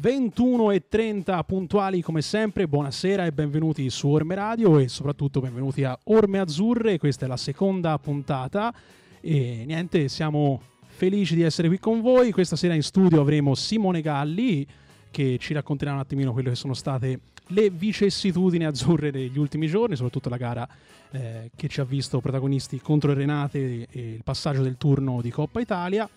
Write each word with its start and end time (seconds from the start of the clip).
21.30 0.00 1.44
puntuali 1.44 2.00
come 2.00 2.22
sempre, 2.22 2.66
buonasera 2.66 3.26
e 3.26 3.32
benvenuti 3.32 3.88
su 3.90 4.08
Orme 4.08 4.34
Radio 4.34 4.78
e 4.78 4.88
soprattutto 4.88 5.40
benvenuti 5.40 5.84
a 5.84 5.98
Orme 6.04 6.38
Azzurre, 6.38 6.98
questa 6.98 7.26
è 7.26 7.28
la 7.28 7.36
seconda 7.36 7.98
puntata 7.98 8.72
e 9.20 9.64
niente, 9.66 10.08
siamo 10.08 10.60
felici 10.86 11.34
di 11.34 11.42
essere 11.42 11.68
qui 11.68 11.78
con 11.78 12.00
voi, 12.00 12.32
questa 12.32 12.56
sera 12.56 12.74
in 12.74 12.82
studio 12.82 13.20
avremo 13.20 13.54
Simone 13.54 14.00
Galli 14.00 14.66
che 15.10 15.36
ci 15.38 15.52
racconterà 15.52 15.92
un 15.92 15.98
attimino 15.98 16.32
quelle 16.32 16.50
che 16.50 16.56
sono 16.56 16.74
state 16.74 17.20
le 17.48 17.68
vicissitudini 17.68 18.64
azzurre 18.64 19.10
degli 19.10 19.38
ultimi 19.38 19.66
giorni, 19.66 19.94
soprattutto 19.94 20.30
la 20.30 20.36
gara 20.38 20.66
eh, 21.10 21.50
che 21.54 21.68
ci 21.68 21.80
ha 21.80 21.84
visto 21.84 22.20
protagonisti 22.20 22.80
contro 22.80 23.10
il 23.10 23.18
Renate 23.18 23.86
e 23.90 24.12
il 24.14 24.22
passaggio 24.24 24.62
del 24.62 24.78
turno 24.78 25.20
di 25.20 25.30
Coppa 25.30 25.60
Italia. 25.60 26.08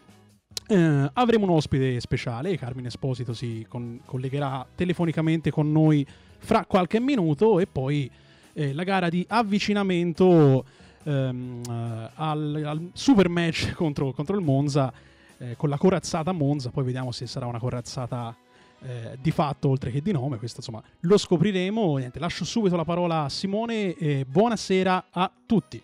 Eh, 0.67 1.09
avremo 1.13 1.45
un 1.45 1.51
ospite 1.51 1.99
speciale, 1.99 2.57
Carmine 2.57 2.87
Esposito 2.87 3.33
si 3.33 3.65
con- 3.69 3.99
collegherà 4.03 4.65
telefonicamente 4.73 5.51
con 5.51 5.71
noi 5.71 6.05
fra 6.39 6.65
qualche 6.65 6.99
minuto 6.99 7.59
e 7.59 7.67
poi 7.67 8.09
eh, 8.53 8.73
la 8.73 8.83
gara 8.83 9.09
di 9.09 9.23
avvicinamento 9.29 10.65
ehm, 11.03 11.61
eh, 11.69 12.09
al, 12.15 12.63
al, 12.65 12.89
super 12.93 13.29
match 13.29 13.73
contro, 13.77 14.11
contro 14.11 14.35
il 14.35 14.43
Monza 14.43 14.91
eh, 15.37 15.55
con 15.55 15.69
la 15.69 15.77
corazzata 15.77 16.31
Monza, 16.31 16.71
poi 16.71 16.83
vediamo 16.83 17.11
se 17.11 17.27
sarà 17.27 17.45
una 17.45 17.59
corazzata 17.59 18.35
eh, 18.81 19.17
di 19.21 19.31
fatto 19.31 19.69
oltre 19.69 19.91
che 19.91 20.01
di 20.01 20.11
nome, 20.11 20.37
questo 20.37 20.57
insomma 20.59 20.81
lo 21.01 21.17
scopriremo. 21.17 21.97
Niente, 21.97 22.17
lascio 22.17 22.43
subito 22.43 22.75
la 22.75 22.85
parola 22.85 23.23
a 23.23 23.29
Simone 23.29 23.95
e 23.95 24.25
buonasera 24.27 25.05
a 25.11 25.31
tutti. 25.45 25.81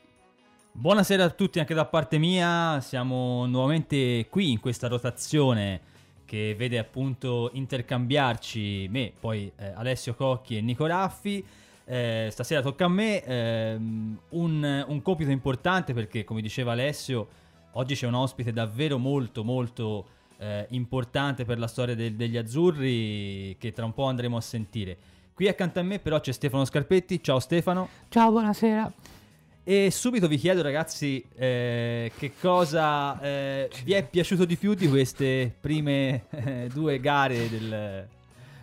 Buonasera 0.74 1.26
a 1.26 1.30
tutti 1.30 1.60
anche 1.60 1.74
da 1.74 1.86
parte 1.86 2.18
mia, 2.18 2.80
siamo 2.80 3.46
nuovamente 3.46 4.28
qui 4.30 4.52
in 4.52 4.62
questa 4.62 4.88
rotazione 4.88 5.82
che 6.24 6.56
vede 6.58 6.80
appunto 6.80 7.50
intercambiarci 7.54 8.88
me, 8.90 9.12
poi 9.20 9.52
eh, 9.58 9.74
Alessio 9.76 10.16
Cocchi 10.16 10.58
e 10.58 10.62
Nico 10.62 10.86
Raffi. 10.86 11.46
Eh, 11.84 12.30
stasera 12.32 12.62
tocca 12.62 12.86
a 12.86 12.88
me 12.88 13.22
ehm, 13.22 14.20
un, 14.30 14.86
un, 14.88 15.02
compito 15.02 15.30
importante 15.30 15.94
perché 15.94 16.24
come 16.24 16.42
diceva 16.42 16.72
Alessio 16.72 17.28
oggi 17.74 17.96
c'è 17.96 18.08
un 18.08 18.14
ospite 18.14 18.54
davvero 18.54 18.98
molto 18.98 19.44
molto 19.44 20.06
eh, 20.38 20.68
importante 20.70 21.44
per 21.44 21.60
la 21.60 21.68
storia 21.68 21.96
de- 21.96 22.16
degli 22.16 22.38
azzurri 22.38 23.58
che 23.60 23.74
tra 23.74 23.84
un 23.84 23.94
po' 23.94 24.06
andremo 24.06 24.38
a 24.38 24.42
sentire. 24.42 24.98
Qui 25.34 25.50
accanto 25.50 25.80
a 25.80 25.84
me 25.84 26.00
però 26.00 26.20
c'è 26.22 26.32
Stefano 26.32 26.64
Scarpetti, 26.64 27.22
ciao 27.22 27.40
Stefano. 27.40 27.90
Ciao, 28.08 28.32
buonasera. 28.32 29.20
E 29.64 29.92
subito 29.92 30.28
vi 30.28 30.38
chiedo, 30.38 30.64
ragazzi, 30.64 31.24
eh, 31.36 32.12
che 32.18 32.34
cosa 32.40 33.20
eh, 33.22 33.70
vi 33.84 33.94
è 33.94 34.04
piaciuto 34.04 34.44
di 34.44 34.58
più 34.58 34.74
di 34.74 34.90
queste 34.90 35.54
prime 35.60 36.24
eh, 36.32 36.68
due 36.74 37.00
gare 37.00 37.48
del, 37.48 38.08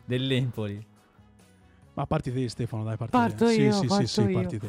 dell'Empoli? 0.05 0.85
Ma 1.95 2.05
parti 2.05 2.33
te, 2.33 2.49
Stefano, 2.49 2.83
dai, 2.83 2.97
parti 2.97 3.13
parto 3.17 3.47
te. 3.47 3.55
Io, 3.55 3.73
sì, 3.73 3.87
parto 3.87 4.07
sì, 4.07 4.13
sì, 4.13 4.21
io. 4.23 4.33
parti 4.33 4.59
te. 4.59 4.69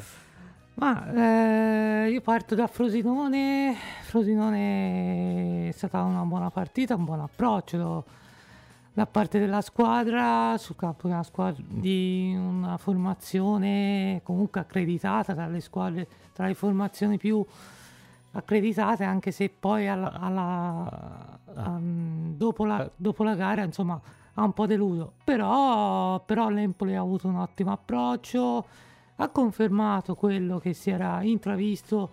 Ma 0.75 2.05
eh, 2.05 2.09
io 2.11 2.21
parto 2.21 2.53
da 2.53 2.67
Frosinone. 2.67 3.75
Frosinone 4.03 5.69
è 5.69 5.71
stata 5.71 6.03
una 6.03 6.23
buona 6.23 6.51
partita, 6.51 6.93
un 6.93 7.05
buon 7.05 7.21
approccio 7.21 8.05
da 8.93 9.05
parte 9.05 9.39
della 9.39 9.61
squadra 9.61 10.57
sul 10.57 10.75
campo 10.75 11.07
di 11.07 11.13
una, 11.13 11.23
squadra, 11.23 11.63
di 11.67 12.35
una 12.37 12.77
formazione 12.77 14.21
comunque 14.23 14.59
accreditata 14.59 15.33
tra 15.33 15.47
le 15.47 15.61
squadre, 15.61 16.07
tra 16.33 16.47
le 16.47 16.53
formazioni 16.53 17.17
più 17.17 17.45
accreditate, 18.31 19.03
anche 19.03 19.31
se 19.31 19.49
poi 19.49 19.87
alla, 19.87 20.11
alla, 20.11 21.39
um, 21.55 22.35
dopo, 22.35 22.65
la, 22.65 22.89
dopo, 22.95 23.23
la, 23.23 23.35
gara 23.35 23.63
insomma 23.63 23.99
ha 24.33 24.43
un 24.43 24.53
po' 24.53 24.65
deluso. 24.65 25.13
Però, 25.23 26.19
però 26.21 26.49
l'Empoli 26.49 26.95
ha 26.95 27.01
avuto 27.01 27.27
un 27.27 27.37
ottimo 27.37 27.71
approccio, 27.71 28.65
ha 29.15 29.29
confermato 29.29 30.15
quello 30.15 30.59
che 30.59 30.73
si 30.73 30.89
era 30.89 31.21
intravisto 31.23 32.11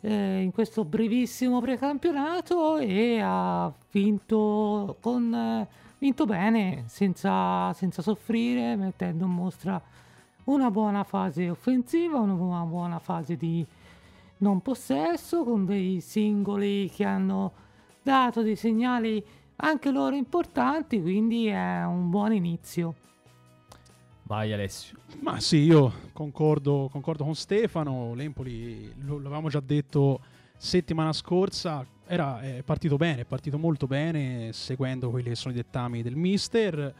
eh, 0.00 0.40
in 0.40 0.52
questo 0.52 0.84
brevissimo 0.84 1.60
precampionato 1.60 2.78
e 2.78 3.20
ha 3.22 3.72
vinto 3.90 4.96
con... 5.00 5.34
Eh, 5.34 5.86
vinto 5.98 6.24
bene, 6.24 6.84
senza, 6.86 7.72
senza 7.72 8.02
soffrire, 8.02 8.76
mettendo 8.76 9.24
in 9.24 9.32
mostra 9.32 9.80
una 10.44 10.70
buona 10.70 11.04
fase 11.04 11.50
offensiva, 11.50 12.18
una 12.18 12.64
buona 12.64 12.98
fase 12.98 13.36
di 13.36 13.66
non 14.38 14.60
possesso, 14.60 15.44
con 15.44 15.64
dei 15.64 16.00
singoli 16.00 16.90
che 16.90 17.04
hanno 17.04 17.52
dato 18.02 18.42
dei 18.42 18.56
segnali 18.56 19.22
anche 19.56 19.90
loro 19.90 20.14
importanti, 20.14 21.00
quindi 21.00 21.46
è 21.46 21.84
un 21.84 22.10
buon 22.10 22.32
inizio. 22.32 22.94
Vai 24.22 24.52
Alessio. 24.52 24.98
Ma 25.20 25.40
sì, 25.40 25.58
io 25.58 25.92
concordo, 26.12 26.88
concordo 26.92 27.24
con 27.24 27.34
Stefano, 27.34 28.14
l'Empoli, 28.14 28.92
lo, 29.04 29.16
l'avevamo 29.16 29.48
già 29.48 29.60
detto 29.60 30.20
settimana 30.56 31.12
scorsa, 31.12 31.84
era 32.08 32.40
è 32.40 32.62
partito 32.62 32.96
bene, 32.96 33.22
è 33.22 33.24
partito 33.24 33.58
molto 33.58 33.86
bene, 33.86 34.52
seguendo 34.52 35.10
quelli 35.10 35.28
che 35.28 35.34
sono 35.34 35.52
i 35.52 35.56
dettami 35.56 36.02
del 36.02 36.16
mister. 36.16 36.94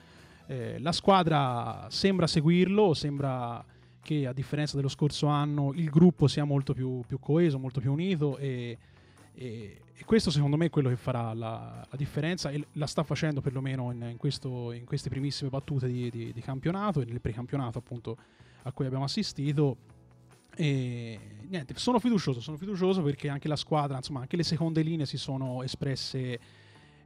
Eh, 0.47 0.79
la 0.79 0.93
squadra 0.93 1.87
sembra 1.91 2.27
seguirlo, 2.27 2.95
sembra 2.95 3.65
che 4.01 4.27
a 4.27 4.33
differenza 4.33 4.77
dello 4.77 4.89
scorso 4.89 5.27
anno 5.27 5.73
il 5.75 5.91
gruppo 5.91 6.29
sia 6.29 6.45
molto 6.45 6.73
più, 6.73 7.03
più 7.07 7.19
coeso, 7.19 7.59
molto 7.59 7.81
più 7.81 7.93
unito 7.93 8.39
e, 8.39 8.79
e, 9.35 9.81
e, 9.93 10.05
questo 10.05 10.31
secondo 10.31 10.57
me 10.57 10.67
è 10.67 10.71
quello 10.71 10.89
che 10.89 10.97
farà 10.97 11.35
la, 11.35 11.87
la 11.87 11.97
differenza 11.97 12.49
e 12.49 12.67
la 12.73 12.87
sta 12.87 13.03
facendo 13.03 13.43
perlomeno 13.43 13.91
in, 13.93 14.03
in, 14.11 14.17
questo, 14.17 14.73
in 14.73 14.87
queste 14.87 15.11
primissime 15.11 15.51
battute 15.51 15.89
di, 15.89 16.09
di, 16.09 16.33
di 16.33 16.41
campionato 16.41 17.03
e 17.03 17.05
nel 17.05 17.21
precampionato 17.21 17.77
appunto 17.77 18.17
a 18.63 18.73
cui 18.73 18.87
abbiamo 18.87 19.05
assistito 19.05 19.77
e 20.59 21.19
niente, 21.49 21.75
sono 21.77 22.01
fiducioso, 22.01 22.41
sono 22.41 22.57
fiducioso 22.57 23.01
perché 23.01 23.29
anche 23.29 23.47
la 23.47 23.55
squadra, 23.55 23.97
insomma, 23.97 24.21
anche 24.21 24.37
le 24.37 24.43
seconde 24.43 24.83
linee 24.83 25.07
si 25.07 25.17
sono 25.17 25.63
espresse, 25.63 26.37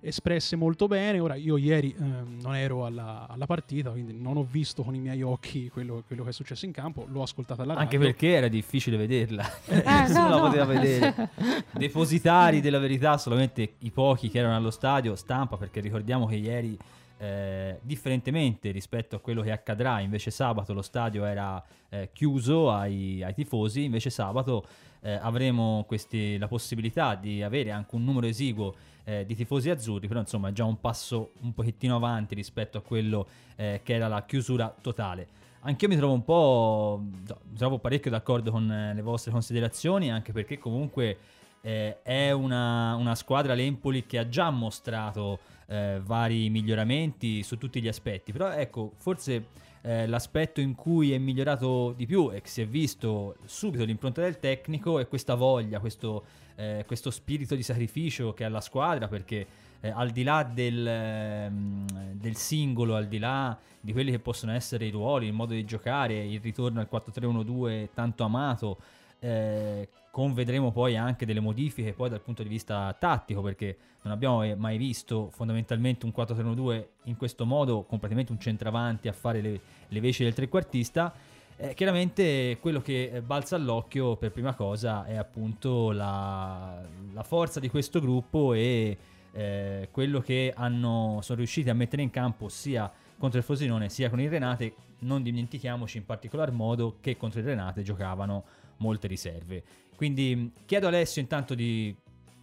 espresse 0.00 0.56
molto 0.56 0.86
bene. 0.86 1.20
Ora, 1.20 1.34
io 1.34 1.58
ieri 1.58 1.94
ehm, 1.94 2.38
non 2.40 2.56
ero 2.56 2.86
alla, 2.86 3.26
alla, 3.28 3.44
partita, 3.44 3.90
quindi 3.90 4.14
non 4.14 4.38
ho 4.38 4.42
visto 4.42 4.82
con 4.82 4.94
i 4.94 5.00
miei 5.00 5.20
occhi 5.20 5.68
quello, 5.68 6.02
quello, 6.06 6.24
che 6.24 6.30
è 6.30 6.32
successo 6.32 6.64
in 6.64 6.72
campo, 6.72 7.04
l'ho 7.10 7.20
ascoltata 7.20 7.60
alla 7.62 7.74
radio. 7.74 7.88
Anche 7.90 7.98
perché 7.98 8.32
era 8.32 8.48
difficile 8.48 8.96
vederla, 8.96 9.44
eh, 9.66 9.82
nessuno 9.84 10.28
no, 10.28 10.34
la 10.36 10.40
poteva 10.40 10.64
vedere. 10.64 11.30
Depositari 11.76 12.62
della 12.62 12.78
verità, 12.78 13.18
solamente 13.18 13.74
i 13.80 13.90
pochi 13.90 14.30
che 14.30 14.38
erano 14.38 14.56
allo 14.56 14.70
stadio, 14.70 15.14
stampa, 15.14 15.58
perché 15.58 15.80
ricordiamo 15.80 16.24
che 16.24 16.36
ieri 16.36 16.78
eh, 17.22 17.78
differentemente 17.82 18.72
rispetto 18.72 19.14
a 19.14 19.20
quello 19.20 19.42
che 19.42 19.52
accadrà, 19.52 20.00
invece 20.00 20.32
sabato 20.32 20.72
lo 20.72 20.82
stadio 20.82 21.24
era 21.24 21.62
eh, 21.88 22.10
chiuso 22.12 22.72
ai, 22.72 23.22
ai, 23.22 23.32
tifosi, 23.32 23.84
invece 23.84 24.10
sabato 24.10 24.66
eh, 25.02 25.12
avremo 25.12 25.84
questi, 25.86 26.36
la 26.36 26.48
possibilità 26.48 27.14
di 27.14 27.40
avere 27.40 27.70
anche 27.70 27.94
un 27.94 28.02
numero 28.02 28.26
esiguo 28.26 28.74
eh, 29.04 29.24
di 29.24 29.36
tifosi 29.36 29.70
azzurri, 29.70 30.08
però 30.08 30.18
insomma 30.18 30.48
è 30.48 30.52
già 30.52 30.64
un 30.64 30.80
passo 30.80 31.34
un 31.42 31.54
pochettino 31.54 31.94
avanti 31.94 32.34
rispetto 32.34 32.78
a 32.78 32.80
quello 32.80 33.28
eh, 33.54 33.82
che 33.84 33.94
era 33.94 34.08
la 34.08 34.24
chiusura 34.24 34.74
totale. 34.82 35.28
Anche 35.60 35.84
io 35.84 35.92
mi 35.92 35.96
trovo 35.96 36.14
un 36.14 36.24
po', 36.24 37.00
mi 37.04 37.56
trovo 37.56 37.78
parecchio 37.78 38.10
d'accordo 38.10 38.50
con 38.50 38.92
le 38.96 39.00
vostre 39.00 39.30
considerazioni, 39.30 40.10
anche 40.10 40.32
perché 40.32 40.58
comunque 40.58 41.16
eh, 41.62 42.02
è 42.02 42.30
una, 42.32 42.94
una, 42.96 43.14
squadra 43.14 43.54
l'Empoli 43.54 44.04
che 44.04 44.18
ha 44.18 44.28
già 44.28 44.50
mostrato 44.50 45.38
eh, 45.66 46.00
vari 46.04 46.50
miglioramenti 46.50 47.42
su 47.42 47.56
tutti 47.56 47.80
gli 47.80 47.88
aspetti, 47.88 48.32
però 48.32 48.50
ecco, 48.50 48.92
forse 48.96 49.46
eh, 49.82 50.06
l'aspetto 50.06 50.60
in 50.60 50.74
cui 50.74 51.12
è 51.12 51.18
migliorato 51.18 51.92
di 51.96 52.06
più 52.06 52.30
e 52.32 52.40
che 52.40 52.48
si 52.48 52.62
è 52.62 52.66
visto 52.66 53.36
subito 53.46 53.84
l'impronta 53.84 54.20
del 54.20 54.38
tecnico 54.38 54.98
è 54.98 55.08
questa 55.08 55.34
voglia, 55.34 55.80
questo, 55.80 56.24
eh, 56.56 56.84
questo 56.86 57.10
spirito 57.10 57.54
di 57.54 57.62
sacrificio 57.62 58.32
che 58.32 58.44
ha 58.44 58.48
la 58.48 58.60
squadra, 58.60 59.08
perché 59.08 59.46
eh, 59.80 59.90
al 59.90 60.10
di 60.10 60.22
là 60.22 60.44
del, 60.44 60.86
ehm, 60.86 61.86
del, 62.12 62.36
singolo, 62.36 62.94
al 62.94 63.08
di 63.08 63.18
là 63.18 63.58
di 63.80 63.92
quelli 63.92 64.12
che 64.12 64.20
possono 64.20 64.52
essere 64.52 64.86
i 64.86 64.90
ruoli, 64.90 65.26
il 65.26 65.32
modo 65.32 65.54
di 65.54 65.64
giocare, 65.64 66.24
il 66.24 66.40
ritorno 66.40 66.80
al 66.80 66.88
4-3-1-2 66.90 67.88
tanto 67.92 68.22
amato, 68.22 68.78
eh, 69.22 69.88
convedremo 70.10 70.72
poi 70.72 70.96
anche 70.96 71.24
delle 71.24 71.38
modifiche 71.38 71.92
poi 71.92 72.10
dal 72.10 72.20
punto 72.20 72.42
di 72.42 72.48
vista 72.48 72.94
tattico 72.98 73.40
perché 73.40 73.76
non 74.02 74.12
abbiamo 74.12 74.44
mai 74.56 74.76
visto 74.76 75.30
fondamentalmente 75.30 76.04
un 76.04 76.12
4-3-1-2 76.14 76.84
in 77.04 77.16
questo 77.16 77.46
modo 77.46 77.84
completamente 77.84 78.32
un 78.32 78.40
centravanti 78.40 79.06
a 79.06 79.12
fare 79.12 79.40
le, 79.40 79.60
le 79.86 80.00
veci 80.00 80.24
del 80.24 80.34
trequartista. 80.34 81.14
Eh, 81.56 81.74
chiaramente 81.74 82.58
quello 82.60 82.80
che 82.80 83.22
balza 83.24 83.54
all'occhio 83.54 84.16
per 84.16 84.32
prima 84.32 84.54
cosa 84.54 85.04
è 85.04 85.14
appunto 85.14 85.92
la, 85.92 86.82
la 87.12 87.22
forza 87.22 87.60
di 87.60 87.68
questo 87.68 88.00
gruppo 88.00 88.54
e 88.54 88.96
eh, 89.30 89.88
quello 89.92 90.20
che 90.20 90.52
hanno, 90.56 91.20
sono 91.22 91.38
riusciti 91.38 91.70
a 91.70 91.74
mettere 91.74 92.02
in 92.02 92.10
campo 92.10 92.48
sia 92.48 92.90
contro 93.16 93.38
il 93.38 93.44
Frosinone 93.44 93.88
sia 93.88 94.10
con 94.10 94.20
il 94.20 94.28
Renate. 94.28 94.74
Non 95.02 95.22
dimentichiamoci 95.22 95.98
in 95.98 96.06
particolar 96.06 96.50
modo 96.50 96.96
che 97.00 97.16
contro 97.16 97.38
il 97.38 97.46
Renate 97.46 97.82
giocavano 97.82 98.44
molte 98.82 99.06
riserve. 99.06 99.62
Quindi 99.96 100.52
chiedo 100.66 100.86
a 100.86 100.88
Alessio 100.90 101.22
intanto 101.22 101.54
di 101.54 101.94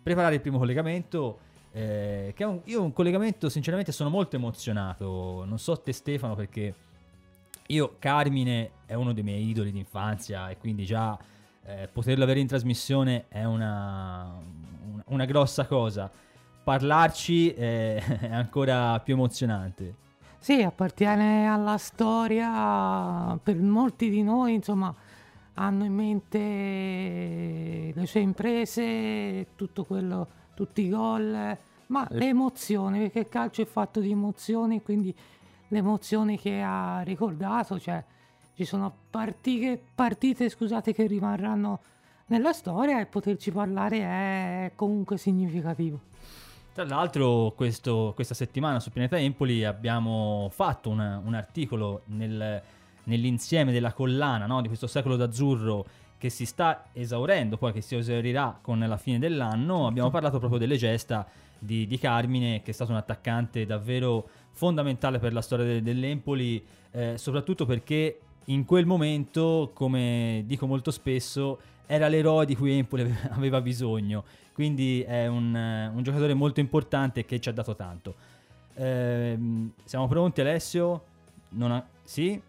preparare 0.01 0.35
il 0.35 0.41
primo 0.41 0.57
collegamento 0.57 1.39
Eh, 1.71 2.33
che 2.35 2.43
un, 2.45 2.61
io 2.65 2.81
un 2.81 2.91
collegamento, 2.93 3.47
sinceramente, 3.47 3.91
sono 3.91 4.09
molto 4.09 4.35
emozionato. 4.35 5.45
Non 5.45 5.59
so 5.59 5.77
te, 5.79 5.93
Stefano, 5.93 6.33
perché 6.33 6.73
io, 7.67 7.97
Carmine, 7.99 8.71
è 8.87 8.95
uno 8.95 9.13
dei 9.13 9.21
miei 9.21 9.47
idoli 9.47 9.71
d'infanzia 9.71 10.49
e 10.49 10.57
quindi 10.57 10.83
già 10.83 11.15
eh, 11.65 11.87
poterlo 11.91 12.23
avere 12.23 12.39
in 12.39 12.47
trasmissione 12.47 13.25
è 13.27 13.43
una, 13.43 14.33
una, 14.91 15.03
una 15.09 15.25
grossa 15.25 15.67
cosa. 15.67 16.09
Parlarci 16.63 17.51
è, 17.51 18.01
è 18.19 18.33
ancora 18.33 18.99
più 19.01 19.13
emozionante. 19.13 19.93
Sì, 20.39 20.63
appartiene 20.63 21.47
alla 21.47 21.77
storia, 21.77 23.37
per 23.43 23.57
molti 23.57 24.09
di 24.09 24.23
noi, 24.23 24.55
insomma, 24.55 24.91
hanno 25.59 25.83
in 25.83 25.93
mente 25.93 26.39
le 27.93 28.05
sue 28.05 28.21
imprese, 28.21 29.47
tutto 29.55 29.83
quello, 29.83 30.27
tutti 30.53 30.83
i 30.83 30.89
gol, 30.89 31.57
ma 31.87 32.07
le 32.11 32.27
emozioni, 32.27 32.99
perché 32.99 33.19
il 33.19 33.29
calcio 33.29 33.61
è 33.61 33.65
fatto 33.65 33.99
di 33.99 34.11
emozioni, 34.11 34.81
quindi 34.81 35.13
le 35.67 35.77
emozioni 35.77 36.39
che 36.39 36.61
ha 36.61 37.01
ricordato, 37.01 37.77
cioè 37.77 38.01
ci 38.55 38.63
sono 38.63 38.93
partite, 39.09 39.81
partite 39.93 40.47
scusate, 40.47 40.93
che 40.93 41.05
rimarranno 41.07 41.79
nella 42.27 42.53
storia 42.53 43.01
e 43.01 43.05
poterci 43.05 43.51
parlare 43.51 43.99
è 43.99 44.71
comunque 44.75 45.17
significativo. 45.17 45.99
Tra 46.71 46.85
l'altro 46.85 47.51
questo, 47.53 48.13
questa 48.15 48.33
settimana 48.33 48.79
su 48.79 48.91
Pianeta 48.91 49.17
Empoli 49.19 49.65
abbiamo 49.65 50.47
fatto 50.53 50.89
una, 50.89 51.21
un 51.21 51.33
articolo 51.33 52.03
nel, 52.05 52.61
nell'insieme 53.09 53.71
della 53.71 53.91
collana 53.91 54.45
no, 54.45 54.61
di 54.61 54.67
questo 54.67 54.87
secolo 54.87 55.15
d'azzurro 55.15 55.85
che 56.17 56.29
si 56.29 56.45
sta 56.45 56.85
esaurendo, 56.93 57.57
poi 57.57 57.71
che 57.71 57.81
si 57.81 57.95
esaurirà 57.95 58.57
con 58.61 58.79
la 58.79 58.97
fine 58.97 59.19
dell'anno. 59.19 59.87
Abbiamo 59.87 60.09
parlato 60.09 60.37
proprio 60.37 60.59
delle 60.59 60.75
gesta 60.75 61.25
di, 61.57 61.87
di 61.87 61.97
Carmine, 61.97 62.61
che 62.61 62.71
è 62.71 62.73
stato 62.73 62.91
un 62.91 62.97
attaccante 62.97 63.65
davvero 63.65 64.27
fondamentale 64.51 65.19
per 65.19 65.33
la 65.33 65.41
storia 65.41 65.65
de, 65.65 65.81
dell'Empoli, 65.81 66.63
eh, 66.91 67.17
soprattutto 67.17 67.65
perché 67.65 68.19
in 68.45 68.65
quel 68.65 68.85
momento, 68.85 69.71
come 69.73 70.43
dico 70.45 70.67
molto 70.67 70.91
spesso, 70.91 71.59
era 71.85 72.07
l'eroe 72.07 72.45
di 72.45 72.55
cui 72.55 72.77
Empoli 72.77 73.15
aveva 73.29 73.61
bisogno. 73.61 74.23
Quindi 74.53 75.01
è 75.01 75.25
un, 75.27 75.55
un 75.55 76.03
giocatore 76.03 76.33
molto 76.33 76.59
importante 76.59 77.23
che 77.23 77.39
ci 77.39 77.47
ha 77.47 77.53
dato 77.53 77.75
tanto. 77.75 78.15
Eh, 78.75 79.37
siamo 79.85 80.07
pronti 80.07 80.41
Alessio? 80.41 81.03
Ha... 81.59 81.85
Sì? 82.03 82.41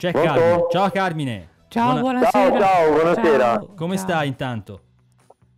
C'è 0.00 0.12
Carmine. 0.12 0.66
Ciao 0.70 0.88
Carmine. 0.88 1.48
Ciao, 1.68 2.00
Buona... 2.00 2.00
buonasera. 2.00 2.58
Ciao, 2.58 2.58
ciao, 2.58 2.92
buonasera. 2.92 3.38
Ciao. 3.38 3.74
Come 3.76 3.96
ciao. 3.96 4.04
stai 4.06 4.28
intanto? 4.28 4.80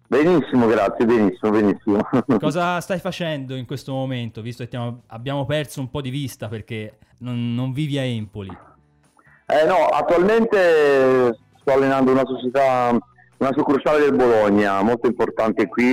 Benissimo, 0.08 0.66
grazie, 0.66 1.04
benissimo, 1.04 1.52
benissimo. 1.52 2.00
Cosa 2.40 2.80
stai 2.80 2.98
facendo 2.98 3.54
in 3.54 3.66
questo 3.66 3.92
momento, 3.92 4.42
visto 4.42 4.66
che 4.66 4.76
abbiamo 5.06 5.46
perso 5.46 5.78
un 5.78 5.90
po' 5.90 6.00
di 6.00 6.10
vista 6.10 6.48
perché 6.48 6.98
non, 7.18 7.54
non 7.54 7.72
vivi 7.72 7.98
a 7.98 8.02
Empoli? 8.02 8.50
Eh 9.46 9.64
no, 9.64 9.86
attualmente 9.86 11.38
sto 11.60 11.72
allenando 11.72 12.10
una 12.10 12.26
società, 12.26 12.98
una 13.36 13.52
succursale 13.54 14.00
del 14.00 14.16
Bologna, 14.16 14.82
molto 14.82 15.06
importante 15.06 15.68
qui. 15.68 15.92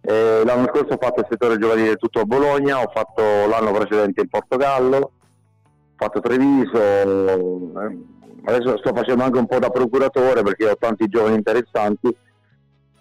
Eh, 0.00 0.42
l'anno 0.44 0.68
scorso 0.68 0.94
ho 0.94 0.98
fatto 1.00 1.22
il 1.22 1.26
settore 1.28 1.58
giovanile 1.58 1.96
tutto 1.96 2.20
a 2.20 2.24
Bologna, 2.24 2.80
ho 2.80 2.92
fatto 2.94 3.48
l'anno 3.48 3.72
precedente 3.72 4.20
in 4.20 4.28
Portogallo, 4.28 5.13
fatto 5.96 6.20
Treviso, 6.20 6.80
eh, 6.80 7.98
adesso 8.44 8.78
sto 8.78 8.94
facendo 8.94 9.24
anche 9.24 9.38
un 9.38 9.46
po' 9.46 9.58
da 9.58 9.70
procuratore 9.70 10.42
perché 10.42 10.68
ho 10.68 10.76
tanti 10.76 11.08
giovani 11.08 11.36
interessanti 11.36 12.14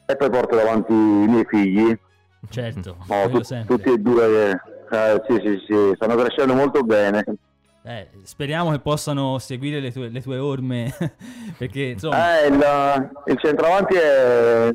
e 0.06 0.16
poi 0.16 0.30
porto 0.30 0.56
davanti 0.56 0.94
i 0.94 1.28
miei 1.28 1.46
figli. 1.46 1.98
Certo, 2.50 2.98
no, 3.08 3.30
tu, 3.30 3.40
tutti 3.66 3.90
e 3.90 3.98
due, 3.98 4.52
eh, 4.92 5.22
sì, 5.28 5.40
sì, 5.42 5.64
sì, 5.66 5.92
stanno 5.96 6.16
crescendo 6.16 6.54
molto 6.54 6.84
bene. 6.84 7.24
Eh, 7.86 8.10
speriamo 8.24 8.72
che 8.72 8.80
possano 8.80 9.40
seguire 9.40 9.80
le 9.80 9.92
tue, 9.92 10.10
le 10.10 10.22
tue 10.22 10.38
orme, 10.38 10.94
perché 11.58 11.84
insomma... 11.84 12.42
Eh, 12.42 12.48
il, 12.48 13.12
il 13.26 13.40
centravanti 13.40 13.96
è... 13.96 14.70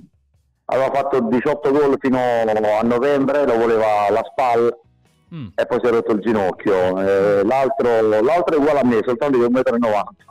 aveva 0.67 0.91
fatto 0.93 1.21
18 1.21 1.71
gol 1.71 1.97
fino 1.99 2.19
a 2.19 2.83
novembre, 2.83 3.47
lo 3.47 3.57
voleva 3.57 4.11
la 4.11 4.23
spalla 4.31 4.77
Mm. 5.35 5.49
e 5.55 5.67
poi 5.67 5.79
si 5.83 5.87
è 5.87 5.91
rotto 5.91 6.13
il 6.13 6.21
ginocchio. 6.21 7.01
Eh, 7.01 7.45
l'altro, 7.45 8.01
l'altro, 8.01 8.57
è 8.57 8.59
uguale 8.59 8.81
a 8.81 8.85
me, 8.85 9.01
soltanto 9.05 9.37
di 9.37 9.45
1,90 9.45 9.79
m. 9.79 9.87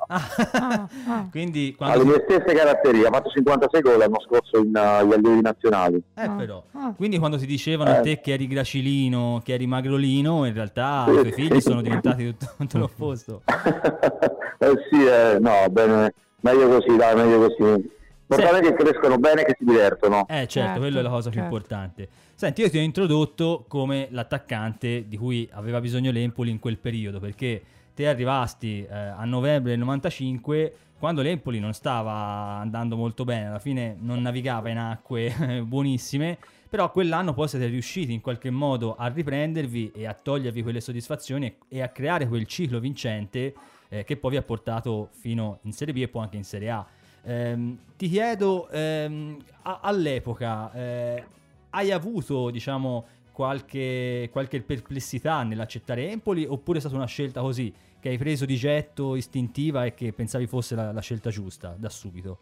Ah, 0.07 0.87
ah. 1.07 1.27
Quindi 1.29 1.75
quando... 1.75 1.95
Ha 1.95 2.03
le 2.03 2.05
mie 2.05 2.23
stesse 2.27 2.55
caratteristiche, 2.55 3.07
ha 3.07 3.11
fatto 3.11 3.29
56 3.29 3.81
gol 3.81 3.97
l'anno 3.97 4.19
scorso 4.21 4.57
in 4.57 4.71
uh, 4.73 5.11
allievi 5.11 5.41
nazionali. 5.41 6.01
Eh, 6.15 6.23
ah, 6.23 6.29
però. 6.29 6.63
Ah. 6.71 6.93
Quindi 6.95 7.17
quando 7.19 7.37
ti 7.37 7.45
dicevano 7.45 7.91
a 7.91 7.97
eh. 7.97 8.01
te 8.01 8.21
che 8.21 8.33
eri 8.33 8.47
gracilino, 8.47 9.41
che 9.43 9.53
eri 9.53 9.67
magrolino, 9.67 10.45
in 10.45 10.53
realtà 10.53 11.03
sì, 11.05 11.11
i 11.11 11.19
tuoi 11.19 11.31
figli 11.31 11.53
sì. 11.55 11.61
sono 11.61 11.81
diventati 11.81 12.25
tutto, 12.25 12.53
tutto 12.57 12.77
l'opposto. 12.77 13.41
eh 14.59 14.73
sì, 14.89 15.05
eh, 15.05 15.37
no, 15.39 15.69
bene, 15.69 16.13
meglio 16.41 16.69
così, 16.69 16.95
dai, 16.95 17.15
meglio 17.15 17.47
così. 17.47 17.95
L'importante 18.29 18.67
è 18.67 18.73
che 18.73 18.83
crescono 18.83 19.17
bene 19.17 19.41
e 19.41 19.45
che 19.45 19.55
si 19.57 19.63
divertono. 19.63 20.25
Eh 20.27 20.47
certo, 20.47 20.49
certo 20.49 20.79
quella 20.79 20.99
è 20.99 21.01
la 21.01 21.09
cosa 21.09 21.29
certo. 21.29 21.37
più 21.37 21.41
importante. 21.43 22.09
Senti, 22.39 22.61
io 22.61 22.69
ti 22.69 22.77
ho 22.77 22.81
introdotto 22.81 23.65
come 23.67 24.09
l'attaccante 24.11 25.07
di 25.07 25.17
cui 25.17 25.49
aveva 25.53 25.81
bisogno 25.81 26.11
l'Empoli 26.11 26.51
in 26.51 26.59
quel 26.59 26.77
periodo, 26.77 27.19
perché 27.19 27.63
te 27.95 28.07
arrivasti 28.07 28.85
eh, 28.85 28.93
a 28.93 29.25
novembre 29.25 29.71
del 29.71 29.79
95 29.79 30.75
quando 30.99 31.23
l'Empoli 31.23 31.57
non 31.57 31.73
stava 31.73 32.59
andando 32.59 32.95
molto 32.95 33.23
bene, 33.23 33.47
alla 33.47 33.57
fine 33.57 33.97
non 33.99 34.21
navigava 34.21 34.69
in 34.69 34.77
acque 34.77 35.33
buonissime, 35.65 36.37
però 36.69 36.91
quell'anno 36.91 37.33
poi 37.33 37.47
siete 37.47 37.65
riusciti 37.65 38.13
in 38.13 38.21
qualche 38.21 38.51
modo 38.51 38.95
a 38.95 39.07
riprendervi 39.07 39.93
e 39.95 40.05
a 40.05 40.13
togliervi 40.13 40.61
quelle 40.61 40.79
soddisfazioni 40.79 41.51
e 41.67 41.81
a 41.81 41.87
creare 41.89 42.27
quel 42.27 42.45
ciclo 42.45 42.79
vincente 42.79 43.55
eh, 43.89 44.03
che 44.03 44.15
poi 44.15 44.29
vi 44.29 44.37
ha 44.37 44.43
portato 44.43 45.09
fino 45.09 45.57
in 45.63 45.71
Serie 45.73 45.91
B 45.91 45.97
e 46.01 46.07
poi 46.07 46.21
anche 46.21 46.37
in 46.37 46.43
Serie 46.43 46.69
A. 46.69 46.85
Ehm, 47.23 47.79
ti 47.97 48.07
chiedo, 48.07 48.69
ehm, 48.69 49.39
a- 49.63 49.79
all'epoca 49.81 50.71
eh, 50.71 51.23
hai 51.77 51.91
avuto, 51.91 52.49
diciamo, 52.49 53.05
qualche, 53.31 54.29
qualche 54.31 54.61
perplessità 54.61 55.43
nell'accettare 55.43 56.09
Empoli 56.09 56.45
oppure 56.47 56.79
è 56.79 56.81
stata 56.81 56.95
una 56.95 57.05
scelta 57.05 57.41
così 57.41 57.71
che 57.99 58.09
hai 58.09 58.17
preso 58.17 58.45
di 58.45 58.55
getto 58.55 59.15
istintiva 59.15 59.85
e 59.85 59.93
che 59.93 60.11
pensavi 60.11 60.47
fosse 60.47 60.75
la, 60.75 60.91
la 60.91 61.01
scelta 61.01 61.29
giusta 61.29 61.75
da 61.77 61.89
subito? 61.89 62.39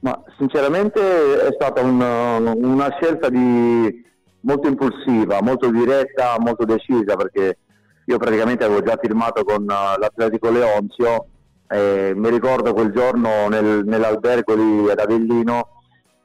Ma 0.00 0.20
sinceramente 0.38 1.00
è 1.00 1.52
stata 1.52 1.80
un, 1.80 2.00
una 2.00 2.90
scelta 2.90 3.28
di, 3.28 4.04
molto 4.40 4.68
impulsiva, 4.68 5.40
molto 5.42 5.70
diretta, 5.70 6.36
molto 6.38 6.64
decisa 6.64 7.16
perché 7.16 7.58
io 8.04 8.18
praticamente 8.18 8.64
avevo 8.64 8.82
già 8.82 8.98
firmato 9.00 9.44
con 9.44 9.62
uh, 9.62 9.98
l'Atletico 9.98 10.50
Leonzio 10.50 11.26
eh, 11.68 12.12
mi 12.14 12.28
ricordo 12.28 12.74
quel 12.74 12.92
giorno 12.92 13.48
nel, 13.48 13.82
nell'albergo 13.84 14.54
lì 14.54 14.90
ad 14.90 14.98
Avellino 14.98 15.80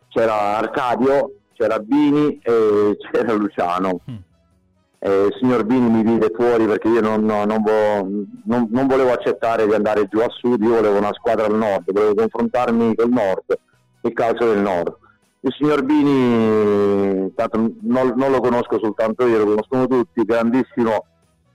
c'era 0.10 0.58
Arcadio, 0.58 1.32
c'era 1.58 1.80
Bini 1.80 2.40
e 2.44 2.98
c'era 3.12 3.34
Luciano. 3.34 4.02
Mm. 4.10 4.16
Eh, 5.00 5.26
il 5.26 5.36
signor 5.40 5.66
Bini 5.66 5.90
mi 5.90 6.04
vide 6.04 6.32
fuori 6.34 6.66
perché 6.66 6.88
io 6.88 7.02
non, 7.02 7.26
non, 7.26 7.62
vo- 7.62 8.08
non, 8.46 8.68
non, 8.70 8.88
volevo 8.88 9.12
accettare 9.12 9.66
di 9.66 9.74
andare 9.74 10.08
giù 10.08 10.20
a 10.20 10.30
sud, 10.30 10.62
io 10.62 10.76
volevo 10.76 10.98
una 10.98 11.14
squadra 11.14 11.46
al 11.46 11.56
nord, 11.56 11.92
volevo 11.92 12.16
confrontarmi 12.16 12.96
col 12.96 13.10
nord, 13.10 13.60
il 14.02 14.14
calcio 14.14 14.54
del 14.54 14.62
nord. 14.62 14.96
Il 15.42 15.54
signor 15.58 15.84
Bini, 15.84 17.32
tanto 17.36 17.58
non, 17.82 18.14
non 18.16 18.32
lo 18.32 18.40
conosco 18.40 18.80
soltanto 18.80 19.28
io, 19.28 19.38
lo 19.40 19.46
conoscono 19.46 19.88
tutti, 19.88 20.24
grandissimo 20.24 21.06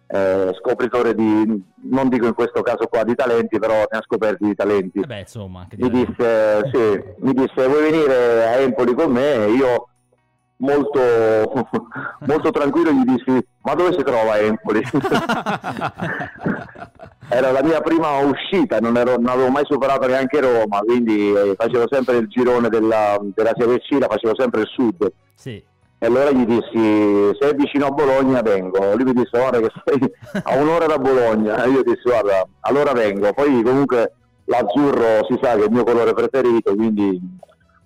eh, 0.06 0.52
scopritore 0.60 1.14
di, 1.14 1.64
non 1.90 2.08
dico 2.08 2.26
in 2.26 2.34
questo 2.34 2.62
caso 2.62 2.86
qua 2.86 3.02
di 3.02 3.14
talenti, 3.14 3.58
però 3.58 3.74
ne 3.90 3.98
ha 3.98 4.02
scoperti 4.02 4.44
di 4.44 4.54
talenti. 4.54 5.00
Eh 5.00 5.06
beh, 5.06 5.20
insomma, 5.20 5.66
mi, 5.76 5.90
disse, 5.90 6.70
sì, 6.72 7.02
mi 7.18 7.32
disse 7.32 7.66
vuoi 7.66 7.90
venire 7.90 8.44
a 8.44 8.56
Empoli 8.58 8.94
con 8.94 9.10
me? 9.10 9.46
Io 9.46 9.88
molto, 10.62 11.00
molto 12.26 12.50
tranquillo 12.50 12.90
gli 12.90 13.04
dissi 13.04 13.46
ma 13.62 13.74
dove 13.74 13.92
si 13.92 14.02
trova 14.02 14.38
Empoli? 14.38 14.82
Era 17.28 17.50
la 17.52 17.62
mia 17.62 17.80
prima 17.80 18.18
uscita, 18.18 18.78
non, 18.78 18.96
ero, 18.96 19.16
non, 19.16 19.28
avevo 19.28 19.48
mai 19.48 19.64
superato 19.64 20.06
neanche 20.06 20.40
Roma, 20.40 20.80
quindi 20.80 21.32
eh, 21.32 21.54
facevo 21.56 21.86
sempre 21.90 22.16
il 22.16 22.26
girone 22.26 22.68
della, 22.68 23.18
della 23.34 23.52
Serie 23.56 23.78
C, 23.78 23.96
la 23.98 24.08
facevo 24.08 24.34
sempre 24.36 24.62
il 24.62 24.66
sud. 24.66 25.10
Sì. 25.34 25.62
E 25.98 26.06
allora 26.06 26.30
gli 26.30 26.44
dissi, 26.44 27.30
se 27.38 27.50
è 27.50 27.54
vicino 27.54 27.86
a 27.86 27.90
Bologna 27.90 28.42
vengo. 28.42 28.94
Lui 28.96 29.04
mi 29.04 29.12
disse, 29.12 29.38
guarda 29.38 29.60
che 29.60 29.70
sei 29.84 30.12
a 30.42 30.56
un'ora 30.56 30.86
da 30.86 30.98
Bologna. 30.98 31.64
E 31.64 31.70
io 31.70 31.82
dissi, 31.82 32.02
guarda, 32.02 32.46
allora 32.60 32.92
vengo. 32.92 33.32
Poi 33.32 33.62
comunque 33.62 34.12
l'azzurro 34.46 35.24
si 35.30 35.38
sa 35.40 35.54
che 35.54 35.62
è 35.62 35.64
il 35.66 35.72
mio 35.72 35.84
colore 35.84 36.12
preferito, 36.12 36.74
quindi 36.74 37.18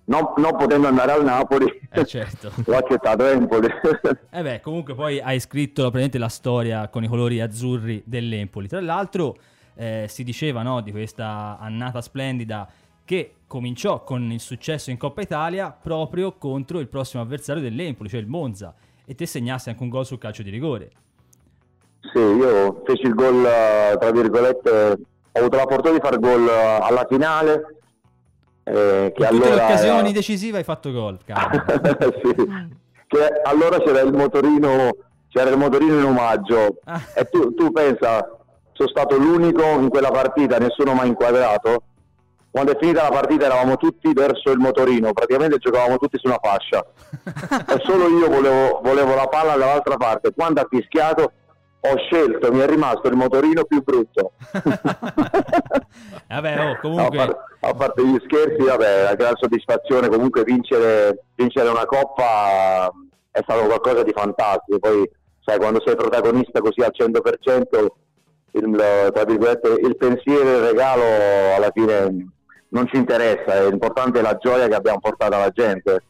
non, 0.07 0.33
non 0.37 0.55
potendo 0.55 0.87
andare 0.87 1.11
al 1.11 1.23
Napoli, 1.23 1.65
eh 1.89 2.05
certo. 2.05 2.51
l'ho 2.65 2.77
accettato 2.77 3.25
Empoli. 3.25 3.67
eh 4.31 4.41
beh, 4.41 4.61
comunque 4.61 4.95
poi 4.95 5.19
hai 5.19 5.39
scritto 5.39 5.91
la 5.93 6.29
storia 6.29 6.87
con 6.89 7.03
i 7.03 7.07
colori 7.07 7.41
azzurri 7.41 8.01
dell'Empoli. 8.05 8.67
Tra 8.67 8.81
l'altro 8.81 9.37
eh, 9.75 10.05
si 10.07 10.23
diceva 10.23 10.61
no, 10.61 10.81
di 10.81 10.91
questa 10.91 11.57
annata 11.59 12.01
splendida 12.01 12.67
che 13.03 13.35
cominciò 13.47 14.03
con 14.03 14.31
il 14.31 14.39
successo 14.39 14.91
in 14.91 14.97
Coppa 14.97 15.21
Italia 15.21 15.71
proprio 15.71 16.33
contro 16.33 16.79
il 16.79 16.87
prossimo 16.87 17.21
avversario 17.21 17.61
dell'Empoli, 17.61 18.09
cioè 18.09 18.19
il 18.19 18.27
Monza, 18.27 18.73
e 19.05 19.15
te 19.15 19.25
segnassi 19.25 19.69
anche 19.69 19.83
un 19.83 19.89
gol 19.89 20.05
sul 20.05 20.17
calcio 20.17 20.43
di 20.43 20.49
rigore. 20.49 20.91
Sì, 22.13 22.19
io 22.19 22.81
feci 22.85 23.05
il 23.07 23.13
gol, 23.13 23.43
tra 23.99 24.11
virgolette, 24.11 24.69
ho 24.69 25.39
avuto 25.39 25.55
la 25.57 25.65
fortuna 25.67 25.93
di 25.93 26.01
fare 26.01 26.17
gol 26.17 26.47
alla 26.49 27.05
finale. 27.07 27.76
Eh, 28.67 29.13
che 29.15 29.21
in 29.21 29.25
allora 29.25 29.45
tutte 29.45 29.55
le 29.55 29.63
occasioni 29.63 29.99
era... 29.99 30.11
decisive 30.11 30.57
hai 30.57 30.63
fatto 30.65 30.91
gol, 30.91 31.17
sì. 31.23 32.35
che 33.07 33.41
allora 33.45 33.79
c'era 33.79 34.01
il 34.01 34.13
motorino, 34.13 34.89
c'era 35.29 35.49
il 35.49 35.57
motorino 35.57 35.97
in 35.97 36.03
omaggio 36.03 36.79
ah. 36.83 37.01
e 37.15 37.23
tu, 37.29 37.53
tu 37.53 37.71
pensa, 37.71 38.29
sono 38.73 38.89
stato 38.89 39.15
l'unico 39.17 39.63
in 39.63 39.87
quella 39.87 40.11
partita, 40.11 40.57
nessuno 40.57 40.93
mai 40.93 41.07
inquadrato. 41.07 41.83
Quando 42.51 42.73
è 42.73 42.77
finita 42.79 43.03
la 43.03 43.09
partita 43.09 43.45
eravamo 43.45 43.77
tutti 43.77 44.11
verso 44.13 44.51
il 44.51 44.57
motorino, 44.57 45.13
praticamente 45.13 45.59
giocavamo 45.59 45.97
tutti 45.97 46.17
su 46.17 46.27
una 46.27 46.39
fascia 46.41 46.83
e 47.73 47.81
solo 47.85 48.07
io 48.09 48.27
volevo, 48.27 48.81
volevo 48.83 49.15
la 49.15 49.27
palla 49.27 49.55
dall'altra 49.55 49.95
parte. 49.95 50.33
Quando 50.33 50.59
ha 50.59 50.67
fischiato 50.69 51.31
ho 51.91 51.97
scelto, 51.97 52.51
mi 52.51 52.59
è 52.59 52.67
rimasto 52.67 53.07
il 53.07 53.15
motorino 53.15 53.63
più 53.65 53.81
brutto. 53.83 54.33
vabbè, 56.27 56.69
oh, 56.69 56.77
comunque... 56.81 57.21
a, 57.21 57.25
par- 57.25 57.37
a, 57.61 57.73
parte 57.73 58.05
gli 58.05 58.17
scherzi, 58.25 58.63
vabbè, 58.65 59.03
la 59.03 59.15
gran 59.15 59.35
soddisfazione 59.35 60.07
comunque 60.07 60.43
vincere, 60.43 61.25
vincere 61.35 61.69
una 61.69 61.85
coppa 61.85 62.91
è 63.31 63.39
stato 63.41 63.65
qualcosa 63.65 64.03
di 64.03 64.11
fantastico. 64.15 64.79
Poi, 64.79 65.09
sai, 65.43 65.57
quando 65.57 65.81
sei 65.85 65.95
protagonista 65.95 66.59
così 66.59 66.81
al 66.81 66.93
100%, 66.97 67.85
il, 68.51 69.79
il 69.83 69.97
pensiero 69.97 70.49
e 70.49 70.55
il 70.57 70.63
regalo 70.63 71.03
alla 71.55 71.71
fine 71.73 72.31
non 72.69 72.87
ci 72.87 72.97
interessa, 72.97 73.67
l'importante 73.67 74.19
è 74.19 74.21
la 74.21 74.35
gioia 74.35 74.67
che 74.67 74.75
abbiamo 74.75 74.99
portato 74.99 75.35
alla 75.35 75.49
gente. 75.49 76.03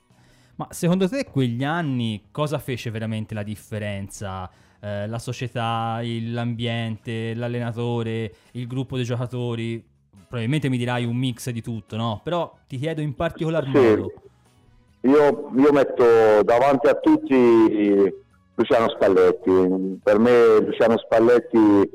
Ma 0.56 0.68
secondo 0.72 1.08
te 1.08 1.26
quegli 1.26 1.64
anni 1.64 2.30
cosa 2.32 2.58
fece 2.58 2.90
veramente 2.90 3.36
la 3.36 3.44
differenza? 3.44 4.50
Eh, 4.80 5.08
la 5.08 5.20
società, 5.20 6.00
l'ambiente, 6.04 7.34
l'allenatore, 7.34 8.32
il 8.52 8.68
gruppo 8.68 8.96
dei 8.96 9.06
giocatori. 9.06 9.84
Probabilmente 10.28 10.70
mi 10.70 10.78
dirai 10.78 11.06
un 11.06 11.16
mix 11.16 11.50
di 11.50 11.62
tutto, 11.62 11.96
no? 11.96 12.22
Però 12.24 12.54
ti 12.68 12.78
chiedo 12.78 13.02
in 13.02 13.16
particolar 13.16 13.64
sì. 13.64 13.70
modo. 13.70 14.14
Io, 15.02 15.52
io 15.56 15.72
metto 15.72 16.44
davanti 16.44 16.88
a 16.88 16.96
tutti 16.96 18.14
Luciano 18.56 18.90
Spalletti. 18.90 20.00
Per 20.04 20.20
me 20.20 20.60
Luciano 20.60 20.98
Spalletti 20.98 21.90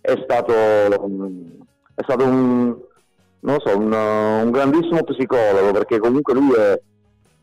è 0.00 0.20
stato, 0.22 0.52
è 0.52 2.02
stato 2.02 2.24
un, 2.24 2.76
so, 3.58 3.76
un, 3.76 3.92
un, 3.92 4.50
grandissimo 4.50 5.02
psicologo 5.02 5.72
perché 5.72 5.98
comunque 5.98 6.34
lui 6.34 6.52
è, 6.52 6.78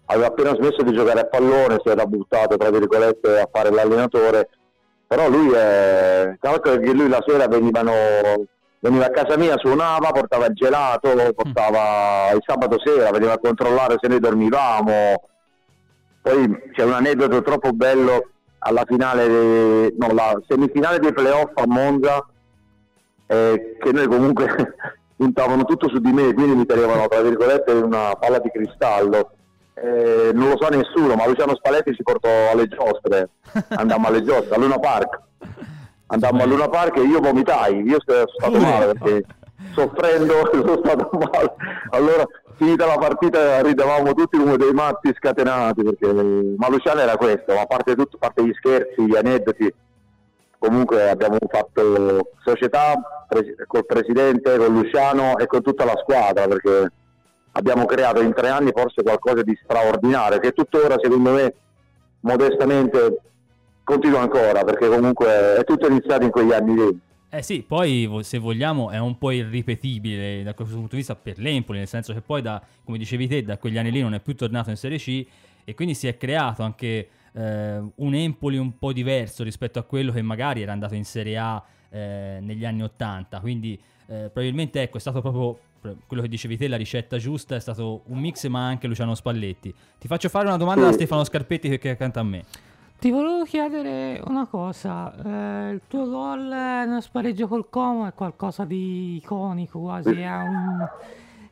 aveva 0.06 0.28
appena 0.28 0.54
smesso 0.54 0.84
di 0.84 0.94
giocare 0.94 1.22
a 1.22 1.26
pallone, 1.26 1.82
si 1.84 1.90
era 1.90 2.06
buttato 2.06 2.58
tra 2.58 2.70
virgolette 2.70 3.40
a 3.40 3.50
fare 3.52 3.72
l'allenatore 3.72 4.50
però 5.12 5.28
lui 5.28 5.52
è 5.52 6.38
che 6.40 6.94
lui 6.94 7.10
la 7.10 7.22
sera 7.28 7.46
venivano 7.50 7.92
veniva 8.80 9.08
a 9.08 9.10
casa 9.10 9.36
mia, 9.36 9.58
suonava, 9.58 10.10
portava 10.12 10.46
il 10.46 10.54
gelato, 10.54 11.10
portava 11.36 12.32
il 12.34 12.42
sabato 12.46 12.80
sera, 12.80 13.12
veniva 13.12 13.34
a 13.34 13.38
controllare 13.38 13.98
se 14.00 14.08
noi 14.08 14.22
dormivamo. 14.22 15.22
Poi 16.22 16.70
c'è 16.72 16.84
un 16.86 16.94
aneddoto 16.94 17.42
troppo 17.42 17.74
bello 17.74 18.30
alla 18.60 18.86
finale, 18.88 19.94
no, 19.98 20.14
la 20.14 20.42
semifinale 20.48 21.00
dei 21.00 21.12
playoff 21.12 21.52
a 21.56 21.68
Monza, 21.68 22.26
eh, 23.28 23.78
che 23.82 23.92
noi 23.92 24.08
comunque 24.08 24.76
puntavano 25.18 25.66
tutto 25.66 25.90
su 25.90 26.00
di 26.00 26.14
me, 26.14 26.34
quindi 26.34 26.56
mi 26.56 26.66
tenevano 26.66 27.10
tra 27.10 27.22
virgolette 27.22 27.74
una 27.74 28.16
palla 28.18 28.40
di 28.40 28.50
cristallo 28.50 29.32
eh, 29.74 30.32
non 30.34 30.50
lo 30.50 30.58
sa 30.60 30.70
nessuno, 30.70 31.16
ma 31.16 31.26
Luciano 31.26 31.56
Spalletti 31.56 31.96
ci 31.96 32.04
portò 32.04 32.30
alle 32.52 32.68
giostre, 32.68 33.30
andammo 33.70 34.08
alle 34.08 34.24
giostre, 34.24 34.56
a 34.56 34.60
Luna 34.60 34.80
Park. 34.80 35.20
Andammo 36.08 36.44
a 36.44 36.46
Luna 36.46 36.68
Park 36.68 36.98
e 36.98 37.04
io 37.04 37.22
vomitai, 37.22 37.84
io 37.84 37.98
sono 38.06 38.26
stato 38.28 38.60
male 38.60 38.94
perché 38.94 39.24
soffrendo 39.74 40.34
sono 40.52 40.82
stato 40.84 41.10
male. 41.18 41.56
Allora, 41.92 42.26
finita 42.56 42.86
la 42.86 42.98
partita, 42.98 43.62
ridavamo 43.62 44.14
tutti 44.14 44.38
come 44.38 44.58
dei 44.58 44.74
matti 44.74 45.14
scatenati, 45.16 45.84
perché... 45.84 46.12
ma 46.58 46.70
Luciano 46.70 47.00
era 47.00 47.16
questo, 47.16 47.58
a 47.58 47.66
parte 47.66 47.96
tutto, 47.96 48.18
a 48.18 48.20
parte 48.20 48.46
gli 48.46 48.54
scherzi, 48.54 49.06
gli 49.06 49.16
aneddoti, 49.16 49.74
comunque 50.60 51.10
abbiamo 51.10 51.38
fatto 51.50 52.34
società 52.44 52.94
col 53.66 53.86
presidente, 53.86 54.58
con 54.58 54.74
Luciano 54.74 55.38
e 55.38 55.48
con 55.48 55.62
tutta 55.62 55.86
la 55.86 55.98
squadra, 55.98 56.46
perché 56.48 56.92
abbiamo 57.54 57.86
creato 57.86 58.22
in 58.22 58.34
tre 58.34 58.50
anni 58.50 58.72
forse 58.74 59.04
qualcosa 59.04 59.42
di 59.42 59.58
straordinario 59.62 60.40
che 60.40 60.52
tuttora 60.52 60.96
secondo 61.02 61.32
me 61.32 61.54
modestamente 62.22 63.22
continua 63.84 64.22
ancora 64.22 64.64
perché 64.64 64.88
comunque 64.88 65.58
è 65.58 65.64
tutto 65.64 65.88
iniziato 65.88 66.24
in 66.24 66.32
quegli 66.32 66.54
anni 66.54 66.76
lì. 66.76 67.00
Eh 67.34 67.44
sì, 67.44 67.64
poi 67.66 68.10
se 68.24 68.40
vogliamo 68.40 68.92
è 68.92 69.00
un 69.00 69.18
po' 69.18 69.32
irripetibile 69.32 70.44
da 70.44 70.54
questo 70.54 70.76
punto 70.76 70.92
di 70.92 70.98
vista 70.98 71.16
per 71.16 71.38
l'Empoli, 71.38 71.78
nel 71.78 71.88
senso 71.88 72.14
che 72.14 72.20
poi 72.20 72.42
da, 72.42 72.62
come 72.84 72.98
dicevi 72.98 73.28
te, 73.28 73.44
da 73.44 73.58
quegli 73.58 73.78
anni 73.78 73.92
lì 73.92 74.02
non 74.02 74.14
è 74.14 74.20
più 74.20 74.36
tornato 74.36 74.70
in 74.70 74.76
Serie 74.76 74.98
C 74.98 75.26
e 75.64 75.74
quindi 75.74 75.94
si 75.94 76.08
è 76.08 76.18
creato 76.18 76.64
anche 76.64 77.08
eh, 77.34 77.82
un 77.96 78.14
Empoli 78.14 78.58
un 78.58 78.78
po' 78.78 78.92
diverso 78.92 79.44
rispetto 79.44 79.80
a 79.80 79.84
quello 79.84 80.12
che 80.12 80.22
magari 80.22 80.62
era 80.62 80.74
andato 80.74 80.94
in 80.96 81.06
Serie 81.06 81.38
A 81.38 81.64
eh, 81.90 82.40
negli 82.42 82.66
anni 82.66 82.84
80, 82.84 83.40
quindi 83.40 83.80
eh, 84.08 84.30
probabilmente 84.32 84.82
ecco, 84.82 84.98
è 84.98 85.00
stato 85.00 85.22
proprio 85.22 85.58
quello 86.06 86.22
che 86.22 86.30
dicevi 86.30 86.58
te, 86.58 86.68
la 86.68 86.78
ricetta 86.78 87.18
giusta 87.18 87.56
è 87.56 87.60
stato 87.60 88.04
un 88.06 88.20
mix 88.20 88.48
ma 88.48 88.68
anche 88.68 88.88
Luciano 88.88 89.16
Spalletti. 89.16 89.74
Ti 89.98 90.08
faccio 90.08 90.30
fare 90.30 90.48
una 90.48 90.58
domanda 90.58 90.86
da 90.86 90.92
Stefano 90.92 91.24
Scarpetti 91.24 91.78
che 91.78 91.90
accanto 91.90 92.20
a 92.20 92.24
me. 92.24 92.46
Ti 93.00 93.10
volevo 93.10 93.44
chiedere 93.46 94.22
una 94.28 94.46
cosa, 94.46 95.12
eh, 95.12 95.72
il 95.72 95.82
tuo 95.88 96.08
gol 96.08 96.44
nel 96.44 97.02
spareggio 97.02 97.48
col 97.48 97.68
Como 97.68 98.06
è 98.06 98.14
qualcosa 98.14 98.64
di 98.64 99.16
iconico 99.16 99.80
quasi, 99.80 100.12
è 100.12 100.36
un, 100.38 100.88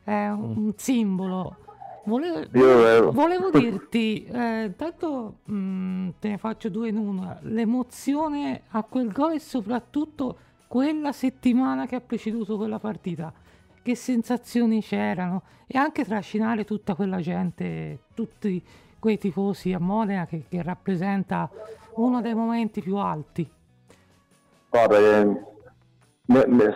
è 0.04 0.28
un 0.28 0.72
simbolo. 0.76 1.56
Volevo, 2.04 3.10
volevo 3.10 3.50
dirti, 3.50 4.24
eh, 4.26 4.66
intanto 4.66 5.38
mh, 5.44 5.54
mm, 5.54 6.08
te 6.20 6.28
ne 6.28 6.38
faccio 6.38 6.68
due 6.68 6.88
in 6.88 6.96
uno, 6.96 7.38
l'emozione 7.42 8.62
a 8.68 8.84
quel 8.84 9.10
gol 9.10 9.32
e 9.32 9.40
soprattutto 9.40 10.36
quella 10.68 11.10
settimana 11.10 11.86
che 11.86 11.96
ha 11.96 12.00
preceduto 12.00 12.56
quella 12.56 12.78
partita 12.78 13.32
che 13.82 13.94
sensazioni 13.94 14.82
c'erano 14.82 15.42
e 15.66 15.78
anche 15.78 16.04
trascinare 16.04 16.64
tutta 16.64 16.94
quella 16.94 17.20
gente, 17.20 18.00
tutti 18.14 18.62
quei 18.98 19.18
tifosi 19.18 19.72
a 19.72 19.78
Modena 19.78 20.26
che, 20.26 20.44
che 20.48 20.62
rappresenta 20.62 21.48
uno 21.94 22.20
dei 22.20 22.34
momenti 22.34 22.80
più 22.80 22.96
alti. 22.96 23.48
Guarda, 24.68 24.98
eh, 24.98 25.48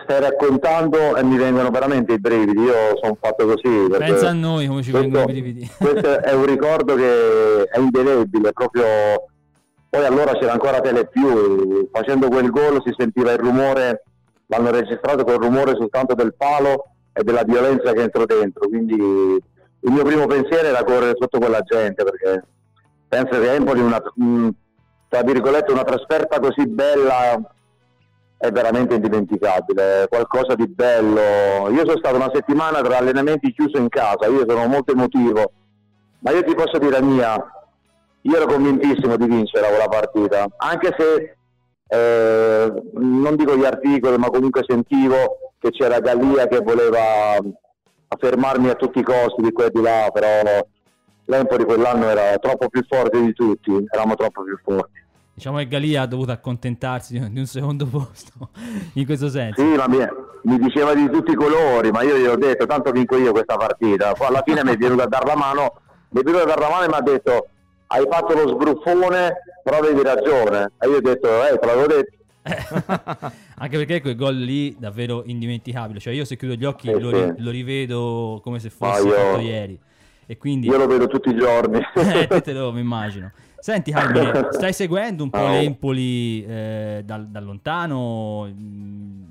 stai 0.03 0.19
raccontando 0.19 1.15
e 1.15 1.23
mi 1.23 1.37
vengono 1.37 1.69
veramente 1.69 2.13
i 2.13 2.19
brividi, 2.19 2.59
io 2.59 2.97
sono 3.01 3.17
fatto 3.19 3.45
così. 3.45 3.87
Pensa 3.97 4.29
a 4.29 4.33
noi 4.33 4.67
come 4.67 4.81
ci 4.81 4.91
questo, 4.91 5.09
vengono 5.09 5.29
i 5.29 5.41
brividi. 5.41 5.69
questo 5.77 6.21
è 6.21 6.33
un 6.33 6.45
ricordo 6.45 6.95
che 6.95 7.63
è 7.63 7.79
indelebile, 7.79 8.51
proprio... 8.51 8.85
Poi 9.89 10.03
allora 10.03 10.33
c'era 10.33 10.51
ancora 10.51 10.81
Telepiù, 10.81 11.89
facendo 11.89 12.27
quel 12.27 12.49
gol 12.49 12.81
si 12.83 12.93
sentiva 12.97 13.31
il 13.31 13.37
rumore, 13.37 14.03
l'hanno 14.47 14.69
registrato 14.71 15.23
col 15.23 15.37
rumore 15.37 15.73
soltanto 15.75 16.15
del 16.15 16.35
palo 16.35 16.94
e 17.17 17.23
della 17.23 17.43
violenza 17.43 17.93
che 17.93 18.01
entrò 18.01 18.25
dentro. 18.25 18.67
Quindi 18.67 18.95
il 18.95 19.91
mio 19.91 20.03
primo 20.03 20.27
pensiero 20.27 20.67
era 20.67 20.83
correre 20.83 21.15
sotto 21.17 21.39
quella 21.39 21.61
gente 21.61 22.03
perché 22.03 22.43
penso 23.07 23.39
che 23.39 23.53
Empoli, 23.53 23.79
una, 23.79 24.01
tra 25.07 25.21
virgolette, 25.21 25.71
una 25.71 25.83
trasferta 25.83 26.39
così 26.39 26.67
bella 26.67 27.39
è 28.37 28.51
veramente 28.51 28.95
indimenticabile, 28.95 30.07
qualcosa 30.09 30.55
di 30.55 30.67
bello. 30.67 31.69
Io 31.69 31.85
sono 31.85 31.97
stato 31.97 32.15
una 32.17 32.31
settimana 32.33 32.81
tra 32.81 32.97
allenamenti 32.97 33.53
chiuso 33.53 33.77
in 33.77 33.87
casa, 33.87 34.27
io 34.27 34.43
sono 34.45 34.67
molto 34.67 34.91
emotivo, 34.91 35.51
ma 36.19 36.31
io 36.31 36.43
ti 36.43 36.53
posso 36.53 36.77
dire 36.77 36.99
la 36.99 37.01
mia, 37.01 37.51
io 38.21 38.35
ero 38.35 38.45
convintissimo 38.45 39.15
di 39.15 39.25
vincere 39.25 39.69
quella 39.69 39.87
partita, 39.87 40.45
anche 40.57 40.93
se 40.97 41.37
eh, 41.87 42.83
non 42.93 43.35
dico 43.37 43.55
gli 43.55 43.63
articoli, 43.63 44.17
ma 44.17 44.29
comunque 44.29 44.65
sentivo 44.67 45.44
che 45.65 45.71
c'era 45.71 45.99
Gallia 45.99 46.47
che 46.47 46.59
voleva 46.59 47.37
fermarmi 48.19 48.69
a 48.69 48.75
tutti 48.75 48.99
i 48.99 49.03
costi 49.03 49.41
di 49.41 49.51
qua 49.51 49.65
e 49.65 49.71
di 49.73 49.81
là, 49.81 50.09
però 50.13 50.29
l'Empoli 51.25 51.65
quell'anno 51.65 52.07
era 52.07 52.37
troppo 52.37 52.69
più 52.69 52.83
forte 52.87 53.19
di 53.19 53.33
tutti, 53.33 53.71
eravamo 53.89 54.13
troppo 54.13 54.43
più 54.43 54.57
forti. 54.63 55.03
Diciamo 55.33 55.57
che 55.57 55.67
Galia 55.67 56.03
ha 56.03 56.05
dovuto 56.05 56.31
accontentarsi 56.31 57.19
di 57.19 57.39
un 57.39 57.45
secondo 57.47 57.87
posto, 57.89 58.49
in 58.93 59.05
questo 59.05 59.27
senso. 59.29 59.59
Sì, 59.59 59.75
ma 59.75 59.87
mi, 59.87 59.97
mi 60.43 60.59
diceva 60.59 60.93
di 60.93 61.09
tutti 61.09 61.31
i 61.31 61.35
colori, 61.35 61.89
ma 61.89 62.03
io 62.03 62.17
gli 62.17 62.25
ho 62.25 62.37
detto, 62.37 62.67
tanto 62.67 62.91
vinco 62.91 63.17
io 63.17 63.31
questa 63.31 63.57
partita. 63.57 64.13
Poi 64.13 64.27
alla 64.27 64.43
fine 64.45 64.63
mi 64.63 64.73
è 64.73 64.77
venuto 64.77 65.01
a 65.01 65.07
dare 65.07 65.25
la 65.25 65.35
mano, 65.35 65.81
mi 66.09 66.21
è 66.21 66.23
venuto 66.23 66.43
a 66.43 66.47
dare 66.47 66.61
la 66.61 66.69
mano 66.69 66.83
e 66.83 66.87
mi 66.87 66.93
ha 66.93 67.01
detto, 67.01 67.47
hai 67.87 68.05
fatto 68.07 68.33
lo 68.33 68.47
sbruffone, 68.49 69.35
però 69.63 69.79
avevi 69.79 70.03
ragione. 70.03 70.73
E 70.79 70.87
io 70.87 70.97
ho 70.97 71.01
detto, 71.01 71.27
eh, 71.27 71.57
te 71.57 71.65
l'avevo 71.65 71.87
detto 71.87 72.15
Anche 73.57 73.77
perché 73.77 74.01
quel 74.01 74.15
gol 74.15 74.35
lì 74.37 74.75
davvero 74.77 75.23
indimenticabile. 75.25 75.99
Cioè, 75.99 76.13
io 76.13 76.25
se 76.25 76.37
chiudo 76.37 76.53
gli 76.53 76.65
occhi 76.65 76.89
Eh, 76.89 76.99
lo, 76.99 77.09
sì. 77.09 77.33
lo 77.41 77.49
rivedo 77.51 78.39
come 78.43 78.59
se 78.59 78.69
fosse 78.69 79.07
io- 79.07 79.13
fatto 79.13 79.39
ieri. 79.39 79.79
E 80.27 80.37
quindi 80.37 80.67
Io 80.67 80.77
lo 80.77 80.87
vedo 80.87 81.07
tutti 81.07 81.29
i 81.29 81.35
giorni. 81.37 81.79
eh, 81.95 82.27
te, 82.27 82.41
te 82.41 82.53
lo 82.53 82.71
mi 82.71 82.79
immagino. 82.81 83.31
Senti, 83.59 83.91
Carmine, 83.91 84.47
stai 84.53 84.73
seguendo 84.73 85.23
un 85.23 85.29
po' 85.29 85.39
Oh. 85.39 85.49
l'Empoli 85.49 86.43
eh, 86.45 87.01
dal- 87.03 87.27
da 87.27 87.39
lontano? 87.39 88.47
Mm, 88.47 89.23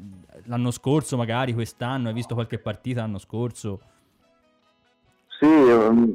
L'anno 0.46 0.70
scorso, 0.72 1.16
magari 1.16 1.54
quest'anno, 1.54 2.08
hai 2.08 2.14
visto 2.14 2.34
qualche 2.34 2.58
partita 2.58 3.00
l'anno 3.00 3.18
scorso? 3.18 3.80
Sì, 5.38 5.46
ehm, 5.46 6.14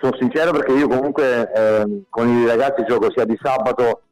sono 0.00 0.16
sincero 0.18 0.52
perché 0.52 0.72
io 0.72 0.86
comunque 0.88 1.50
ehm, 1.52 2.02
con 2.08 2.28
i 2.28 2.46
ragazzi 2.46 2.84
gioco 2.86 3.10
sia 3.10 3.24
di 3.24 3.36
sabato 3.42 4.02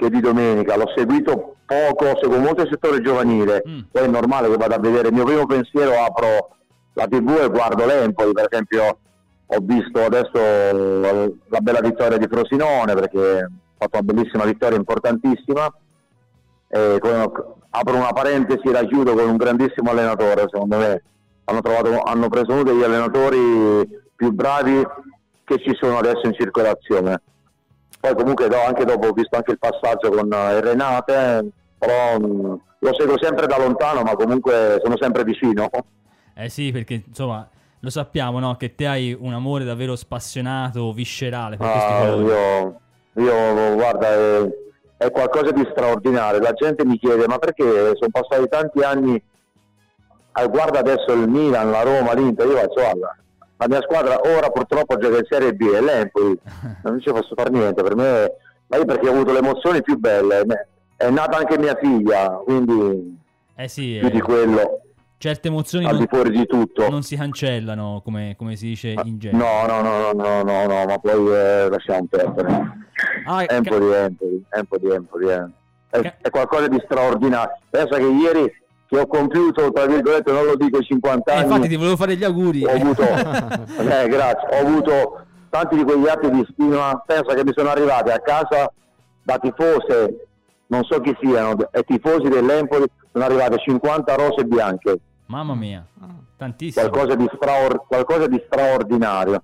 che 0.00 0.08
di 0.08 0.20
domenica. 0.20 0.76
L'ho 0.76 0.90
seguito 0.96 1.56
poco, 1.66 2.18
seguo 2.20 2.38
molto 2.38 2.62
il 2.62 2.68
settore 2.70 3.02
giovanile. 3.02 3.62
Mm. 3.68 3.80
Poi 3.92 4.02
è 4.02 4.06
normale 4.06 4.48
che 4.48 4.56
vada 4.56 4.76
a 4.76 4.80
vedere. 4.80 5.08
Il 5.08 5.14
mio 5.14 5.24
primo 5.24 5.46
pensiero 5.46 5.92
apro 6.02 6.56
la 6.94 7.06
TV 7.06 7.38
e 7.42 7.48
guardo 7.50 7.84
l'Empoli, 7.84 8.32
per 8.32 8.48
esempio 8.50 8.98
ho 9.52 9.58
visto 9.60 10.04
adesso 10.04 10.36
eh, 10.36 11.34
la 11.48 11.58
bella 11.60 11.80
vittoria 11.80 12.16
di 12.16 12.28
Frosinone 12.30 12.94
perché 12.94 13.40
ha 13.40 13.50
fatto 13.76 13.98
una 13.98 14.12
bellissima 14.12 14.44
vittoria 14.44 14.78
importantissima. 14.78 15.72
E 16.68 16.96
con- 16.98 17.32
apro 17.72 17.96
una 17.96 18.12
parentesi 18.12 18.66
e 18.66 18.72
la 18.72 18.84
chiudo 18.84 19.14
con 19.14 19.28
un 19.28 19.36
grandissimo 19.36 19.90
allenatore, 19.90 20.46
secondo 20.50 20.78
me. 20.78 21.02
Hanno, 21.44 21.60
trovato, 21.60 22.00
hanno 22.02 22.28
preso 22.28 22.52
uno 22.52 22.62
degli 22.62 22.82
allenatori 22.82 23.88
più 24.14 24.30
bravi 24.30 24.86
che 25.44 25.58
ci 25.58 25.76
sono 25.80 25.98
adesso 25.98 26.24
in 26.24 26.34
circolazione. 26.34 27.20
Poi 28.00 28.14
comunque 28.14 28.48
do- 28.48 28.62
anche 28.64 28.84
dopo 28.84 29.08
ho 29.08 29.12
visto 29.12 29.36
anche 29.36 29.52
il 29.52 29.58
passaggio 29.58 30.08
con 30.10 30.32
eh, 30.32 30.56
il 30.56 30.62
Renate, 30.62 31.50
però 31.78 32.18
mh, 32.18 32.60
lo 32.78 32.94
seguo 32.98 33.18
sempre 33.20 33.46
da 33.46 33.58
lontano, 33.58 34.02
ma 34.02 34.14
comunque 34.14 34.80
sono 34.82 34.96
sempre 34.98 35.22
vicino. 35.22 35.68
Eh 36.34 36.48
sì, 36.48 36.72
perché 36.72 37.02
insomma 37.06 37.46
lo 37.80 37.90
sappiamo, 37.90 38.38
no? 38.38 38.56
Che 38.56 38.74
te 38.74 38.86
hai 38.86 39.16
un 39.18 39.34
amore 39.34 39.64
davvero 39.64 39.96
spassionato, 39.96 40.92
viscerale 40.92 41.58
per 41.58 41.70
questi 41.70 41.92
Ah, 41.92 42.06
io, 42.14 42.80
io, 43.14 43.74
guarda, 43.74 44.08
è, 44.08 44.48
è 44.96 45.10
qualcosa 45.10 45.50
di 45.50 45.66
straordinario. 45.70 46.40
La 46.40 46.52
gente 46.52 46.86
mi 46.86 46.98
chiede: 46.98 47.26
ma 47.26 47.38
perché 47.38 47.64
sono 47.96 48.10
passati 48.10 48.48
tanti 48.48 48.82
anni? 48.82 49.22
Ah, 50.32 50.46
guarda 50.46 50.78
adesso 50.78 51.12
il 51.12 51.28
Milan, 51.28 51.70
la 51.70 51.82
Roma, 51.82 52.14
l'Inter. 52.14 52.46
Io 52.46 52.56
faccio, 52.56 52.80
guarda, 52.80 53.16
la 53.60 53.68
mia 53.68 53.82
squadra 53.82 54.18
ora 54.24 54.48
purtroppo 54.48 54.96
gioca 54.96 55.18
in 55.18 55.26
Serie 55.28 55.52
B 55.52 55.60
e 55.74 55.80
l'Empoli 55.82 56.38
non 56.82 56.98
ci 57.00 57.10
posso 57.10 57.34
fare 57.34 57.50
niente. 57.50 57.82
Per 57.82 57.94
me, 57.94 58.32
ma 58.68 58.76
io 58.78 58.84
perché 58.86 59.08
ho 59.08 59.12
avuto 59.12 59.32
le 59.32 59.38
emozioni 59.38 59.82
più 59.82 59.98
belle. 59.98 60.68
È 60.96 61.08
nata 61.10 61.38
anche 61.38 61.58
mia 61.58 61.76
figlia, 61.80 62.28
quindi 62.44 63.18
Eh 63.56 63.68
sì, 63.68 63.96
più 63.98 64.08
eh, 64.08 64.10
di 64.10 64.20
quello, 64.20 64.80
certe 65.18 65.48
emozioni 65.48 65.84
al 65.86 65.92
non, 65.92 66.00
di 66.02 66.06
fuori 66.08 66.30
di 66.30 66.46
tutto. 66.46 66.88
non 66.88 67.02
si 67.02 67.16
cancellano, 67.16 68.00
come, 68.04 68.34
come 68.36 68.56
si 68.56 68.66
dice 68.68 68.94
in 69.04 69.18
genere. 69.18 69.42
No, 69.42 69.66
no, 69.66 69.80
no, 69.82 70.12
no, 70.12 70.12
no, 70.12 70.42
no, 70.42 70.66
no, 70.66 70.84
ma 70.84 70.98
poi 70.98 71.34
eh, 71.34 71.68
lasciamo 71.70 72.06
perdere. 72.08 72.78
Ah, 73.26 73.44
ca- 73.44 73.54
Empoli, 73.54 73.92
Empoli, 73.94 74.44
Empoli, 74.50 74.90
Empoli, 74.90 75.28
eh. 75.30 75.48
è, 75.90 76.00
Ca- 76.00 76.14
è 76.20 76.30
qualcosa 76.30 76.68
di 76.68 76.80
straordinario. 76.84 77.58
Pensa 77.70 77.96
che 77.96 78.06
ieri 78.06 78.52
che 78.90 78.98
ho 78.98 79.06
compiuto, 79.06 79.70
tra 79.70 79.86
virgolette, 79.86 80.32
non 80.32 80.46
lo 80.46 80.56
dico 80.56 80.78
i 80.78 80.84
50 80.84 81.30
eh, 81.30 81.34
anni, 81.36 81.44
infatti 81.44 81.68
ti 81.68 81.76
volevo 81.76 81.96
fare 81.96 82.16
gli 82.16 82.24
auguri. 82.24 82.64
ho 82.64 82.70
avuto, 82.70 83.02
eh, 83.06 84.08
grazie, 84.08 84.48
ho 84.50 84.66
avuto 84.66 85.20
tanti 85.48 85.76
di 85.76 85.84
quegli 85.84 86.08
atti 86.08 86.28
di 86.28 86.44
stima. 86.50 87.00
Pensa 87.06 87.34
che 87.34 87.44
mi 87.44 87.52
sono 87.54 87.68
arrivati 87.68 88.10
a 88.10 88.18
casa 88.18 88.72
da 89.22 89.38
tifose, 89.38 90.26
non 90.66 90.82
so 90.82 91.00
chi 91.00 91.16
siano, 91.20 91.54
e 91.70 91.84
tifosi 91.84 92.28
dell'Empoli, 92.28 92.84
sono 93.12 93.24
arrivate 93.24 93.58
50 93.58 94.14
rose 94.16 94.44
bianche, 94.44 94.98
Mamma 95.26 95.54
mia, 95.54 95.86
tantissimo. 96.36 96.88
qualcosa 96.88 97.14
di, 97.14 97.30
straor- 97.32 97.84
qualcosa 97.86 98.26
di 98.26 98.42
straordinario. 98.44 99.42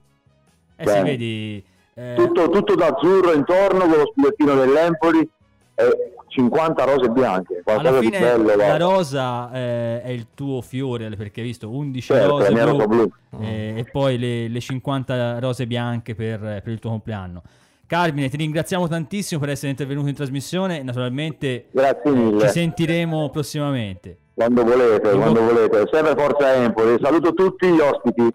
Eh 0.75 0.87
sì, 0.87 0.93
Cioè, 0.93 1.03
vedi... 1.05 1.65
eh, 1.95 2.15
tutto, 2.17 2.51
tutto 2.51 2.75
d'azzurro 2.75 3.33
intorno 3.33 3.87
con 3.87 3.97
lo 3.97 4.13
scudettino 4.13 4.55
dell'Empoli 4.57 5.31
e 5.77 6.16
50 6.37 6.85
rose 6.85 7.09
bianche 7.09 7.63
alla 7.65 7.99
di 7.99 8.07
fine 8.07 8.19
bello 8.19 8.45
la 8.45 8.55
guarda. 8.55 8.77
rosa 8.77 9.51
eh, 9.53 10.03
è 10.03 10.09
il 10.11 10.27
tuo 10.35 10.61
fiore, 10.61 11.09
perché 11.17 11.41
hai 11.41 11.47
visto 11.47 11.71
11 11.71 12.07
Certo, 12.13 12.29
rose 12.29 12.53
blu, 12.53 12.87
blu. 12.87 13.11
eh, 13.41 13.75
e 13.79 13.85
poi 13.91 14.19
le, 14.19 14.49
le 14.49 14.61
50 14.61 15.39
rose 15.39 15.67
bianche 15.67 16.15
per, 16.15 16.39
per 16.41 16.69
il 16.69 16.79
tuo 16.79 16.91
compleanno. 16.91 17.43
Carmine, 17.87 18.29
ti 18.29 18.37
ringraziamo 18.37 18.87
tantissimo 18.89 19.41
per 19.41 19.51
essere 19.51 19.71
intervenuto 19.71 20.09
in 20.09 20.15
trasmissione. 20.15 20.83
Naturalmente 20.83 21.67
mille 22.05 22.41
ci 22.41 22.49
sentiremo 22.49 23.31
prossimamente. 23.31 24.19
quando 24.35 24.65
volete 24.65 25.11
In 25.11 25.21
quando 25.21 25.41
bo- 25.41 25.47
volete 25.53 25.85
sempre 25.91 26.15
forza 26.17 26.53
Empoli 26.55 26.99
saluto 27.01 27.33
tutti 27.33 27.67
gli 27.69 27.79
ospiti 27.81 28.29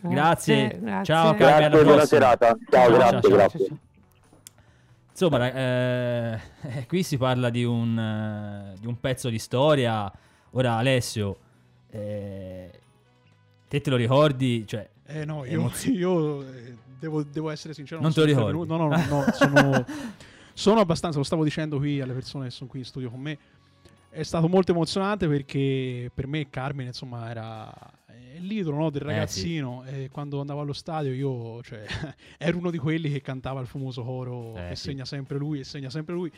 Grazie. 0.00 0.78
grazie. 0.80 1.04
Ciao, 1.04 1.34
Carmine, 1.34 1.68
grazie 1.68 1.68
buona 1.68 1.96
prossima. 1.96 2.04
serata 2.04 2.46
ciao, 2.68 2.88
Ciao, 2.88 2.90
grazie 2.96 3.10
ciao, 3.10 3.20
ciao. 3.22 3.30
grazie 3.30 3.76
Insomma, 5.18 5.50
eh, 5.50 6.40
qui 6.86 7.02
si 7.02 7.16
parla 7.16 7.48
di 7.48 7.64
un, 7.64 7.98
eh, 7.98 8.78
di 8.78 8.86
un 8.86 9.00
pezzo 9.00 9.30
di 9.30 9.38
storia. 9.38 10.12
Ora, 10.50 10.74
Alessio, 10.74 11.38
eh, 11.88 12.70
te 13.66 13.80
te 13.80 13.88
lo 13.88 13.96
ricordi? 13.96 14.66
Cioè, 14.66 14.86
Eh 15.06 15.24
no, 15.24 15.46
io, 15.46 15.52
Emozio- 15.52 15.92
io, 15.96 16.42
eh, 16.42 16.76
devo, 16.98 17.22
devo 17.22 17.48
essere 17.48 17.72
sincero. 17.72 18.02
Non 18.02 18.12
te 18.12 18.20
lo 18.20 18.26
ricordi? 18.26 18.68
No, 18.68 18.76
no, 18.76 18.88
no, 18.88 19.06
no, 19.08 19.24
sono, 19.32 19.84
sono 20.52 20.80
abbastanza, 20.80 21.16
lo 21.16 21.24
stavo 21.24 21.44
dicendo 21.44 21.78
qui 21.78 21.98
alle 21.98 22.12
persone 22.12 22.44
che 22.44 22.50
sono 22.50 22.68
qui 22.68 22.80
in 22.80 22.84
studio 22.84 23.08
con 23.08 23.20
me. 23.20 23.38
È 24.16 24.22
stato 24.22 24.48
molto 24.48 24.72
emozionante 24.72 25.28
perché 25.28 26.10
per 26.12 26.26
me 26.26 26.48
Carmine, 26.48 26.88
insomma, 26.88 27.28
era 27.28 27.72
l'idolo 28.38 28.76
no, 28.78 28.90
del 28.90 29.02
Eh, 29.02 29.06
ragazzino. 29.06 29.84
E 29.84 30.08
quando 30.10 30.40
andavo 30.40 30.60
allo 30.62 30.72
stadio 30.72 31.12
io 31.12 31.62
cioè, 31.62 31.84
ero 32.38 32.56
uno 32.58 32.70
di 32.70 32.78
quelli 32.78 33.10
che 33.10 33.20
cantava 33.20 33.60
il 33.60 33.66
famoso 33.66 34.02
coro 34.02 34.56
Eh, 34.56 34.70
e 34.70 34.76
sì. 34.76 34.84
segna 34.88 35.04
sempre 35.04 35.36
lui, 35.36 35.60
e 35.60 35.64
segna 35.64 35.90
sempre 35.90 36.14
lui. 36.14 36.32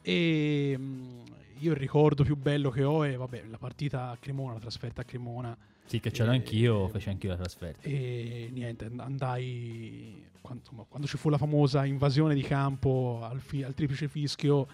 E 0.00 0.76
mh, 0.78 1.22
io 1.60 1.70
il 1.72 1.76
ricordo 1.76 2.24
più 2.24 2.36
bello 2.36 2.70
che 2.70 2.84
ho 2.84 3.04
è 3.04 3.16
vabbè, 3.16 3.44
la 3.50 3.58
partita 3.58 4.10
a 4.10 4.16
Cremona, 4.18 4.54
la 4.54 4.60
trasferta 4.60 5.02
a 5.02 5.04
Cremona. 5.04 5.56
sì, 5.84 6.00
che 6.00 6.10
c'ero 6.10 6.32
Eh, 6.32 6.36
anch'io, 6.36 6.88
feci 6.88 7.08
anch'io 7.10 7.30
la 7.30 7.36
trasferta. 7.36 7.86
E 7.86 8.48
niente, 8.52 8.86
and- 8.86 9.00
andai 9.00 10.24
quando, 10.40 10.86
quando 10.88 11.06
ci 11.06 11.16
fu 11.18 11.28
la 11.28 11.38
famosa 11.38 11.84
invasione 11.84 12.34
di 12.34 12.42
campo 12.42 13.20
al, 13.22 13.40
fi- 13.40 13.62
al 13.62 13.74
triplice 13.74 14.08
fischio. 14.08 14.66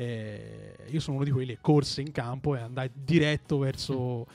Eh, 0.00 0.74
io 0.88 1.00
sono 1.00 1.16
uno 1.16 1.24
di 1.24 1.32
quelli 1.32 1.54
che 1.54 1.58
corse 1.60 2.00
in 2.02 2.12
campo 2.12 2.54
e 2.54 2.60
andai 2.60 2.88
diretto 2.94 3.58
verso, 3.58 4.26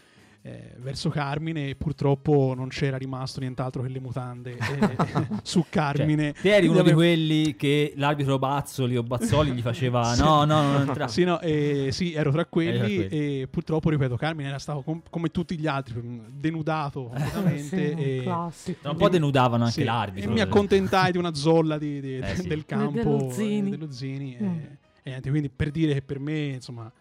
eh, 0.42 0.74
verso 0.80 1.10
Carmine. 1.10 1.70
E 1.70 1.76
purtroppo 1.76 2.54
non 2.54 2.68
c'era 2.68 2.98
rimasto 2.98 3.40
nient'altro 3.40 3.82
che 3.82 3.88
le 3.88 4.02
mutande 4.02 4.58
eh, 4.58 4.98
su 5.42 5.64
Carmine. 5.70 6.34
Cioè, 6.34 6.42
te 6.42 6.56
eri 6.56 6.66
uno 6.66 6.74
di 6.76 6.80
Avevo- 6.82 6.98
quelli 6.98 7.56
che 7.56 7.94
l'arbitro 7.96 8.38
Bazzoli 8.38 8.98
o 8.98 9.04
Bazzoli 9.04 9.52
gli 9.54 9.62
faceva 9.62 10.04
Sì. 10.16 10.22
no, 10.22 10.44
no, 10.44 10.62
non 10.64 10.82
entrare. 10.82 11.10
Sì, 11.10 11.24
no, 11.24 11.40
eh, 11.40 11.88
sì, 11.94 12.12
ero 12.14 12.32
tra 12.32 12.46
quelli, 12.46 12.78
tra 12.78 12.86
quelli. 12.86 13.08
e 13.42 13.48
purtroppo, 13.50 13.90
ripeto, 13.90 14.18
Carmine 14.18 14.50
era 14.50 14.60
stato 14.60 14.82
com- 14.82 15.02
come 15.10 15.30
tutti 15.30 15.58
gli 15.58 15.66
altri, 15.66 15.94
denudato 16.30 17.04
completamente. 17.08 17.62
Sì, 17.88 17.94
un 17.94 18.00
e- 18.00 18.20
classico. 18.24 18.80
Tra 18.82 18.92
un 18.92 18.98
po' 18.98 19.08
denudavano 19.08 19.64
anche 19.64 19.80
Sì, 19.80 19.84
l'arbitro. 19.86 20.30
E 20.30 20.34
mi 20.34 20.42
accontentai 20.42 21.14
di 21.14 21.18
una 21.18 21.34
zolla 21.34 21.78
di- 21.78 22.02
di- 22.02 22.18
Eh 22.18 22.36
sì. 22.36 22.48
del 22.50 22.66
campo 22.66 22.92
Dello 23.16 23.32
Zini. 23.32 23.68
eh, 23.68 23.78
dello 23.78 23.92
Zini. 23.94 24.38
Mm. 24.42 24.46
E, 24.46 24.78
e 25.04 25.10
niente, 25.10 25.30
quindi 25.30 25.50
per 25.50 25.70
dire 25.72 25.94
che 25.94 26.02
per 26.02 26.20
me, 26.20 26.46
insomma, 26.48 26.92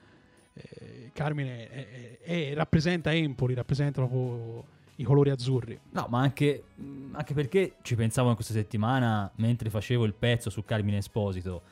eh, 0.55 1.11
Carmine 1.13 1.69
è- 1.69 1.89
è- 1.89 2.19
è- 2.51 2.55
rappresenta 2.55 3.13
Empoli, 3.15 3.55
rappresenta 3.55 4.01
proprio 4.05 4.65
i 4.97 5.05
colori 5.05 5.31
azzurri. 5.31 5.79
No, 5.91 6.07
ma 6.11 6.21
anche, 6.21 6.65
anche 7.13 7.33
perché 7.35 7.77
ci 7.83 7.95
pensavo 7.95 8.29
in 8.29 8.35
questa 8.35 8.53
settimana 8.53 9.31
mentre 9.37 9.71
facevo 9.71 10.05
il 10.05 10.15
pezzo 10.15 10.51
su 10.51 10.65
Carmine 10.65 10.99
Esposito. 10.99 11.63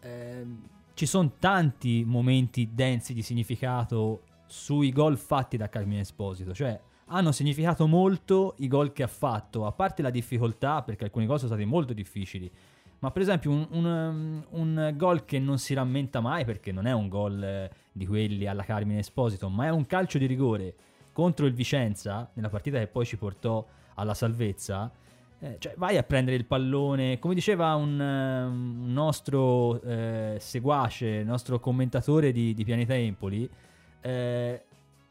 Ehm, 0.00 0.68
ci 0.94 1.06
sono 1.06 1.32
tanti 1.38 2.04
momenti 2.04 2.70
densi 2.72 3.12
di 3.14 3.22
significato 3.22 4.22
sui 4.46 4.92
gol 4.92 5.16
fatti 5.18 5.56
da 5.56 5.68
Carmine 5.68 6.00
Esposito. 6.00 6.52
Cioè, 6.52 6.78
hanno 7.06 7.32
significato 7.32 7.86
molto 7.86 8.54
i 8.58 8.68
gol 8.68 8.92
che 8.92 9.02
ha 9.02 9.08
fatto, 9.08 9.66
a 9.66 9.72
parte 9.72 10.02
la 10.02 10.10
difficoltà, 10.10 10.82
perché 10.82 11.04
alcune 11.04 11.26
cose 11.26 11.46
sono 11.46 11.52
state 11.54 11.64
molto 11.64 11.92
difficili. 11.92 12.50
Ma 12.98 13.10
per 13.10 13.22
esempio 13.22 13.50
un, 13.50 13.66
un, 13.70 13.84
um, 13.84 14.46
un 14.50 14.94
gol 14.96 15.24
che 15.24 15.38
non 15.38 15.58
si 15.58 15.74
rammenta 15.74 16.20
mai, 16.20 16.44
perché 16.44 16.72
non 16.72 16.86
è 16.86 16.92
un 16.92 17.08
gol 17.08 17.42
eh, 17.42 17.70
di 17.92 18.06
quelli 18.06 18.46
alla 18.46 18.64
Carmine 18.64 19.00
Esposito, 19.00 19.48
ma 19.48 19.66
è 19.66 19.70
un 19.70 19.86
calcio 19.86 20.18
di 20.18 20.26
rigore 20.26 20.74
contro 21.12 21.46
il 21.46 21.54
Vicenza, 21.54 22.28
nella 22.34 22.48
partita 22.48 22.78
che 22.78 22.86
poi 22.86 23.06
ci 23.06 23.16
portò 23.16 23.64
alla 23.94 24.14
salvezza, 24.14 24.90
eh, 25.38 25.56
cioè 25.58 25.74
vai 25.76 25.96
a 25.96 26.02
prendere 26.02 26.36
il 26.36 26.44
pallone, 26.44 27.18
come 27.18 27.34
diceva 27.34 27.74
un, 27.74 27.98
un 28.00 28.92
nostro 28.92 29.80
eh, 29.82 30.36
seguace, 30.40 31.22
nostro 31.22 31.60
commentatore 31.60 32.32
di, 32.32 32.54
di 32.54 32.64
Pianeta 32.64 32.94
Empoli, 32.94 33.48
eh, 34.00 34.62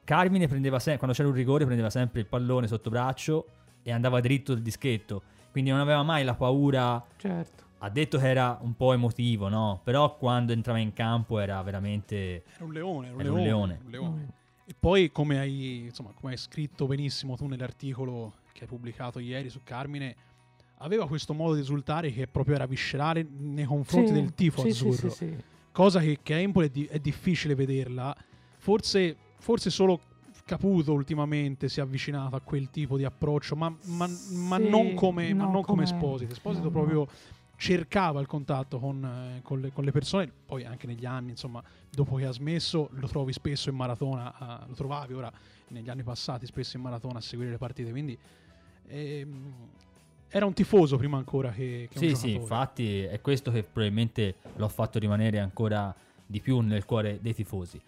Carmine 0.04 0.48
prendeva 0.48 0.78
sempre, 0.80 1.00
quando 1.00 1.15
c'era 1.15 1.30
un 1.30 1.36
rigore 1.36 1.65
prendeva 1.65 1.89
sempre 1.89 2.21
il 2.21 2.28
pallone 2.28 2.67
sotto 2.67 2.89
braccio 2.89 3.48
e 3.82 3.91
andava 3.91 4.19
dritto 4.19 4.52
al 4.52 4.62
dischetto, 4.62 5.21
quindi 5.52 5.71
non 5.71 5.80
aveva 5.80 6.04
mai 6.04 6.24
la 6.24 6.36
paura 6.36 7.04
Certo. 7.17 7.64
Ha 7.79 7.89
detto 7.89 8.17
che 8.17 8.27
era 8.27 8.57
un 8.61 8.75
po' 8.75 8.93
emotivo, 8.93 9.47
no? 9.49 9.81
Però 9.83 10.15
quando 10.17 10.53
entrava 10.53 10.79
in 10.79 10.93
campo 10.93 11.39
era 11.39 11.61
veramente... 11.61 12.43
Era 12.55 12.65
un 12.65 12.73
leone, 12.73 13.07
era 13.07 13.15
un, 13.15 13.21
Era 13.21 13.29
leone, 13.33 13.39
un 13.41 13.45
leone. 13.47 13.79
un 13.83 13.91
leone. 13.91 14.21
Mm. 14.21 14.29
E 14.67 14.75
poi, 14.79 15.11
come 15.11 15.38
hai, 15.39 15.83
insomma, 15.85 16.11
come 16.13 16.31
hai 16.31 16.38
scritto 16.38 16.88
benissimo 16.88 17.35
tu 17.35 17.45
nell'articolo 17.45 18.33
che 18.53 18.61
hai 18.63 18.67
pubblicato 18.67 19.19
ieri 19.19 19.49
su 19.49 19.59
Carmine, 19.63 20.15
aveva 20.79 21.07
questo 21.07 21.33
modo 21.33 21.53
di 21.55 21.61
esultare 21.61 22.11
che 22.11 22.27
proprio 22.27 22.55
era 22.55 22.65
viscerale 22.65 23.25
nei 23.29 23.65
confronti 23.65 24.07
Sì, 24.07 24.13
del 24.13 24.33
tifo 24.33 24.61
sì, 24.61 24.71
sì, 24.71 24.88
azzurro. 24.88 25.09
sì, 25.09 25.27
sì. 25.27 25.38
Cosa 25.71 25.99
che, 25.99 26.19
che 26.23 26.33
a 26.33 26.38
Empoli 26.38 26.67
è, 26.67 26.69
di- 26.69 26.85
è 26.85 26.99
difficile 26.99 27.53
vederla. 27.53 28.15
Forse, 28.57 29.15
forse 29.38 29.69
solo 29.69 29.99
Caputo 30.45 30.93
ultimamente 30.93 31.69
si 31.69 31.79
è 31.79 31.83
avvicinato 31.83 32.35
a 32.35 32.39
quel 32.39 32.69
tipo 32.69 32.97
di 32.97 33.03
approccio, 33.03 33.55
ma, 33.55 33.75
ma- 33.85 34.09
ma 34.29 34.57
non 34.57 34.93
come, 34.93 35.33
ma 35.33 35.45
no, 35.45 35.51
non 35.51 35.61
come 35.63 35.83
Esposito. 35.83 36.31
Esposito 36.33 36.65
no, 36.65 36.69
proprio 36.71 37.07
cercava 37.58 38.20
il 38.20 38.28
contatto 38.28 38.80
con, 38.80 39.04
eh, 39.04 39.41
con 39.41 39.60
le, 39.62 39.72
con 39.72 39.84
le 39.84 39.91
persone, 39.91 40.32
poi 40.46 40.65
anche 40.65 40.88
negli 40.88 41.06
anni, 41.06 41.32
insomma, 41.32 41.63
dopo 41.89 42.15
che 42.15 42.26
ha 42.26 42.32
smesso, 42.32 42.89
lo 42.94 43.08
trovi 43.08 43.32
spesso 43.34 43.70
in 43.70 43.76
maratona, 43.76 44.34
a- 44.38 44.65
lo 44.68 44.74
trovavi 44.74 45.13
ora 45.13 45.32
negli 45.70 45.89
anni 45.89 46.04
passati 46.04 46.46
spesso 46.46 46.78
in 46.78 46.84
maratona 46.84 47.20
a 47.20 47.22
seguire 47.22 47.52
le 47.52 47.58
partite, 47.58 47.89
quindi 47.91 48.18
ehm, 48.88 49.54
era 50.30 50.46
un 50.46 50.54
tifoso 50.54 50.98
prima 50.98 51.18
ancora 51.18 51.52
che, 51.52 51.88
che 51.89 51.98
Sì, 51.98 52.15
sì, 52.15 52.34
infatti 52.34 53.02
è 53.02 53.22
questo 53.22 53.52
che 53.52 53.63
probabilmente 53.63 54.36
l'ho 54.56 54.68
fatto 54.68 55.00
rimanere 55.00 55.39
ancora 55.39 55.94
di 56.26 56.41
più 56.41 56.60
nel 56.60 56.86
cuore 56.86 57.20
dei 57.22 57.34
tifosi. 57.34 57.80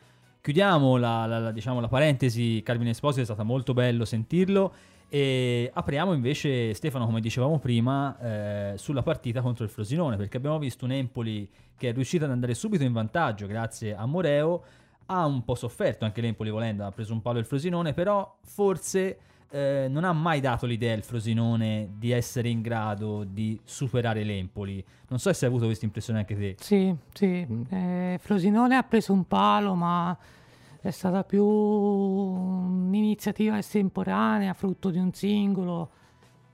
Chiudiamo 0.41 0.95
la, 0.95 1.25
la- 1.25 1.39
la- 1.39 1.51
diciamo, 1.51 1.81
la 1.81 1.89
parentesi 1.89 2.61
Carmine 2.63 2.91
Esposito, 2.91 3.21
è 3.21 3.25
stato 3.25 3.43
molto 3.43 3.73
bello 3.73 4.05
sentirlo 4.05 4.73
e 5.09 5.69
apriamo 5.73 6.13
invece 6.13 6.73
Stefano, 6.73 7.05
come 7.05 7.21
dicevamo 7.21 7.59
prima, 7.59 8.17
eh, 8.19 8.77
sulla 8.77 9.03
partita 9.03 9.41
contro 9.41 9.63
il 9.63 9.69
Frosinone, 9.69 10.17
perché 10.17 10.37
abbiamo 10.37 10.59
visto 10.59 10.85
un 10.85 10.91
Empoli 10.91 11.49
che 11.77 11.89
è 11.89 11.93
riuscito 11.93 12.25
ad 12.25 12.31
andare 12.31 12.53
subito 12.53 12.83
in 12.83 12.91
vantaggio 12.91 13.47
grazie 13.47 13.95
a 13.95 14.05
Moreo, 14.05 14.63
ha 15.07 15.25
un 15.25 15.43
po' 15.43 15.55
sofferto 15.55 16.05
anche 16.05 16.21
l'Empoli 16.21 16.49
volendo, 16.49 16.85
ha 16.85 16.91
preso 16.91 17.13
un 17.13 17.21
palo 17.21 17.39
il 17.39 17.45
Frosinone, 17.45 17.93
però 17.93 18.37
forse 18.43 19.19
eh, 19.49 19.87
non 19.89 20.03
ha 20.03 20.11
mai 20.11 20.41
dato 20.41 20.65
l'idea 20.65 20.93
il 20.93 21.03
Frosinone 21.03 21.91
di 21.97 22.11
essere 22.11 22.49
in 22.49 22.61
grado 22.61 23.23
di 23.23 23.57
superare 23.63 24.23
l'Empoli. 24.23 24.83
Non 25.07 25.19
so 25.19 25.31
se 25.31 25.45
hai 25.45 25.51
avuto 25.51 25.67
questa 25.67 25.85
impressione 25.85 26.19
anche 26.19 26.35
te. 26.35 26.55
Sì, 26.59 26.93
sì. 27.13 27.47
eh, 27.69 28.19
Frosinone 28.21 28.75
ha 28.75 28.83
preso 28.83 29.13
un 29.13 29.25
palo, 29.25 29.73
ma 29.73 30.17
è 30.81 30.91
stata 30.91 31.23
più 31.23 31.45
un'iniziativa 31.45 33.57
estemporanea, 33.57 34.53
frutto 34.53 34.89
di 34.89 34.99
un 34.99 35.13
singolo. 35.13 35.89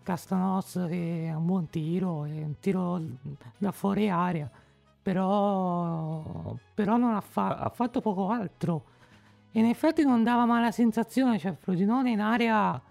Castanos 0.03 0.85
che 0.89 1.29
ha 1.31 1.37
un 1.37 1.45
buon 1.45 1.69
tiro, 1.69 2.25
è 2.25 2.43
un 2.43 2.59
tiro 2.59 3.01
da 3.57 3.71
fuori 3.71 4.09
area, 4.09 4.49
però, 5.01 6.55
però 6.73 6.97
non 6.97 7.13
ha, 7.13 7.21
fa- 7.21 7.55
ha 7.55 7.69
fatto 7.69 8.01
poco 8.01 8.29
altro. 8.29 8.85
E 9.51 9.59
in 9.59 9.65
effetti 9.65 10.03
non 10.03 10.23
dava 10.23 10.45
mai 10.45 10.61
la 10.61 10.71
sensazione, 10.71 11.39
cioè 11.39 11.53
Frosinone 11.53 12.11
in 12.11 12.19
area 12.19 12.81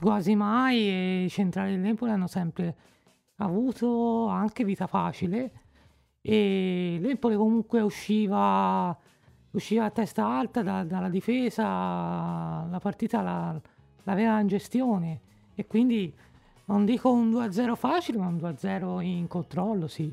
quasi 0.00 0.34
mai 0.34 0.88
e 0.88 1.24
i 1.24 1.28
centrali 1.28 1.76
dell'Empoli 1.76 2.12
hanno 2.12 2.26
sempre 2.26 2.76
avuto 3.36 4.26
anche 4.28 4.64
vita 4.64 4.86
facile 4.86 5.50
e 6.22 6.98
l'Empoli 7.00 7.36
comunque 7.36 7.80
usciva, 7.80 8.96
usciva 9.52 9.84
a 9.86 9.90
testa 9.90 10.26
alta 10.26 10.62
da- 10.62 10.84
dalla 10.84 11.08
difesa, 11.08 11.62
la 11.64 12.78
partita 12.80 13.20
la- 13.22 13.60
l'aveva 14.04 14.40
in 14.40 14.46
gestione 14.48 15.20
e 15.54 15.66
quindi 15.66 16.12
non 16.66 16.84
dico 16.84 17.10
un 17.12 17.30
2-0 17.30 17.74
facile 17.76 18.18
ma 18.18 18.26
un 18.26 18.36
2-0 18.36 19.00
in 19.00 19.26
controllo, 19.28 19.86
sì. 19.88 20.12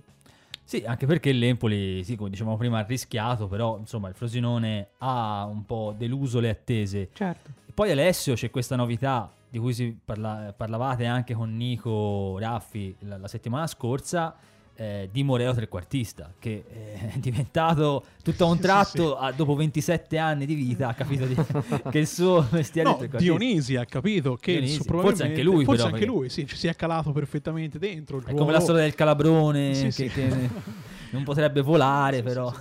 Sì, 0.64 0.84
anche 0.86 1.08
perché 1.08 1.32
l'Empoli, 1.32 2.04
sì, 2.04 2.16
come 2.16 2.30
dicevamo 2.30 2.56
prima, 2.58 2.78
ha 2.80 2.84
rischiato, 2.84 3.48
però 3.48 3.78
insomma 3.80 4.08
il 4.08 4.14
Frosinone 4.14 4.90
ha 5.00 5.46
un 5.46 5.66
po' 5.66 5.96
deluso 5.98 6.40
le 6.40 6.50
attese. 6.50 7.10
Certo. 7.14 7.50
E 7.66 7.72
poi 7.74 7.90
Alessio 7.90 8.36
c'è 8.36 8.52
questa 8.52 8.76
novità 8.76 9.32
di 9.50 9.58
cui 9.58 9.74
si 9.74 9.98
parla- 10.06 10.54
parlavate 10.56 11.08
anche 11.08 11.34
con 11.34 11.56
Nico 11.58 12.38
Raffi 12.38 12.96
la, 13.00 13.18
la 13.18 13.28
settimana 13.28 13.66
scorsa 13.66 14.36
eh, 14.82 15.10
di 15.12 15.24
Moreo 15.24 15.54
trequartista 15.54 16.34
che 16.40 16.64
eh, 16.70 17.12
è 17.16 17.18
diventato 17.18 18.06
tutto 18.24 18.46
a 18.46 18.48
un 18.48 18.56
Sì, 18.56 18.62
tratto 18.62 19.18
a- 19.18 19.32
dopo 19.34 19.54
27 19.56 20.18
anni 20.18 20.46
di 20.46 20.54
vita 20.56 20.88
ha 20.88 20.94
capito 20.94 21.26
di- 21.26 21.36
che 21.92 21.98
il 22.00 22.08
suo 22.08 22.48
mestiere 22.52 22.88
è 22.88 22.92
No, 22.94 22.98
trequartista. 22.98 23.34
Dionisi 23.38 23.76
ha 23.76 23.86
capito 23.86 24.36
che 24.38 24.54
il 24.54 24.70
suo- 24.70 24.84
forse 25.02 25.24
anche 25.24 25.44
lui, 25.44 25.66
forse 25.66 25.82
però, 25.84 25.94
anche 25.94 26.06
lui, 26.06 26.30
sì, 26.30 26.48
ci 26.48 26.56
si 26.56 26.68
è 26.68 26.76
calato 26.76 27.12
perfettamente 27.12 27.78
dentro 27.78 28.20
è 28.20 28.22
come 28.22 28.36
ruolo. 28.36 28.52
la 28.52 28.60
storia 28.62 28.82
del 28.84 28.96
calabrone 28.96 29.74
Sì, 29.74 29.84
che, 29.84 29.92
sì. 29.92 30.10
che 30.10 30.50
non 31.12 31.24
potrebbe 31.24 31.60
volare 31.62 32.18
Sì, 32.18 32.22
sì, 32.22 32.28
però 32.28 32.54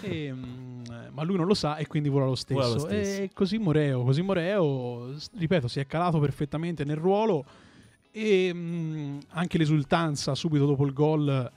E, 0.00 0.32
mm, 0.32 0.82
ma 1.12 1.22
lui 1.22 1.36
non 1.36 1.46
lo 1.46 1.54
sa 1.54 1.76
e 1.76 1.86
quindi 1.86 2.08
vola 2.08 2.24
lo 2.24 2.34
stesso. 2.34 2.60
Vola 2.60 2.72
lo 2.72 2.78
stesso. 2.80 3.22
E 3.22 3.30
così 3.32 3.58
Moreo, 3.58 4.02
così 4.02 4.20
Moreo, 4.22 5.14
ripeto, 5.38 5.68
si 5.68 5.78
è 5.78 5.86
calato 5.86 6.18
perfettamente 6.18 6.84
nel 6.84 6.96
ruolo 6.96 7.44
e 8.12 8.50
mm, 8.52 9.18
anche 9.30 9.56
l'esultanza 9.58 10.34
subito 10.34 10.66
dopo 10.66 10.84
il 10.84 10.92
gol 10.92 11.50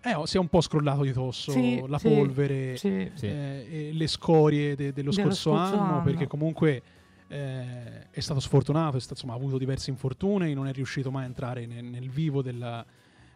eh, 0.00 0.14
oh, 0.14 0.24
si 0.26 0.36
è 0.36 0.40
un 0.40 0.48
po' 0.48 0.60
scrollato 0.60 1.02
di 1.02 1.12
tosso 1.12 1.50
Sì, 1.50 1.84
la 1.86 1.98
sì, 1.98 2.08
polvere, 2.08 2.76
Sì. 2.76 3.10
Sì. 3.14 3.26
eh, 3.26 3.66
e 3.68 3.90
le 3.92 4.06
scorie 4.06 4.74
de- 4.76 4.92
dello, 4.92 5.10
Dello 5.10 5.30
scorso, 5.34 5.50
scorso 5.50 5.74
anno, 5.76 5.92
anno. 5.94 6.02
perché 6.02 6.26
comunque 6.26 6.82
eh, 7.28 8.08
è 8.10 8.20
stato 8.20 8.40
sfortunato, 8.40 8.96
è 8.96 9.00
stato, 9.00 9.14
insomma, 9.14 9.34
ha 9.34 9.36
avuto 9.36 9.58
diversi 9.58 9.90
infortuni, 9.90 10.54
non 10.54 10.66
è 10.68 10.72
riuscito 10.72 11.10
mai 11.10 11.24
a 11.24 11.26
entrare 11.26 11.66
nel, 11.66 11.84
nel 11.84 12.08
vivo 12.08 12.40
della, 12.42 12.82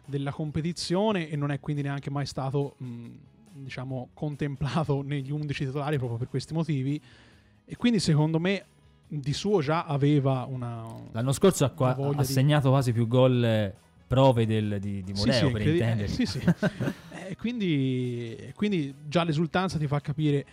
della 0.05 0.31
competizione 0.31 1.29
e 1.29 1.35
non 1.35 1.51
è 1.51 1.59
quindi 1.59 1.81
neanche 1.83 2.09
mai 2.09 2.25
stato 2.25 2.75
mh, 2.77 3.07
diciamo 3.55 4.09
contemplato 4.15 5.01
negli 5.03 5.31
11 5.31 5.65
titolari 5.65 5.97
proprio 5.97 6.17
per 6.17 6.29
questi 6.29 6.53
motivi 6.53 6.99
e 7.65 7.75
quindi 7.75 7.99
secondo 7.99 8.39
me 8.39 8.65
di 9.19 9.33
suo 9.33 9.61
già 9.61 9.85
aveva 9.85 10.45
una 10.49 10.85
l'anno 11.11 11.31
scorso 11.31 11.65
ha, 11.65 11.69
qua- 11.69 11.95
ha 11.95 12.13
di- 12.15 12.23
segnato 12.25 12.69
quasi 12.69 12.91
più 12.93 13.07
gol 13.07 13.43
eh, 13.43 13.75
prove 14.07 14.45
del- 14.45 14.77
di, 14.79 15.03
di 15.03 15.15
Sì, 15.15 15.25
Moreo 15.27 15.33
sì, 15.47 15.51
per 15.51 15.61
incredi- 15.61 15.77
intenderci 15.79 16.21
eh, 16.21 16.25
sì, 16.25 16.39
sì. 16.39 16.53
Eh, 17.25 17.37
quindi, 17.37 18.51
quindi 18.55 18.93
già 19.07 19.23
l'esultanza 19.23 19.77
ti 19.77 19.87
fa 19.87 20.01
capire 20.01 20.45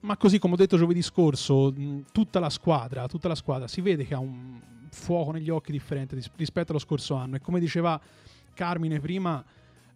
ma 0.00 0.16
così 0.16 0.38
come 0.38 0.54
ho 0.54 0.56
detto 0.56 0.76
giovedì 0.76 1.02
scorso 1.02 1.72
tutta 2.12 2.40
la 2.40 2.50
squadra 2.50 3.06
tutta 3.06 3.28
la 3.28 3.34
squadra 3.36 3.68
si 3.68 3.80
vede 3.80 4.04
che 4.04 4.14
ha 4.14 4.18
un 4.18 4.60
fuoco 4.90 5.30
negli 5.30 5.48
occhi 5.50 5.70
differente 5.72 6.16
ris- 6.16 6.30
rispetto 6.36 6.72
allo 6.72 6.80
scorso 6.80 7.14
anno 7.14 7.36
e 7.36 7.40
come 7.40 7.60
diceva 7.60 7.98
Carmine 8.54 8.98
prima 8.98 9.42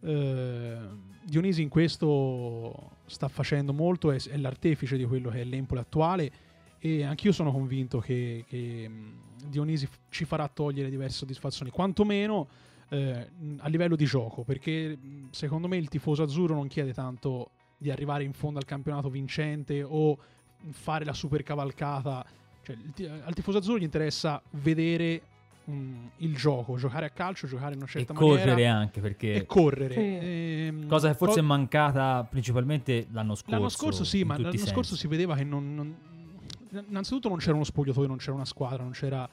eh, 0.00 0.76
Dionisi 1.24 1.62
in 1.62 1.68
questo 1.68 2.90
sta 3.06 3.28
facendo 3.28 3.72
molto 3.72 4.10
è, 4.12 4.22
è 4.22 4.36
l'artefice 4.36 4.96
di 4.96 5.04
quello 5.04 5.30
che 5.30 5.40
è 5.40 5.44
l'Empoli 5.44 5.80
attuale 5.80 6.30
e 6.84 7.02
anch'io 7.02 7.32
sono 7.32 7.50
convinto 7.50 7.98
che, 7.98 8.44
che, 8.46 8.86
mh, 8.86 9.46
Dionisi 9.48 9.88
ci 10.10 10.26
farà 10.26 10.46
togliere 10.48 10.90
diverse 10.90 11.16
soddisfazioni 11.16 11.70
quantomeno 11.70 12.46
eh, 12.90 13.26
a 13.56 13.68
livello 13.68 13.96
di 13.96 14.04
gioco, 14.04 14.42
perché 14.44 14.94
mh, 14.94 15.28
secondo 15.30 15.66
me 15.66 15.78
il 15.78 15.88
tifoso 15.88 16.22
azzurro 16.24 16.54
non 16.54 16.68
chiede 16.68 16.92
tanto 16.92 17.52
di 17.78 17.90
arrivare 17.90 18.22
in 18.24 18.34
fondo 18.34 18.58
al 18.58 18.66
campionato 18.66 19.08
vincente 19.08 19.82
o 19.82 20.18
fare 20.72 21.06
la 21.06 21.14
super 21.14 21.42
cavalcata. 21.42 22.22
Cioè, 22.62 22.76
ti- 22.94 23.06
al 23.06 23.32
tifoso 23.32 23.56
azzurro 23.58 23.78
gli 23.78 23.82
interessa 23.84 24.42
vedere 24.50 25.22
mh, 25.64 25.72
il 26.18 26.36
gioco, 26.36 26.76
giocare 26.76 27.06
a 27.06 27.10
calcio, 27.10 27.46
giocare 27.46 27.72
in 27.72 27.78
una 27.78 27.86
e 27.86 27.90
certa 27.92 28.12
correre 28.12 28.50
maniera 28.50 28.76
anche 28.76 29.00
perché 29.00 29.32
e 29.32 29.46
correre. 29.46 29.94
Sì. 29.94 30.00
Ehm, 30.26 30.86
cosa 30.86 31.08
che 31.08 31.14
forse 31.16 31.36
co- 31.36 31.40
è 31.40 31.44
mancata 31.46 32.26
principalmente 32.28 33.06
l'anno 33.10 33.34
scorso 33.34 33.54
L'anno 33.56 33.68
scorso 33.70 34.04
sì, 34.04 34.22
ma 34.22 34.36
l'anno 34.36 34.66
scorso 34.66 34.96
si 34.96 35.06
vedeva 35.06 35.34
che 35.34 35.44
non, 35.44 35.74
non- 35.74 35.96
Innanzitutto 36.88 37.28
non 37.28 37.38
c'era 37.38 37.54
uno 37.54 37.64
spogliatoio, 37.64 38.08
non 38.08 38.16
c'era 38.18 38.32
una 38.32 38.44
squadra, 38.44 38.82
non 38.82 38.92
c'era... 38.92 39.28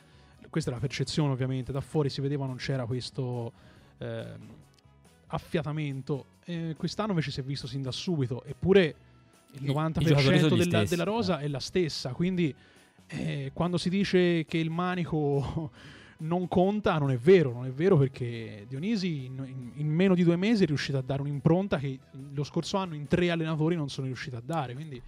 Questa 0.50 0.70
è 0.70 0.74
la 0.74 0.80
percezione 0.80 1.32
ovviamente, 1.32 1.72
da 1.72 1.82
fuori 1.82 2.10
si 2.10 2.20
vedeva 2.20 2.46
non 2.46 2.58
c'era 2.58 2.86
questo 2.86 3.54
ehm, 4.00 4.40
affiatamento. 5.28 6.26
Eh, 6.46 6.76
quest'anno 6.78 7.12
invece 7.12 7.32
si 7.32 7.40
è 7.40 7.44
visto 7.44 7.68
sin 7.68 7.82
da 7.82 7.92
subito, 7.92 8.44
eppure 8.44 8.96
il 9.54 9.68
I- 9.68 9.72
i 9.72 9.74
90% 9.74 10.04
giocatori 10.04 10.40
sono 10.40 10.56
gli 10.56 10.64
della, 10.66 10.84
della 10.84 11.04
rosa 11.04 11.40
eh. 11.40 11.46
è 11.46 11.48
la 11.48 11.60
stessa, 11.60 12.12
quindi 12.12 12.54
eh, 13.08 13.52
quando 13.54 13.78
si 13.78 13.90
dice 13.90 14.46
che 14.46 14.58
il 14.58 14.70
manico 14.70 15.72
non 16.22 16.48
conta, 16.48 16.98
non 16.98 17.12
è 17.12 17.18
vero, 17.18 17.52
non 17.52 17.66
è 17.66 17.72
vero 17.72 17.98
perché 17.98 18.66
Dionisi 18.68 19.26
in, 19.26 19.44
in- 19.46 19.72
in 19.76 19.88
meno 19.88 20.16
di 20.16 20.24
due 20.24 20.36
mesi 20.36 20.64
è 20.64 20.68
riuscito 20.68 20.98
a 20.98 21.02
dare 21.02 21.22
un'impronta 21.22 21.78
che 21.78 21.98
lo 22.34 22.44
scorso 22.44 22.78
anno 22.78 22.96
in 22.96 23.08
tre 23.08 23.30
allenatori 23.32 23.76
non 23.76 23.90
sono 23.90 24.08
riusciti 24.08 24.36
a 24.36 24.42
dare, 24.44 24.74
quindi 24.74 25.02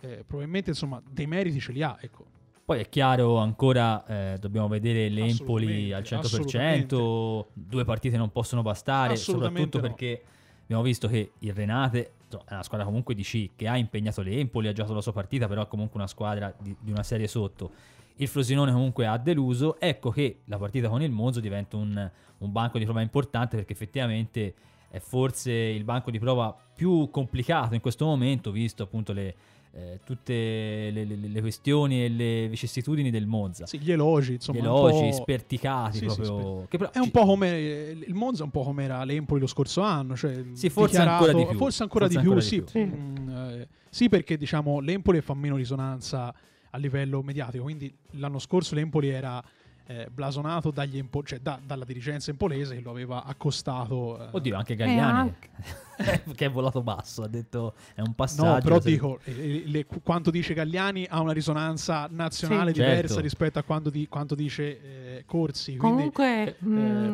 eh, 0.00 0.24
probabilmente 0.26 0.70
insomma 0.70 1.02
dei 1.08 1.26
meriti 1.26 1.60
ce 1.60 1.72
li 1.72 1.82
ha, 1.82 1.96
ecco. 2.00 2.36
Poi 2.64 2.80
è 2.80 2.88
chiaro, 2.90 3.38
ancora 3.38 4.04
eh, 4.04 4.38
dobbiamo 4.38 4.68
vedere 4.68 5.08
l'Empoli 5.08 5.90
al 5.90 6.02
Assolutamente, 6.02 6.94
100%, 6.94 7.44
due 7.54 7.84
partite 7.84 8.18
non 8.18 8.30
possono 8.30 8.60
bastare, 8.60 9.16
soprattutto 9.16 9.78
no. 9.78 9.82
perché 9.84 10.22
abbiamo 10.64 10.82
visto 10.82 11.08
che 11.08 11.32
il 11.38 11.54
Renate 11.54 12.12
è 12.28 12.52
una 12.52 12.62
squadra 12.62 12.86
comunque 12.86 13.14
di 13.14 13.22
C, 13.22 13.50
che 13.56 13.66
ha 13.66 13.78
impegnato 13.78 14.20
l'Empoli, 14.20 14.68
ha 14.68 14.72
giocato 14.72 14.92
la 14.92 15.00
sua 15.00 15.14
partita, 15.14 15.48
però 15.48 15.62
è 15.62 15.66
comunque 15.66 15.98
una 15.98 16.06
squadra 16.06 16.54
di, 16.58 16.76
di 16.78 16.90
una 16.90 17.02
serie 17.02 17.26
sotto. 17.26 17.70
il 18.16 18.28
Frosinone 18.28 18.70
comunque 18.70 19.06
ha 19.06 19.16
deluso, 19.16 19.80
ecco 19.80 20.10
che 20.10 20.40
la 20.44 20.58
partita 20.58 20.90
con 20.90 21.00
il 21.00 21.10
Monzo 21.10 21.40
diventa 21.40 21.76
un, 21.76 22.10
un 22.36 22.52
banco 22.52 22.76
di 22.76 22.84
prova 22.84 23.00
importante 23.00 23.56
perché 23.56 23.72
effettivamente 23.72 24.54
è 24.90 24.98
forse 24.98 25.52
il 25.52 25.84
banco 25.84 26.10
di 26.10 26.18
prova 26.18 26.54
più 26.74 27.08
complicato 27.10 27.74
in 27.74 27.80
questo 27.80 28.04
momento, 28.04 28.50
visto 28.50 28.82
appunto 28.82 29.14
le, 29.14 29.34
eh, 29.72 30.00
tutte 30.04 30.32
le, 30.32 31.04
le, 31.04 31.16
le, 31.16 31.40
questioni 31.40 32.04
e 32.04 32.08
le 32.08 32.48
vicissitudini 32.48 33.10
del 33.10 33.26
Monza. 33.26 33.66
Sì, 33.66 33.78
gli 33.78 33.92
elogi, 33.92 34.34
insomma. 34.34 34.58
Gli 34.58 34.62
elogi 34.62 35.12
sperticati 35.12 35.98
sì, 35.98 36.04
proprio. 36.06 36.66
Sì, 36.70 36.76
sper- 36.76 36.90
è 36.90 36.98
un 36.98 37.10
po' 37.10 37.24
come 37.24 37.48
il 37.58 38.14
Monza, 38.14 38.44
un 38.44 38.50
po' 38.50 38.62
come 38.62 38.84
era 38.84 39.04
l'Empoli 39.04 39.40
lo 39.40 39.46
scorso 39.46 39.82
anno. 39.82 40.16
Cioè 40.16 40.44
sì, 40.52 40.70
forse 40.70 40.98
ancora 40.98 41.32
di 41.32 41.46
più. 41.46 41.56
Forse 41.56 41.82
ancora 41.82 42.06
forse 42.06 42.20
di 42.20 42.24
più, 42.24 42.32
ancora 42.32 42.46
sì. 42.46 42.56
Di 42.56 42.64
più. 42.70 43.22
Mm, 43.22 43.28
eh, 43.28 43.68
sì, 43.90 44.08
perché 44.08 44.36
diciamo 44.36 44.80
l'Empoli 44.80 45.20
fa 45.20 45.34
meno 45.34 45.56
risonanza 45.56 46.34
a 46.70 46.78
livello 46.78 47.22
mediatico. 47.22 47.64
Quindi 47.64 47.94
l'anno 48.12 48.38
scorso 48.38 48.74
l'Empoli 48.74 49.08
era 49.08 49.42
eh, 49.86 50.08
blasonato 50.10 50.72
Empo- 50.76 51.22
cioè 51.22 51.40
da, 51.40 51.58
dalla 51.64 51.84
dirigenza 51.84 52.30
empolese 52.30 52.74
che 52.74 52.82
lo 52.82 52.90
aveva 52.90 53.24
accostato. 53.24 54.18
Eh. 54.20 54.28
Oddio, 54.32 54.56
anche 54.56 54.74
Gagliani. 54.74 55.34
che 56.34 56.46
è 56.46 56.50
volato 56.50 56.82
basso, 56.82 57.22
ha 57.22 57.28
detto 57.28 57.74
è 57.94 58.00
un 58.00 58.14
passaggio. 58.14 58.52
No, 58.52 58.60
però 58.60 58.78
dico, 58.78 59.18
le, 59.24 59.66
le, 59.66 59.86
quanto 60.02 60.30
dice 60.30 60.54
Gagliani 60.54 61.06
ha 61.08 61.20
una 61.20 61.32
risonanza 61.32 62.08
nazionale 62.10 62.72
sì, 62.72 62.80
diversa 62.80 63.06
certo. 63.06 63.20
rispetto 63.20 63.58
a 63.58 63.62
quanto, 63.62 63.90
di, 63.90 64.08
quanto 64.08 64.34
dice 64.34 65.16
eh, 65.16 65.24
Corsi. 65.26 65.76
Comunque, 65.76 66.56
quindi, 66.58 66.80
mh, 66.80 66.86
eh, 66.86 67.08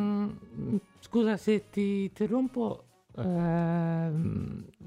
mm, 0.61 0.75
scusa 0.99 1.37
se 1.37 1.69
ti 1.69 2.03
interrompo, 2.03 2.83
eh, 3.17 4.11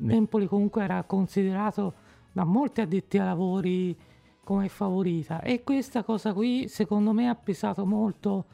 Empoli 0.09 0.47
comunque 0.47 0.83
era 0.83 1.03
considerato 1.05 1.95
da 2.33 2.45
molti 2.45 2.81
addetti 2.81 3.19
ai 3.19 3.25
lavori 3.25 3.97
come 4.45 4.69
favorita 4.69 5.43
e 5.43 5.63
questa 5.63 6.03
cosa 6.03 6.33
qui 6.33 6.69
secondo 6.69 7.13
me 7.13 7.29
ha 7.29 7.35
pesato 7.35 7.85
molto 7.85 8.47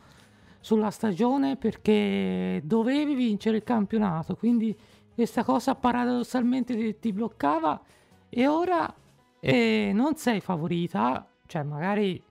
sulla 0.65 0.91
stagione 0.91 1.57
perché 1.57 2.63
dovevi 2.65 3.15
vincere 3.15 3.59
il 3.59 3.65
campionato, 3.65 4.35
quindi 4.35 4.75
questa 5.15 5.45
cosa 5.45 5.75
paradossalmente 5.75 6.75
ti, 6.77 6.99
ti 6.99 7.13
bloccava 7.13 7.81
e 8.29 8.47
ora 8.47 8.93
eh, 9.41 9.91
non 9.95 10.17
sei 10.17 10.41
favorita, 10.41 11.27
cioè 11.47 11.63
magari 11.63 12.23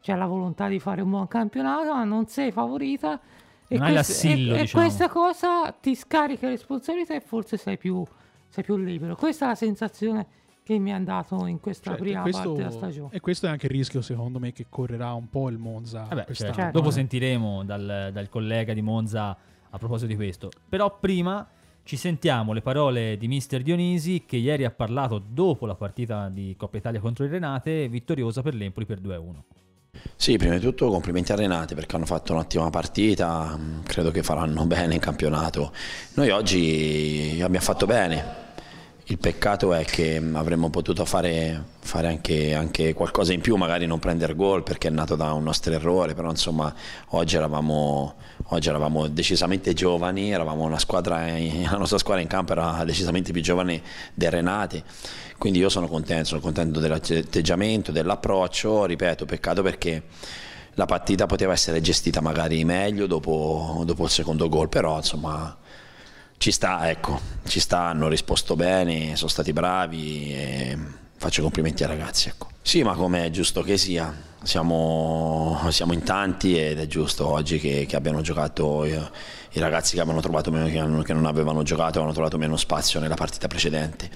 c'è 0.00 0.14
la 0.14 0.26
volontà 0.26 0.68
di 0.68 0.78
fare 0.78 1.02
un 1.02 1.10
buon 1.10 1.28
campionato, 1.28 1.92
ma 1.92 2.04
non 2.04 2.26
sei 2.26 2.52
favorita 2.52 3.20
e, 3.68 3.78
quest- 3.78 4.24
e, 4.24 4.34
diciamo. 4.34 4.56
e 4.56 4.68
questa 4.70 5.08
cosa 5.08 5.72
ti 5.72 5.94
scarica 5.94 6.48
responsabilità 6.48 7.14
e 7.14 7.20
forse 7.20 7.56
sei 7.56 7.78
più, 7.78 8.04
sei 8.48 8.64
più 8.64 8.76
libero. 8.76 9.14
Questa 9.16 9.44
è 9.44 9.48
la 9.48 9.54
sensazione 9.54 10.26
che 10.62 10.78
mi 10.78 10.92
ha 10.92 10.98
dato 11.00 11.46
in 11.46 11.60
questa 11.60 11.90
certo, 11.90 12.02
prima 12.04 12.22
questo, 12.22 12.42
parte 12.42 12.56
della 12.56 12.70
stagione. 12.70 13.08
E 13.12 13.20
questo 13.20 13.46
è 13.46 13.48
anche 13.48 13.66
il 13.66 13.72
rischio, 13.72 14.02
secondo 14.02 14.38
me, 14.38 14.52
che 14.52 14.66
correrà 14.68 15.12
un 15.14 15.28
po' 15.28 15.48
il 15.48 15.58
Monza. 15.58 16.04
Vabbè, 16.08 16.26
eh 16.28 16.34
certo. 16.34 16.54
Certo. 16.54 16.78
Dopo 16.78 16.90
sentiremo 16.90 17.64
dal, 17.64 18.10
dal, 18.12 18.28
collega 18.28 18.72
di 18.72 18.82
Monza 18.82 19.36
a 19.68 19.78
proposito 19.78 20.06
di 20.06 20.16
questo. 20.16 20.50
Però 20.68 20.98
prima 20.98 21.46
ci 21.82 21.96
sentiamo 21.96 22.52
le 22.52 22.60
parole 22.60 23.16
di 23.16 23.28
mister 23.28 23.62
Dionisi 23.62 24.24
che 24.26 24.36
ieri 24.36 24.64
ha 24.64 24.70
parlato 24.70 25.20
dopo 25.24 25.66
la 25.66 25.74
partita 25.74 26.28
di 26.28 26.54
Coppa 26.56 26.76
Italia 26.76 27.00
contro 27.00 27.24
il 27.24 27.30
Renate, 27.30 27.88
vittoriosa 27.88 28.42
per 28.42 28.54
l'Empoli 28.54 28.86
per 28.86 29.00
2-1. 29.00 29.34
Sì, 30.14 30.36
prima 30.36 30.54
di 30.54 30.60
tutto 30.60 30.88
complimenti 30.88 31.32
a 31.32 31.36
Renate 31.36 31.74
perché 31.74 31.96
hanno 31.96 32.06
fatto 32.06 32.32
un'ottima 32.32 32.70
partita, 32.70 33.58
credo 33.84 34.10
che 34.10 34.22
faranno 34.22 34.64
bene 34.66 34.94
in 34.94 35.00
campionato. 35.00 35.72
Noi 36.14 36.30
oggi 36.30 37.40
abbiamo 37.42 37.64
fatto 37.64 37.86
bene, 37.86 38.48
il 39.10 39.18
peccato 39.18 39.74
è 39.74 39.84
che 39.84 40.22
avremmo 40.34 40.70
potuto 40.70 41.04
fare, 41.04 41.64
fare 41.80 42.06
anche, 42.06 42.54
anche, 42.54 42.94
qualcosa 42.94 43.32
in 43.32 43.40
più, 43.40 43.56
magari 43.56 43.84
non 43.84 43.98
prendere 43.98 44.36
gol 44.36 44.62
perché 44.62 44.86
è 44.86 44.90
nato 44.92 45.16
da 45.16 45.32
un 45.32 45.42
nostro 45.42 45.72
errore, 45.72 46.14
però 46.14 46.30
insomma 46.30 46.72
oggi 47.08 47.34
eravamo, 47.34 48.14
oggi 48.50 48.68
eravamo 48.68 49.08
decisamente 49.08 49.72
giovani, 49.72 50.30
eravamo 50.30 50.64
una 50.64 50.78
squadra, 50.78 51.26
la 51.26 51.76
nostra 51.76 51.98
squadra 51.98 52.22
in 52.22 52.28
campo 52.28 52.52
era 52.52 52.84
decisamente 52.84 53.32
più 53.32 53.42
giovane 53.42 53.82
del 54.14 54.30
Renate, 54.30 54.82
quindi 55.38 55.58
io 55.58 55.68
sono 55.68 55.88
contento, 55.88 56.24
sono 56.26 56.40
contento 56.40 56.80
dell'atteggiamento, 56.80 57.92
dell'approccio, 57.92 58.84
ripeto, 58.84 59.24
peccato 59.24 59.62
perché 59.62 60.02
la 60.74 60.86
partita 60.86 61.26
poteva 61.26 61.52
essere 61.52 61.80
gestita 61.80 62.20
magari 62.20 62.64
meglio 62.64 63.06
dopo, 63.06 63.82
dopo 63.84 64.04
il 64.04 64.10
secondo 64.10 64.48
gol, 64.48 64.68
però 64.68 64.96
insomma 64.96 65.56
ci 66.36 66.52
sta, 66.52 66.88
ecco, 66.88 67.20
ci 67.46 67.60
sta, 67.60 67.80
hanno 67.80 68.08
risposto 68.08 68.56
bene, 68.56 69.14
sono 69.16 69.28
stati 69.28 69.52
bravi 69.52 70.32
e 70.32 70.78
faccio 71.16 71.42
complimenti 71.42 71.82
ai 71.82 71.88
ragazzi. 71.90 72.28
Ecco. 72.28 72.48
Sì, 72.62 72.82
ma 72.82 72.94
come 72.94 73.26
è 73.26 73.30
giusto 73.30 73.62
che 73.62 73.76
sia, 73.76 74.10
siamo, 74.42 75.60
siamo 75.68 75.92
in 75.92 76.02
tanti 76.02 76.58
ed 76.58 76.78
è 76.78 76.86
giusto 76.86 77.26
oggi 77.26 77.58
che, 77.58 77.84
che 77.86 77.96
abbiano 77.96 78.20
giocato 78.22 78.84
i, 78.84 78.90
i, 79.52 79.60
ragazzi 79.60 79.96
che, 79.96 80.04
meno, 80.04 80.20
che, 80.20 81.02
che 81.04 81.12
non 81.12 81.26
avevano 81.26 81.62
giocato, 81.62 82.00
hanno 82.00 82.12
trovato 82.12 82.38
meno 82.38 82.56
spazio 82.56 83.00
nella 83.00 83.16
partita 83.16 83.48
precedente. 83.48 84.08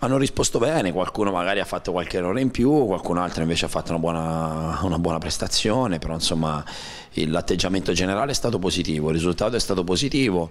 Hanno 0.00 0.16
risposto 0.16 0.58
bene, 0.58 0.92
qualcuno 0.92 1.30
magari 1.30 1.60
ha 1.60 1.64
fatto 1.64 1.92
qualche 1.92 2.16
errore 2.16 2.40
in 2.40 2.50
più, 2.50 2.86
qualcun 2.86 3.18
altro 3.18 3.42
invece 3.42 3.66
ha 3.66 3.68
fatto 3.68 3.90
una 3.90 4.00
buona, 4.00 4.78
una 4.82 4.98
buona 4.98 5.18
prestazione, 5.18 5.98
però 5.98 6.14
insomma 6.14 6.64
l'atteggiamento 7.12 7.92
generale 7.92 8.32
è 8.32 8.34
stato 8.34 8.58
positivo, 8.58 9.08
il 9.08 9.14
risultato 9.14 9.56
è 9.56 9.60
stato 9.60 9.84
positivo 9.84 10.50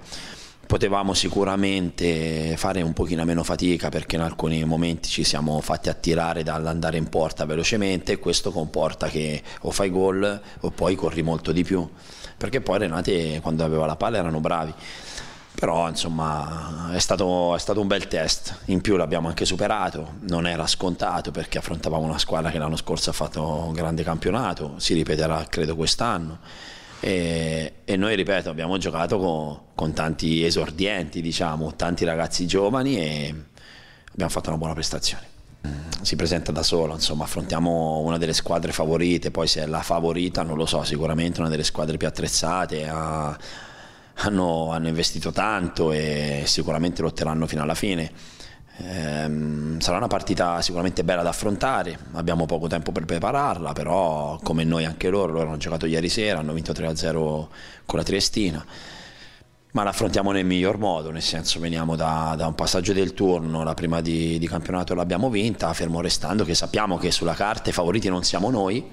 potevamo 0.69 1.15
sicuramente 1.15 2.55
fare 2.55 2.83
un 2.83 2.93
pochino 2.93 3.25
meno 3.25 3.41
fatica 3.41 3.89
perché 3.89 4.17
in 4.17 4.21
alcuni 4.21 4.63
momenti 4.65 5.09
ci 5.09 5.23
siamo 5.23 5.59
fatti 5.61 5.89
attirare 5.89 6.43
dall'andare 6.43 6.95
in 6.97 7.09
porta 7.09 7.45
velocemente 7.45 8.11
e 8.11 8.19
questo 8.19 8.51
comporta 8.51 9.07
che 9.07 9.41
o 9.61 9.71
fai 9.71 9.89
gol 9.89 10.39
o 10.59 10.69
poi 10.69 10.93
corri 10.93 11.23
molto 11.23 11.51
di 11.51 11.63
più. 11.63 11.89
Perché 12.37 12.61
poi 12.61 12.77
Renate 12.77 13.39
quando 13.41 13.63
aveva 13.63 13.87
la 13.87 13.95
palla 13.95 14.17
erano 14.19 14.39
bravi. 14.41 14.71
Però 15.55 15.89
insomma 15.89 16.91
è 16.93 16.99
stato, 16.99 17.55
è 17.55 17.59
stato 17.59 17.81
un 17.81 17.87
bel 17.87 18.07
test. 18.07 18.59
In 18.65 18.81
più 18.81 18.95
l'abbiamo 18.95 19.27
anche 19.27 19.45
superato 19.45 20.17
non 20.29 20.45
era 20.45 20.67
scontato 20.67 21.31
perché 21.31 21.57
affrontavamo 21.57 22.03
una 22.03 22.19
squadra 22.19 22.51
che 22.51 22.59
l'anno 22.59 22.77
scorso 22.77 23.09
ha 23.09 23.13
fatto 23.13 23.43
un 23.43 23.73
grande 23.73 24.03
campionato 24.03 24.75
si 24.77 24.93
ripeterà 24.93 25.47
credo 25.49 25.75
quest'anno 25.75 26.37
e, 26.99 27.73
e, 27.85 27.95
noi, 27.95 28.15
ripeto, 28.15 28.49
abbiamo 28.49 28.77
giocato 28.77 29.17
con, 29.17 29.59
con, 29.75 29.93
tanti 29.93 30.43
esordienti, 30.43 31.21
diciamo, 31.21 31.75
tanti 31.75 32.03
ragazzi 32.03 32.45
giovani 32.45 32.97
e 32.97 33.33
abbiamo 34.11 34.31
fatto 34.31 34.49
una 34.49 34.57
buona 34.57 34.73
prestazione. 34.73 35.27
Si 36.01 36.15
presenta 36.15 36.51
da 36.51 36.63
solo, 36.63 36.93
insomma, 36.93 37.25
affrontiamo 37.25 37.99
una 37.99 38.17
delle 38.17 38.33
squadre 38.33 38.71
favorite, 38.71 39.31
poi 39.31 39.47
se 39.47 39.63
è 39.63 39.65
la 39.65 39.81
favorita 39.81 40.43
non 40.43 40.57
lo 40.57 40.65
so, 40.65 40.83
sicuramente 40.83 41.39
una 41.39 41.49
delle 41.49 41.63
squadre 41.63 41.97
più 41.97 42.07
attrezzate, 42.07 42.87
ha, 42.87 43.37
hanno, 44.15 44.71
hanno 44.71 44.87
investito 44.87 45.31
tanto 45.31 45.91
e 45.91 46.43
sicuramente 46.45 47.01
lotteranno 47.01 47.47
fino 47.47 47.61
alla 47.61 47.75
fine 47.75 48.11
sarà 48.79 49.97
una 49.97 50.07
partita 50.07 50.61
sicuramente 50.61 51.03
bella 51.03 51.21
da 51.21 51.29
affrontare, 51.29 51.97
abbiamo 52.13 52.45
poco 52.45 52.67
tempo 52.67 52.91
per 52.91 53.05
prepararla, 53.05 53.73
però 53.73 54.39
come 54.41 54.63
noi 54.63 54.85
anche 54.85 55.09
loro, 55.09 55.33
loro 55.33 55.47
hanno 55.47 55.57
giocato 55.57 55.85
ieri 55.85 56.07
sera, 56.07 56.39
hanno 56.39 56.53
vinto 56.53 56.71
3-0 56.71 57.11
con 57.85 57.99
la 57.99 58.03
Triestina, 58.03 58.65
ma 59.71 59.83
l'affrontiamo 59.83 60.31
nel 60.31 60.45
miglior 60.45 60.77
modo, 60.77 61.11
nel 61.11 61.21
senso 61.21 61.59
veniamo 61.59 61.95
da, 61.95 62.35
da 62.37 62.47
un 62.47 62.55
passaggio 62.55 62.93
del 62.93 63.13
turno, 63.13 63.63
la 63.63 63.73
prima 63.73 64.01
di, 64.01 64.39
di 64.39 64.47
campionato 64.47 64.95
l'abbiamo 64.95 65.29
vinta, 65.29 65.73
fermo 65.73 66.01
restando 66.01 66.43
che 66.45 66.55
sappiamo 66.55 66.97
che 66.97 67.11
sulla 67.11 67.33
carta 67.33 67.69
i 67.69 67.73
favoriti 67.73 68.09
non 68.09 68.23
siamo 68.23 68.49
noi, 68.49 68.89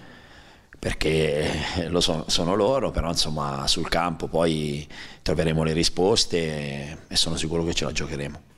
perché 0.78 1.48
lo 1.88 2.00
so, 2.00 2.24
sono 2.26 2.54
loro, 2.54 2.90
però 2.90 3.08
insomma 3.08 3.66
sul 3.66 3.88
campo 3.88 4.26
poi 4.26 4.86
troveremo 5.22 5.62
le 5.62 5.72
risposte 5.72 6.98
e 7.08 7.16
sono 7.16 7.36
sicuro 7.36 7.64
che 7.64 7.72
ce 7.72 7.84
la 7.84 7.92
giocheremo. 7.92 8.54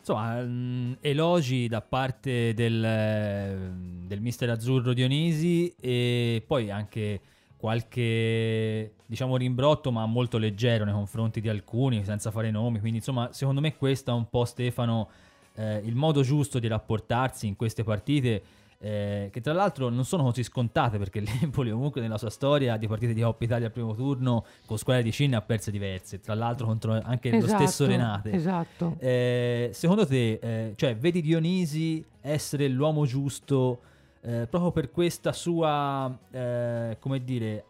Insomma, 0.00 0.40
mh, 0.40 0.96
elogi 1.00 1.68
da 1.68 1.80
parte 1.80 2.52
del, 2.54 3.70
del 4.06 4.20
mister 4.20 4.50
azzurro 4.50 4.92
Dionisi 4.92 5.72
e 5.78 6.42
poi 6.46 6.70
anche 6.70 7.20
qualche 7.56 8.94
diciamo 9.04 9.36
rimbrotto 9.36 9.92
ma 9.92 10.06
molto 10.06 10.38
leggero 10.38 10.84
nei 10.84 10.94
confronti 10.94 11.42
di 11.42 11.48
alcuni 11.50 12.04
senza 12.04 12.30
fare 12.30 12.50
nomi. 12.50 12.80
Quindi 12.80 12.98
insomma 12.98 13.28
secondo 13.32 13.60
me 13.60 13.76
questo 13.76 14.10
è 14.10 14.14
un 14.14 14.28
po' 14.30 14.46
Stefano 14.46 15.10
eh, 15.54 15.82
il 15.84 15.94
modo 15.94 16.22
giusto 16.22 16.58
di 16.58 16.66
rapportarsi 16.66 17.46
in 17.46 17.56
queste 17.56 17.84
partite 17.84 18.42
eh, 18.82 19.28
che 19.30 19.42
tra 19.42 19.52
l'altro 19.52 19.90
non 19.90 20.06
sono 20.06 20.22
così 20.22 20.42
scontate 20.42 20.96
perché 20.96 21.20
l'Empoli 21.40 21.70
comunque 21.70 22.00
nella 22.00 22.16
sua 22.16 22.30
storia 22.30 22.78
di 22.78 22.86
partite 22.86 23.12
di 23.12 23.20
Coppa 23.20 23.44
Italia 23.44 23.66
al 23.66 23.72
primo 23.72 23.94
turno 23.94 24.44
con 24.64 24.78
squadre 24.78 25.02
di 25.02 25.12
Cina 25.12 25.38
ha 25.38 25.42
perse 25.42 25.70
diverse, 25.70 26.20
tra 26.20 26.34
l'altro 26.34 26.66
contro 26.66 26.92
anche 26.92 27.30
esatto, 27.30 27.52
lo 27.52 27.58
stesso 27.58 27.86
Renate. 27.86 28.32
Esatto. 28.32 28.96
Eh, 28.98 29.70
secondo 29.74 30.06
te, 30.06 30.38
eh, 30.40 30.72
cioè, 30.76 30.96
vedi 30.96 31.20
Dionisi 31.20 32.04
essere 32.22 32.68
l'uomo 32.68 33.04
giusto 33.04 33.80
eh, 34.22 34.46
proprio 34.48 34.70
per 34.70 34.90
questa 34.90 35.32
sua, 35.32 36.16
eh, 36.30 36.96
come 37.00 37.22
dire, 37.22 37.64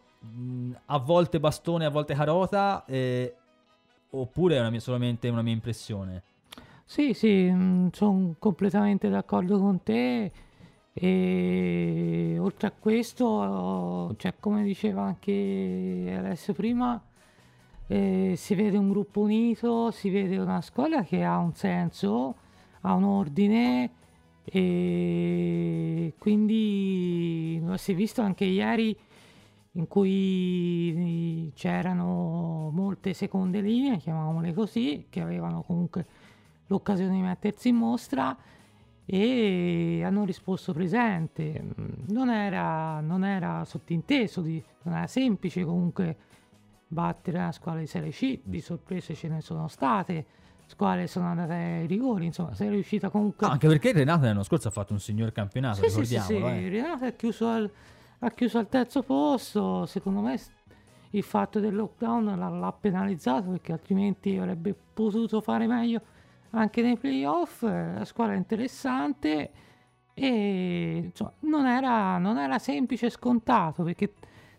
a 0.85 0.97
volte 0.97 1.39
bastone, 1.39 1.85
a 1.85 1.89
volte 1.89 2.13
carota, 2.13 2.85
eh, 2.85 3.35
oppure 4.11 4.55
è 4.55 4.59
una 4.59 4.69
mia, 4.69 4.79
solamente 4.79 5.27
una 5.27 5.41
mia 5.41 5.53
impressione? 5.53 6.23
Sì, 6.85 7.13
sì, 7.13 7.53
sono 7.91 8.35
completamente 8.37 9.09
d'accordo 9.09 9.59
con 9.59 9.81
te 9.81 10.31
E 10.93 12.35
oltre 12.39 12.67
a 12.67 12.71
questo, 12.77 14.13
cioè, 14.17 14.33
come 14.39 14.63
diceva 14.63 15.03
anche 15.03 16.13
Alessio 16.17 16.53
prima, 16.53 17.01
eh, 17.87 18.33
si 18.35 18.55
vede 18.55 18.77
un 18.77 18.89
gruppo 18.89 19.21
unito, 19.21 19.91
si 19.91 20.09
vede 20.09 20.37
una 20.37 20.61
scuola 20.61 21.03
che 21.03 21.23
ha 21.23 21.37
un 21.37 21.53
senso, 21.53 22.35
ha 22.81 22.93
un 22.93 23.03
ordine 23.03 23.89
e 24.43 26.13
quindi 26.17 27.59
lo 27.63 27.77
si 27.77 27.91
è 27.91 27.95
visto 27.95 28.21
anche 28.21 28.45
ieri 28.45 28.97
in 29.73 29.87
cui 29.87 31.51
c'erano 31.55 32.69
molte 32.73 33.13
seconde 33.13 33.61
linee, 33.61 33.97
chiamiamole 33.97 34.53
così, 34.53 35.05
che 35.09 35.21
avevano 35.21 35.61
comunque 35.61 36.05
l'occasione 36.67 37.13
di 37.13 37.21
mettersi 37.21 37.69
in 37.69 37.75
mostra 37.75 38.35
e 39.05 40.01
hanno 40.03 40.25
risposto 40.25 40.73
presente. 40.73 41.63
Non 42.07 42.29
era, 42.29 42.99
non 43.01 43.23
era 43.23 43.63
sottinteso, 43.65 44.41
di, 44.41 44.63
non 44.83 44.95
era 44.95 45.07
semplice 45.07 45.63
comunque 45.63 46.17
battere 46.87 47.37
una 47.37 47.51
squadra 47.51 47.79
di 47.79 47.87
Serie 47.87 48.11
C, 48.11 48.39
di 48.43 48.59
sorprese 48.61 49.15
ce 49.15 49.27
ne 49.29 49.41
sono 49.41 49.67
state, 49.67 50.25
squadre 50.65 51.07
sono 51.07 51.27
andate 51.27 51.53
ai 51.53 51.85
rigori, 51.87 52.25
insomma 52.25 52.53
sei 52.53 52.69
riuscita 52.69 53.09
comunque... 53.09 53.47
anche 53.47 53.67
perché 53.67 53.93
Renato 53.93 54.25
l'anno 54.25 54.43
scorso 54.43 54.67
ha 54.67 54.71
fatto 54.71 54.93
un 54.93 54.99
signor 54.99 55.31
campionato, 55.31 55.87
sì. 55.87 56.05
Sì, 56.05 56.19
sì. 56.19 56.35
Eh. 56.35 56.69
Renato 56.69 57.05
ha 57.05 57.11
chiuso 57.11 57.47
al 57.47 57.71
ha 58.23 58.29
chiuso 58.31 58.59
al 58.59 58.69
terzo 58.69 59.01
posto, 59.01 59.85
secondo 59.85 60.21
me 60.21 60.39
il 61.11 61.23
fatto 61.23 61.59
del 61.59 61.75
lockdown 61.75 62.37
l'ha 62.37 62.71
penalizzato 62.71 63.49
perché 63.49 63.71
altrimenti 63.71 64.37
avrebbe 64.37 64.75
potuto 64.93 65.41
fare 65.41 65.65
meglio 65.65 66.01
anche 66.51 66.81
nei 66.81 66.97
playoff, 66.97 67.61
la 67.63 68.05
squadra 68.05 68.33
è 68.33 68.37
interessante 68.37 69.51
e 70.13 71.01
insomma, 71.05 71.33
non, 71.41 71.65
era, 71.65 72.17
non 72.17 72.37
era 72.37 72.59
semplice 72.59 73.07
e 73.07 73.09
scontato 73.09 73.83
perché 73.83 74.13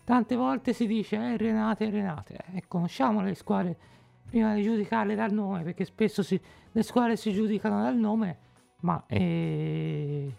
tante 0.04 0.34
volte 0.34 0.72
si 0.72 0.86
dice 0.86 1.16
eh, 1.16 1.36
Renate, 1.36 1.90
Renate, 1.90 2.38
eh, 2.54 2.64
conosciamo 2.66 3.20
le 3.20 3.34
squadre 3.34 3.76
prima 4.24 4.54
di 4.54 4.62
giudicarle 4.62 5.14
dal 5.14 5.32
nome 5.32 5.62
perché 5.62 5.84
spesso 5.84 6.22
si, 6.22 6.40
le 6.72 6.82
squadre 6.82 7.16
si 7.16 7.32
giudicano 7.32 7.82
dal 7.82 7.96
nome 7.96 8.38
ma 8.80 9.04
eh, 9.06 10.34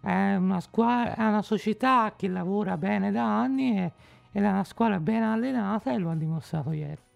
è 0.00 0.34
una, 0.34 0.60
squadra, 0.60 1.14
è 1.14 1.26
una 1.26 1.42
società 1.42 2.14
che 2.16 2.28
lavora 2.28 2.76
bene 2.76 3.10
da 3.10 3.24
anni 3.24 3.78
e, 3.78 3.92
ed 4.32 4.42
è 4.44 4.48
una 4.48 4.64
squadra 4.64 4.98
ben 4.98 5.22
allenata 5.22 5.92
e 5.92 5.98
lo 5.98 6.10
ha 6.10 6.14
dimostrato 6.14 6.72
ieri. 6.72 7.08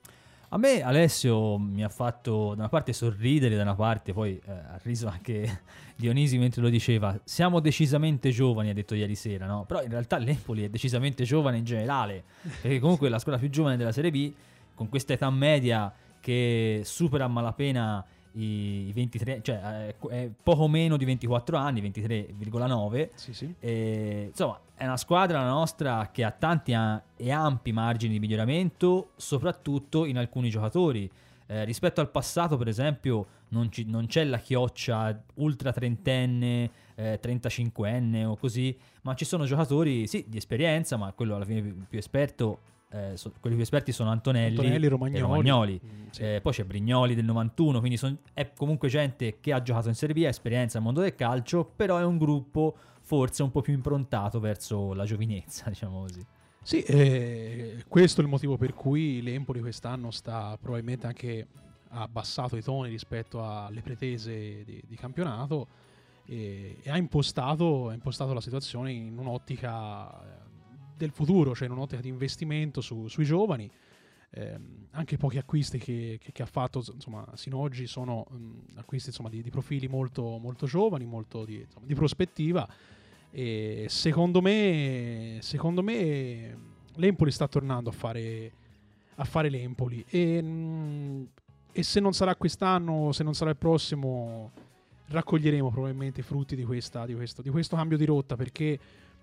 A 0.54 0.56
me 0.56 0.82
Alessio 0.82 1.58
mi 1.58 1.82
ha 1.82 1.88
fatto 1.88 2.50
da 2.50 2.60
una 2.60 2.68
parte 2.68 2.92
sorridere, 2.92 3.56
da 3.56 3.62
una 3.62 3.74
parte 3.74 4.12
poi 4.12 4.40
eh, 4.46 4.52
ha 4.52 4.78
riso 4.84 5.08
anche 5.08 5.62
Dionisi 5.96 6.38
mentre 6.38 6.62
lo 6.62 6.68
diceva. 6.68 7.18
Siamo 7.24 7.58
decisamente 7.58 8.30
giovani, 8.30 8.70
ha 8.70 8.72
detto 8.72 8.94
ieri 8.94 9.16
sera, 9.16 9.46
no? 9.46 9.64
Però 9.64 9.82
in 9.82 9.90
realtà 9.90 10.16
l'Empoli 10.16 10.62
è 10.62 10.68
decisamente 10.68 11.24
giovane 11.24 11.56
in 11.56 11.64
generale, 11.64 12.22
perché 12.60 12.78
comunque 12.78 13.08
è 13.08 13.10
la 13.10 13.18
squadra 13.18 13.40
più 13.40 13.50
giovane 13.50 13.76
della 13.76 13.90
Serie 13.90 14.12
B, 14.12 14.32
con 14.76 14.88
questa 14.88 15.14
età 15.14 15.28
media 15.28 15.92
che 16.20 16.82
supera 16.84 17.24
a 17.24 17.28
malapena 17.28 18.04
i 18.34 18.92
23, 18.94 19.40
cioè 19.42 19.92
è 20.08 20.30
poco 20.40 20.68
meno 20.68 20.96
di 20.96 21.04
24 21.04 21.56
anni, 21.56 21.82
23,9. 21.82 23.08
Sì, 23.14 23.34
sì. 23.34 23.52
E, 23.58 24.26
insomma, 24.28 24.60
è 24.76 24.84
una 24.84 24.96
squadra 24.96 25.40
la 25.40 25.50
nostra 25.50 26.10
che 26.12 26.24
ha 26.24 26.30
tanti 26.30 26.72
e 27.16 27.30
ampi 27.30 27.72
margini 27.72 28.14
di 28.14 28.18
miglioramento, 28.18 29.12
soprattutto 29.16 30.04
in 30.04 30.18
alcuni 30.18 30.50
giocatori. 30.50 31.10
Eh, 31.46 31.64
rispetto 31.64 32.00
al 32.00 32.10
passato, 32.10 32.56
per 32.56 32.68
esempio, 32.68 33.26
non, 33.48 33.70
ci, 33.70 33.84
non 33.84 34.06
c'è 34.06 34.24
la 34.24 34.38
chioccia 34.38 35.22
ultra 35.34 35.72
trentenne, 35.72 36.70
eh, 36.94 37.20
35enne 37.22 38.24
o 38.24 38.36
così, 38.36 38.76
ma 39.02 39.14
ci 39.14 39.24
sono 39.24 39.44
giocatori, 39.44 40.06
sì, 40.06 40.24
di 40.26 40.38
esperienza, 40.38 40.96
ma 40.96 41.12
quello 41.12 41.36
alla 41.36 41.44
fine 41.44 41.60
più, 41.60 41.86
più 41.86 41.98
esperto 41.98 42.60
eh, 42.94 43.16
so, 43.16 43.32
quelli 43.40 43.56
più 43.56 43.64
esperti 43.64 43.90
sono 43.90 44.10
Antonelli, 44.10 44.56
Antonelli 44.56 44.86
Romagnoli. 44.86 45.18
e 45.18 45.20
Romagnoli. 45.20 45.80
Mm, 45.84 46.06
sì. 46.10 46.22
eh, 46.22 46.40
poi 46.40 46.52
c'è 46.52 46.64
Brignoli 46.64 47.16
del 47.16 47.24
91, 47.24 47.80
quindi 47.80 47.96
son, 47.96 48.16
è 48.32 48.52
comunque 48.56 48.88
gente 48.88 49.38
che 49.40 49.52
ha 49.52 49.60
giocato 49.60 49.88
in 49.88 49.94
Serie 49.94 50.14
B, 50.14 50.24
ha 50.24 50.28
esperienza 50.28 50.78
nel 50.78 50.86
mondo 50.86 51.00
del 51.00 51.16
calcio, 51.16 51.64
però 51.64 51.98
è 51.98 52.04
un 52.04 52.18
gruppo 52.18 52.76
forse 53.04 53.42
un 53.42 53.50
po' 53.50 53.60
più 53.60 53.74
improntato 53.74 54.40
verso 54.40 54.94
la 54.94 55.04
giovinezza, 55.04 55.68
diciamo 55.70 56.00
così. 56.00 56.24
Sì, 56.62 56.82
eh, 56.82 57.84
questo 57.88 58.20
è 58.20 58.24
il 58.24 58.30
motivo 58.30 58.56
per 58.56 58.72
cui 58.72 59.20
l'Empoli 59.20 59.60
quest'anno 59.60 60.10
sta 60.10 60.56
probabilmente 60.58 61.06
anche 61.06 61.46
abbassato 61.90 62.56
i 62.56 62.62
toni 62.62 62.88
rispetto 62.88 63.44
alle 63.46 63.82
pretese 63.82 64.64
di, 64.64 64.82
di 64.86 64.96
campionato 64.96 65.68
e, 66.24 66.78
e 66.82 66.90
ha, 66.90 66.96
impostato, 66.96 67.90
ha 67.90 67.92
impostato 67.92 68.32
la 68.32 68.40
situazione 68.40 68.92
in 68.92 69.18
un'ottica 69.18 70.42
del 70.96 71.10
futuro, 71.10 71.54
cioè 71.54 71.66
in 71.66 71.74
un'ottica 71.74 72.00
di 72.00 72.08
investimento 72.08 72.80
su, 72.80 73.08
sui 73.08 73.24
giovani. 73.24 73.70
Eh, 74.36 74.58
anche 74.90 75.16
pochi 75.16 75.38
acquisti 75.38 75.78
che, 75.78 76.18
che, 76.20 76.32
che, 76.32 76.42
ha 76.42 76.46
fatto 76.46 76.82
insomma, 76.92 77.24
sino 77.34 77.58
ad 77.58 77.64
oggi 77.64 77.86
sono 77.86 78.26
mh, 78.28 78.78
acquisti 78.78 79.10
insomma, 79.10 79.28
di, 79.28 79.42
di, 79.42 79.50
profili 79.50 79.86
molto, 79.86 80.38
molto 80.38 80.66
giovani, 80.66 81.04
molto 81.04 81.44
di, 81.44 81.60
insomma, 81.60 81.86
di, 81.86 81.94
prospettiva. 81.94 82.68
E 83.30 83.86
secondo 83.88 84.40
me, 84.40 85.38
secondo 85.40 85.82
me 85.82 86.56
l'Empoli 86.94 87.30
sta 87.30 87.46
tornando 87.46 87.90
a 87.90 87.92
fare, 87.92 88.52
a 89.16 89.24
fare 89.24 89.48
l'Empoli. 89.48 90.04
E, 90.08 90.42
mh, 90.42 91.28
e 91.70 91.82
se 91.84 92.00
non 92.00 92.12
sarà 92.12 92.34
quest'anno, 92.34 93.12
se 93.12 93.22
non 93.22 93.34
sarà 93.34 93.50
il 93.50 93.56
prossimo, 93.56 94.50
raccoglieremo 95.06 95.70
probabilmente 95.70 96.20
i 96.20 96.24
frutti 96.24 96.56
di, 96.56 96.64
questa, 96.64 97.06
di, 97.06 97.14
questo, 97.14 97.40
di 97.40 97.50
questo 97.50 97.76
cambio 97.76 97.96
di 97.96 98.04
rotta 98.04 98.34
perché 98.34 98.78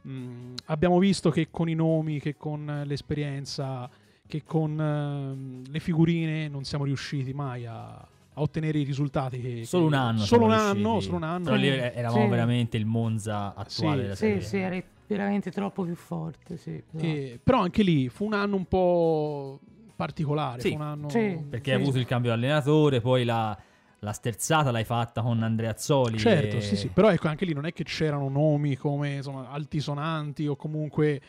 Mm, 0.08 0.56
abbiamo 0.66 0.98
visto 0.98 1.30
che 1.30 1.50
con 1.52 1.70
i 1.70 1.76
nomi, 1.76 2.20
che 2.20 2.36
con 2.36 2.84
l'esperienza, 2.86 3.90
che 4.32 4.44
con 4.46 4.80
uh, 4.80 5.70
le 5.70 5.80
figurine 5.82 6.48
non 6.48 6.64
siamo 6.64 6.86
riusciti 6.86 7.34
mai 7.34 7.66
a, 7.66 7.90
a 7.90 8.08
ottenere 8.36 8.80
i 8.80 8.84
risultati 8.84 9.42
che, 9.42 9.66
solo 9.66 9.88
un 9.88 9.94
anno 9.94 10.20
solo 10.20 10.46
un 10.46 10.54
anno, 10.54 11.02
solo 11.02 11.18
un 11.18 11.24
anno 11.24 11.44
però 11.44 11.58
lì 11.58 11.68
eravamo 11.68 12.24
sì. 12.24 12.30
veramente 12.30 12.78
il 12.78 12.86
Monza 12.86 13.54
attuale 13.54 13.98
sì, 13.98 14.02
della 14.04 14.16
serie 14.16 14.42
sì, 14.42 14.48
sì, 14.48 14.58
era 14.60 14.82
veramente 15.06 15.52
troppo 15.52 15.84
più 15.84 15.96
forte 15.96 16.56
sì, 16.56 16.82
però. 16.90 17.04
E, 17.04 17.40
però 17.44 17.60
anche 17.60 17.84
lì 17.84 18.08
fu 18.08 18.24
un 18.24 18.34
anno 18.34 18.56
un 18.56 18.66
po' 18.66 19.60
particolare 19.98 20.62
sì, 20.62 20.78
anno... 20.80 21.08
perché 21.08 21.74
ha 21.74 21.76
avuto 21.76 21.98
il 21.98 22.06
cambio 22.06 22.32
allenatore 22.32 23.02
poi 23.02 23.26
la 23.26 23.58
la 24.04 24.14
sterzata 24.14 24.72
l'hai 24.72 24.86
fatta 24.86 25.22
con 25.22 25.44
Andrea 25.44 25.72
Azzoli. 25.72 26.18
Certo, 26.18 26.56
e... 26.56 26.62
sì, 26.62 26.76
sì, 26.76 26.88
però 26.88 27.12
ecco, 27.12 27.28
anche 27.28 27.46
lì 27.46 27.54
non 27.54 27.68
è 27.68 27.72
che 27.72 27.84
c'erano 27.84 28.30
nomi 28.30 28.76
come 28.76 29.18
insomma, 29.18 29.50
altisonanti 29.50 30.48
o 30.48 30.56
comunque... 30.56 31.22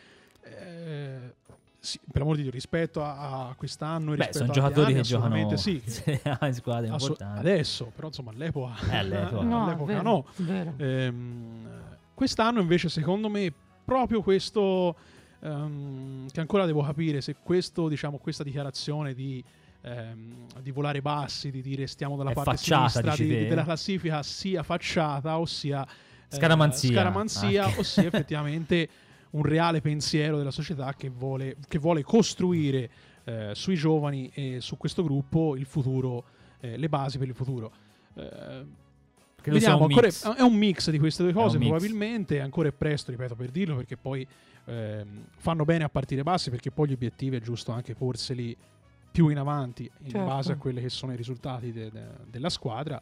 Eh, 0.42 1.34
sì, 1.84 1.98
per 2.12 2.22
amor 2.22 2.36
di 2.36 2.42
Dio, 2.42 2.52
rispetto 2.52 3.02
a, 3.02 3.48
a 3.48 3.54
quest'anno 3.56 4.14
Beh, 4.14 4.28
sono 4.30 4.52
giocatori 4.52 4.92
anni, 4.92 4.94
che 4.94 5.02
giocano 5.02 5.56
sì, 5.56 5.80
che 5.82 6.20
in 6.42 6.54
squadre 6.54 6.88
assu- 6.90 7.20
Adesso, 7.20 7.90
però 7.92 8.06
insomma 8.06 8.30
all'epoca, 8.30 8.74
eh, 8.88 8.96
all'epoca. 8.98 9.42
no. 9.42 9.64
all'epoca 9.64 9.92
vero, 9.92 10.02
no. 10.02 10.26
Vero. 10.36 10.74
Ehm, 10.76 11.68
quest'anno 12.14 12.60
invece 12.60 12.88
secondo 12.88 13.28
me 13.28 13.52
proprio 13.84 14.22
questo... 14.22 14.94
Um, 15.40 16.28
che 16.30 16.38
ancora 16.38 16.66
devo 16.66 16.82
capire 16.82 17.20
se 17.20 17.34
questo, 17.42 17.88
diciamo, 17.88 18.18
questa 18.18 18.44
dichiarazione 18.44 19.12
di 19.12 19.42
ehm, 19.80 20.46
di 20.60 20.70
volare 20.70 21.02
bassi, 21.02 21.50
di 21.50 21.62
dire 21.62 21.88
stiamo 21.88 22.16
dalla 22.16 22.30
È 22.30 22.34
parte 22.34 22.50
facciata, 22.50 22.88
sinistra 22.88 23.16
di, 23.16 23.46
della 23.48 23.64
classifica, 23.64 24.22
sia 24.22 24.62
facciata, 24.62 25.36
ossia 25.36 25.84
eh, 25.84 26.36
scaramanzia, 26.36 26.92
scaramanzia 26.92 27.64
ah, 27.64 27.74
ossia 27.76 28.04
effettivamente 28.04 28.88
un 29.32 29.42
reale 29.42 29.80
pensiero 29.80 30.36
della 30.36 30.50
società 30.50 30.94
che 30.94 31.08
vuole, 31.08 31.56
che 31.68 31.78
vuole 31.78 32.02
costruire 32.02 32.90
eh, 33.24 33.50
sui 33.54 33.76
giovani 33.76 34.30
e 34.34 34.60
su 34.60 34.76
questo 34.76 35.02
gruppo 35.02 35.56
il 35.56 35.66
futuro, 35.66 36.24
eh, 36.60 36.76
le 36.76 36.88
basi 36.88 37.18
per 37.18 37.28
il 37.28 37.34
futuro. 37.34 37.72
Eh, 38.14 38.64
vediamo, 39.44 39.84
un 39.84 39.92
ancora, 39.92 40.08
è 40.36 40.42
un 40.42 40.54
mix 40.54 40.90
di 40.90 40.98
queste 40.98 41.22
due 41.22 41.32
cose, 41.32 41.58
mix. 41.58 41.68
probabilmente 41.68 42.40
ancora 42.40 42.68
è 42.68 42.72
presto, 42.72 43.10
ripeto, 43.10 43.34
per 43.34 43.50
dirlo, 43.50 43.76
perché 43.76 43.96
poi 43.96 44.26
ehm, 44.66 45.26
fanno 45.36 45.64
bene 45.64 45.84
a 45.84 45.88
partire 45.88 46.22
bassi, 46.22 46.50
perché 46.50 46.70
poi 46.70 46.88
gli 46.88 46.92
obiettivi 46.92 47.36
è 47.36 47.40
giusto 47.40 47.72
anche 47.72 47.94
porseli 47.94 48.56
più 49.10 49.28
in 49.28 49.38
avanti 49.38 49.90
in 50.04 50.10
certo. 50.10 50.26
base 50.26 50.52
a 50.52 50.56
quelli 50.56 50.80
che 50.80 50.88
sono 50.88 51.12
i 51.12 51.16
risultati 51.16 51.72
de- 51.72 51.90
de- 51.90 52.06
della 52.30 52.50
squadra. 52.50 53.00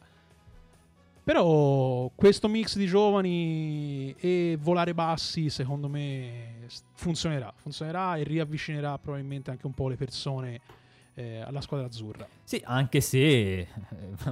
Però 1.23 2.09
questo 2.15 2.47
mix 2.47 2.77
di 2.77 2.87
giovani 2.87 4.13
e 4.17 4.57
volare 4.59 4.93
bassi, 4.93 5.49
secondo 5.49 5.87
me, 5.87 6.65
funzionerà. 6.93 7.53
Funzionerà 7.55 8.15
e 8.17 8.23
riavvicinerà 8.23 8.97
probabilmente 8.97 9.51
anche 9.51 9.67
un 9.67 9.73
po' 9.73 9.87
le 9.87 9.97
persone 9.97 10.59
eh, 11.13 11.41
alla 11.41 11.61
squadra 11.61 11.85
azzurra. 11.87 12.27
Sì, 12.43 12.59
anche 12.65 13.01
se 13.01 13.19
eh, 13.59 13.67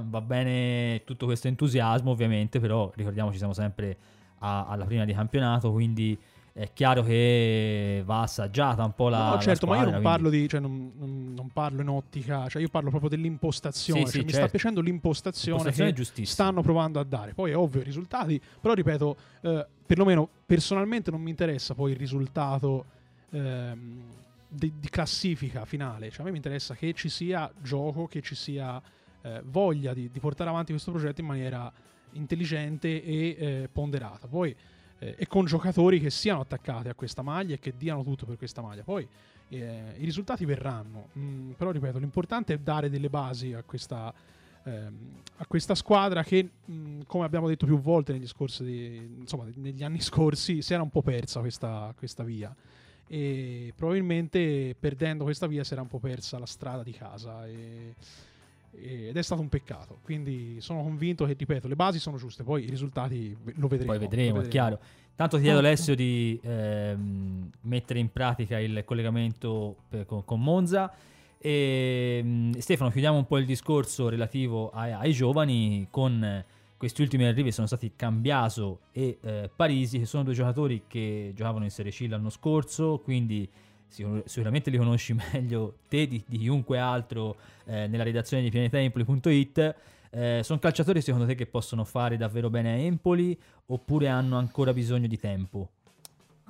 va 0.04 0.20
bene 0.20 1.02
tutto 1.04 1.26
questo 1.26 1.46
entusiasmo, 1.46 2.10
ovviamente, 2.10 2.58
però 2.58 2.90
ricordiamoci 2.94 3.38
siamo 3.38 3.52
sempre 3.52 3.96
a- 4.38 4.66
alla 4.66 4.84
prima 4.84 5.04
di 5.04 5.12
campionato, 5.12 5.70
quindi 5.72 6.18
è 6.52 6.72
chiaro 6.72 7.02
che 7.02 8.02
va 8.04 8.22
assaggiata 8.22 8.84
un 8.84 8.94
po' 8.94 9.08
la. 9.08 9.30
No, 9.30 9.40
certo, 9.40 9.66
la 9.66 9.74
squadra, 9.74 9.76
ma 9.76 9.76
io 9.76 9.82
non 9.82 10.00
quindi... 10.00 10.08
parlo 10.08 10.30
di. 10.30 10.48
Cioè 10.48 10.60
non, 10.60 10.92
non, 10.96 11.34
non, 11.34 11.48
parlo 11.50 11.80
in 11.80 11.88
ottica, 11.88 12.48
cioè 12.48 12.60
io 12.60 12.68
parlo 12.68 12.90
proprio 12.90 13.08
dell'impostazione. 13.08 14.00
Sì, 14.00 14.06
sì, 14.06 14.12
cioè, 14.12 14.24
Mi 14.24 14.30
certo. 14.30 14.46
sta 14.46 14.50
piacendo 14.50 14.80
l'impostazione, 14.80 15.72
che 15.72 16.26
stanno 16.26 16.62
provando 16.62 16.98
a 16.98 17.04
dare. 17.04 17.34
Poi 17.34 17.52
è 17.52 17.56
ovvio 17.56 17.80
i 17.80 17.84
risultati, 17.84 18.40
però 18.60 18.74
ripeto, 18.74 19.16
eh, 19.42 19.66
perlomeno 19.86 20.28
personalmente 20.44 21.10
non 21.10 21.20
mi 21.20 21.30
interessa 21.30 21.74
poi 21.74 21.92
il 21.92 21.96
risultato 21.96 22.84
ehm, 23.30 24.02
di, 24.48 24.72
di 24.78 24.88
classifica 24.88 25.64
finale. 25.64 26.10
Cioè, 26.10 26.22
a 26.22 26.24
me 26.24 26.30
mi 26.30 26.36
interessa 26.36 26.74
che 26.74 26.92
ci 26.94 27.08
sia 27.08 27.50
gioco, 27.62 28.06
che 28.06 28.20
ci 28.20 28.34
sia 28.34 28.80
eh, 29.22 29.40
voglia 29.44 29.94
di, 29.94 30.10
di 30.10 30.20
portare 30.20 30.50
avanti 30.50 30.72
questo 30.72 30.90
progetto 30.90 31.20
in 31.20 31.26
maniera 31.26 31.72
intelligente 32.12 33.02
e 33.04 33.36
eh, 33.38 33.68
ponderata. 33.70 34.26
Poi 34.26 34.54
eh, 35.00 35.14
e 35.18 35.26
con 35.26 35.44
giocatori 35.46 35.98
che 35.98 36.10
siano 36.10 36.40
attaccati 36.40 36.88
a 36.88 36.94
questa 36.94 37.22
maglia 37.22 37.54
e 37.54 37.58
che 37.58 37.74
diano 37.76 38.04
tutto 38.04 38.26
per 38.26 38.36
questa 38.36 38.62
maglia. 38.62 38.84
Poi 38.84 39.06
eh, 39.48 39.94
i 39.96 40.04
risultati 40.04 40.44
verranno, 40.44 41.08
Mm, 41.18 41.52
però 41.52 41.72
ripeto, 41.72 41.98
l'importante 41.98 42.54
è 42.54 42.58
dare 42.58 42.88
delle 42.88 43.08
basi 43.08 43.52
a 43.52 43.62
questa, 43.64 44.12
ehm, 44.64 45.22
a 45.38 45.46
questa 45.46 45.74
squadra 45.74 46.22
che, 46.22 46.48
mm, 46.70 47.00
come 47.06 47.24
abbiamo 47.24 47.48
detto 47.48 47.66
più 47.66 47.80
volte 47.80 48.12
negli, 48.12 48.28
di- 48.58 49.16
insomma, 49.18 49.46
negli 49.56 49.82
anni 49.82 50.00
scorsi, 50.00 50.62
si 50.62 50.72
era 50.72 50.82
un 50.82 50.90
po' 50.90 51.02
persa 51.02 51.40
questa, 51.40 51.92
questa 51.96 52.22
via. 52.22 52.54
E 53.08 53.72
probabilmente 53.74 54.76
perdendo 54.78 55.24
questa 55.24 55.48
via 55.48 55.64
si 55.64 55.72
era 55.72 55.82
un 55.82 55.88
po' 55.88 55.98
persa 55.98 56.38
la 56.38 56.46
strada 56.46 56.84
di 56.84 56.92
casa. 56.92 57.46
E- 57.46 57.94
ed 58.72 59.16
è 59.16 59.22
stato 59.22 59.40
un 59.40 59.48
peccato. 59.48 59.98
Quindi 60.02 60.56
sono 60.60 60.82
convinto 60.82 61.24
che, 61.24 61.34
ripeto, 61.38 61.68
le 61.68 61.76
basi 61.76 61.98
sono 61.98 62.16
giuste, 62.16 62.42
poi 62.42 62.64
i 62.64 62.70
risultati 62.70 63.36
lo 63.56 63.68
vedremo. 63.68 63.92
Poi 63.92 63.98
vedremo, 63.98 64.36
lo 64.36 64.42
è 64.42 64.48
chiaro. 64.48 64.78
Tanto 65.14 65.36
ti 65.36 65.42
chiedo. 65.42 65.58
Alessio 65.58 65.94
di 65.94 66.40
ehm, 66.42 67.50
mettere 67.62 67.98
in 67.98 68.10
pratica 68.10 68.58
il 68.58 68.82
collegamento 68.84 69.76
per- 69.88 70.06
con, 70.06 70.24
con 70.24 70.40
Monza. 70.40 70.92
E 71.38 72.20
mh, 72.22 72.58
Stefano, 72.58 72.90
chiudiamo 72.90 73.16
un 73.16 73.26
po' 73.26 73.38
il 73.38 73.46
discorso 73.46 74.08
relativo 74.08 74.70
ai, 74.70 74.92
ai 74.92 75.12
giovani 75.12 75.86
con 75.90 76.22
eh, 76.22 76.44
questi 76.76 77.02
ultimi 77.02 77.24
arrivi 77.24 77.52
sono 77.52 77.66
stati 77.66 77.92
Cambiaso 77.94 78.80
e 78.92 79.18
eh, 79.20 79.50
Parisi, 79.54 79.98
che 79.98 80.06
sono 80.06 80.22
due 80.22 80.32
giocatori 80.32 80.84
che 80.86 81.32
giocavano 81.34 81.64
in 81.64 81.70
Serie 81.70 81.92
C 81.92 82.06
l'anno 82.08 82.30
scorso, 82.30 83.00
quindi 83.04 83.46
sicuramente 83.90 84.70
li 84.70 84.78
conosci 84.78 85.14
meglio 85.32 85.74
te 85.88 86.06
di, 86.06 86.22
di 86.26 86.38
chiunque 86.38 86.78
altro 86.78 87.36
eh, 87.64 87.86
nella 87.86 88.04
redazione 88.04 88.42
di 88.42 88.50
pianetempoli.it. 88.50 89.74
Eh, 90.12 90.40
sono 90.42 90.58
calciatori 90.58 91.00
secondo 91.00 91.26
te 91.26 91.34
che 91.34 91.46
possono 91.46 91.84
fare 91.84 92.16
davvero 92.16 92.50
bene 92.50 92.72
a 92.72 92.76
Empoli 92.76 93.38
oppure 93.66 94.08
hanno 94.08 94.38
ancora 94.38 94.72
bisogno 94.72 95.06
di 95.06 95.18
tempo? 95.18 95.68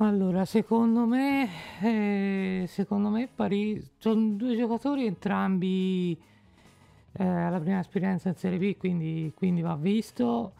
Allora, 0.02 0.46
secondo 0.46 1.04
me, 1.04 1.48
eh, 1.82 2.64
secondo 2.68 3.10
me 3.10 3.28
Parisi 3.34 3.86
sono 3.98 4.30
due 4.30 4.56
giocatori 4.56 5.04
entrambi 5.04 6.18
eh, 7.12 7.22
alla 7.22 7.60
prima 7.60 7.80
esperienza 7.80 8.30
in 8.30 8.36
Serie 8.36 8.58
B, 8.58 8.78
quindi, 8.78 9.30
quindi 9.34 9.60
va 9.60 9.76
visto. 9.76 10.52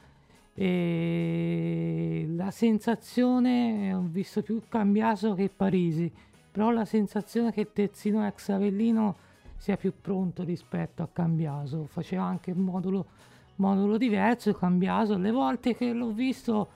E 0.53 2.27
la 2.37 2.51
sensazione, 2.51 3.95
ho 3.95 4.05
visto 4.05 4.43
più 4.43 4.61
Cambiaso 4.69 5.33
che 5.33 5.49
Parisi, 5.49 6.13
però 6.51 6.71
la 6.71 6.85
sensazione 6.85 7.53
che 7.53 7.73
Terzino 7.73 8.27
ex 8.27 8.49
Avellino 8.49 9.17
sia 9.57 9.77
più 9.77 9.93
pronto 10.01 10.43
rispetto 10.43 11.03
a 11.03 11.09
Cambiaso. 11.13 11.85
Faceva 11.87 12.25
anche 12.25 12.51
un 12.51 12.63
modulo, 12.63 13.07
modulo 13.57 13.99
diverso, 13.99 14.55
Cambiaso. 14.55 15.17
Le 15.17 15.31
volte 15.31 15.77
che 15.77 15.93
l'ho 15.93 16.13
visto 16.13 16.69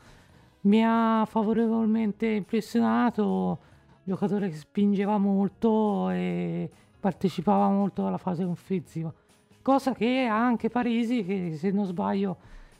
mi 0.62 0.82
ha 0.84 1.24
favorevolmente 1.26 2.26
impressionato, 2.26 3.58
giocatore 4.04 4.50
che 4.50 4.56
spingeva 4.56 5.18
molto 5.18 6.10
e 6.10 6.70
partecipava 7.00 7.68
molto 7.68 8.06
alla 8.06 8.18
fase 8.18 8.44
offensiva, 8.44 9.12
cosa 9.60 9.92
che 9.94 10.26
ha 10.26 10.42
anche 10.42 10.70
Parisi 10.70 11.24
che 11.24 11.56
se 11.56 11.70
non 11.70 11.84
sbaglio 11.84 12.36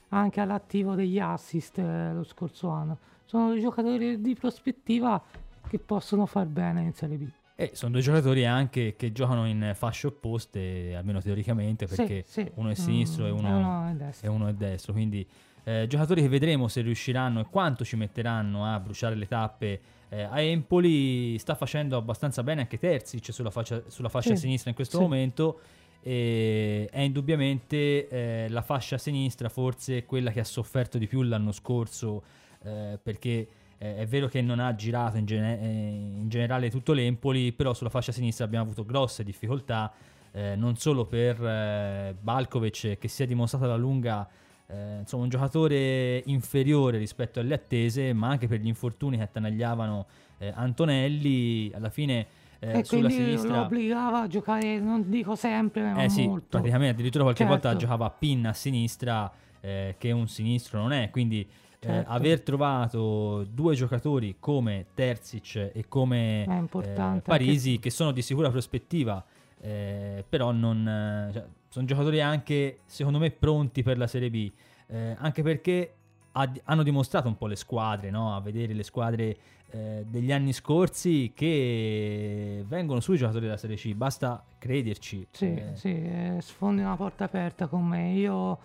anche 0.09 0.39
all'attivo 0.39 0.95
degli 0.95 1.19
assist 1.19 1.77
eh, 1.77 2.13
lo 2.13 2.23
scorso 2.23 2.69
anno. 2.69 2.97
Sono 3.25 3.49
dei 3.49 3.59
giocatori 3.59 4.21
di 4.21 4.35
prospettiva 4.35 5.21
che 5.67 5.79
possono 5.79 6.25
far 6.25 6.45
bene 6.47 6.81
in 6.81 6.93
Serie 6.93 7.17
B. 7.17 7.27
E 7.57 7.71
sono 7.73 7.93
due 7.93 8.01
giocatori 8.01 8.45
anche 8.45 8.95
che 8.97 9.11
giocano 9.13 9.45
in 9.47 9.71
fasce 9.75 10.07
opposte, 10.07 10.93
almeno 10.95 11.21
teoricamente, 11.21 11.87
Sì, 11.87 11.95
perché 11.95 12.23
sì. 12.27 12.49
uno 12.55 12.69
è 12.69 12.73
sinistro 12.73 13.25
e 13.27 13.31
Mm, 13.31 13.37
uno, 13.37 13.87
è 13.87 13.91
e 13.91 13.93
destro. 13.95 14.31
uno 14.33 14.47
è 14.47 14.53
destro. 14.53 14.91
Quindi 14.93 15.25
eh, 15.63 15.85
giocatori 15.87 16.21
che 16.21 16.27
vedremo 16.27 16.67
se 16.67 16.81
riusciranno 16.81 17.39
e 17.39 17.45
quanto 17.49 17.85
ci 17.85 17.95
metteranno 17.95 18.65
a 18.65 18.77
bruciare 18.79 19.15
le 19.15 19.25
tappe 19.27 19.79
eh, 20.09 20.23
a 20.23 20.41
Empoli. 20.41 21.37
Sta 21.39 21.55
facendo 21.55 21.95
abbastanza 21.95 22.43
bene 22.43 22.61
anche 22.61 22.77
Terzic 22.77 23.33
sulla 23.33 23.49
fascia, 23.51 23.81
sulla 23.87 24.09
fascia 24.09 24.35
Sì, 24.35 24.41
sinistra 24.41 24.69
in 24.69 24.75
questo 24.75 24.97
sì. 24.97 25.03
momento. 25.03 25.59
E 26.07 26.87
è 26.91 26.99
indubbiamente 26.99 28.07
eh, 28.07 28.45
la 28.49 28.61
fascia 28.61 28.97
sinistra 28.99 29.49
forse 29.49 30.05
quella 30.05 30.29
che 30.31 30.39
ha 30.39 30.43
sofferto 30.43 30.97
di 30.99 31.07
più 31.07 31.23
l'anno 31.23 31.51
scorso 31.51 32.21
eh, 32.63 32.99
perché 33.01 33.47
eh, 33.77 33.97
è 33.97 34.05
vero 34.05 34.27
che 34.27 34.41
non 34.41 34.59
ha 34.59 34.73
girato 34.75 35.17
in, 35.17 35.25
gene- 35.25 35.61
eh, 35.61 35.67
in 35.67 36.29
generale 36.29 36.69
tutto 36.69 36.93
l'Empoli 36.93 37.51
però 37.51 37.73
sulla 37.73 37.89
fascia 37.89 38.11
sinistra 38.11 38.45
abbiamo 38.45 38.65
avuto 38.65 38.85
grosse 38.85 39.23
difficoltà 39.23 39.91
eh, 40.31 40.55
non 40.55 40.77
solo 40.77 41.05
per 41.05 41.43
eh, 41.43 42.15
Balkovic 42.19 42.97
che 42.97 43.07
si 43.07 43.23
è 43.23 43.25
dimostrato 43.25 43.65
alla 43.65 43.75
lunga 43.75 44.27
eh, 44.67 44.99
insomma 44.99 45.23
un 45.23 45.29
giocatore 45.29 46.21
inferiore 46.25 46.97
rispetto 46.97 47.39
alle 47.39 47.53
attese 47.53 48.13
ma 48.13 48.29
anche 48.29 48.47
per 48.47 48.59
gli 48.59 48.67
infortuni 48.67 49.17
che 49.17 49.23
attanagliavano 49.23 50.05
eh, 50.37 50.51
Antonelli 50.55 51.71
alla 51.73 51.89
fine 51.89 52.43
eh, 52.59 52.79
e 52.79 52.83
sulla 52.83 53.09
sinistra 53.09 53.57
lo 53.57 53.61
obbligava 53.63 54.21
a 54.21 54.27
giocare, 54.27 54.79
non 54.79 55.09
dico 55.09 55.35
sempre, 55.35 55.83
ma 55.83 56.03
eh 56.03 56.09
sì, 56.09 56.25
molto. 56.25 56.47
praticamente 56.49 56.93
addirittura 56.93 57.23
qualche 57.23 57.45
volta 57.45 57.69
Certo. 57.69 57.83
giocava 57.83 58.05
a 58.05 58.09
pinna 58.09 58.49
a 58.49 58.53
sinistra, 58.53 59.31
eh, 59.61 59.95
che 59.97 60.11
un 60.11 60.27
sinistro 60.27 60.79
non 60.79 60.91
è. 60.91 61.09
Quindi 61.11 61.47
eh, 61.85 61.87
Certo. 61.87 62.11
aver 62.11 62.41
trovato 62.41 63.43
due 63.43 63.75
giocatori 63.75 64.37
come 64.39 64.87
Terzic 64.95 65.71
e 65.73 65.85
come 65.87 66.43
eh, 66.43 67.21
Parisi, 67.23 67.79
che 67.79 67.91
sono 67.91 68.11
di 68.11 68.23
sicura 68.23 68.49
prospettiva, 68.49 69.23
eh, 69.61 70.23
però 70.27 70.51
non, 70.51 70.87
eh, 70.87 71.31
cioè, 71.31 71.45
sono 71.69 71.85
giocatori 71.85 72.21
anche, 72.21 72.79
secondo 72.85 73.19
me, 73.19 73.29
pronti 73.29 73.83
per 73.83 73.97
la 73.97 74.07
Serie 74.07 74.29
B. 74.31 74.51
eh, 74.87 75.15
anche 75.19 75.41
perché 75.43 75.93
ha- 76.33 76.51
hanno 76.65 76.83
dimostrato 76.83 77.27
un 77.27 77.37
po' 77.37 77.47
le 77.47 77.55
squadre, 77.55 78.09
no? 78.09 78.35
a 78.35 78.39
vedere 78.41 78.73
le 78.73 78.83
squadre 78.83 79.37
eh, 79.71 80.05
degli 80.07 80.31
anni 80.31 80.53
scorsi 80.53 81.31
che 81.35 82.63
vengono 82.67 82.99
sui 82.99 83.17
giocatori 83.17 83.45
della 83.45 83.57
Serie 83.57 83.75
C, 83.77 83.93
basta 83.93 84.43
crederci. 84.57 85.27
Sì, 85.31 85.53
eh, 85.53 85.71
sì, 85.73 85.89
eh, 85.89 86.37
sfondi 86.39 86.81
una 86.81 86.95
porta 86.95 87.25
aperta 87.25 87.67
con 87.67 87.85
me. 87.85 88.13
Io, 88.13 88.57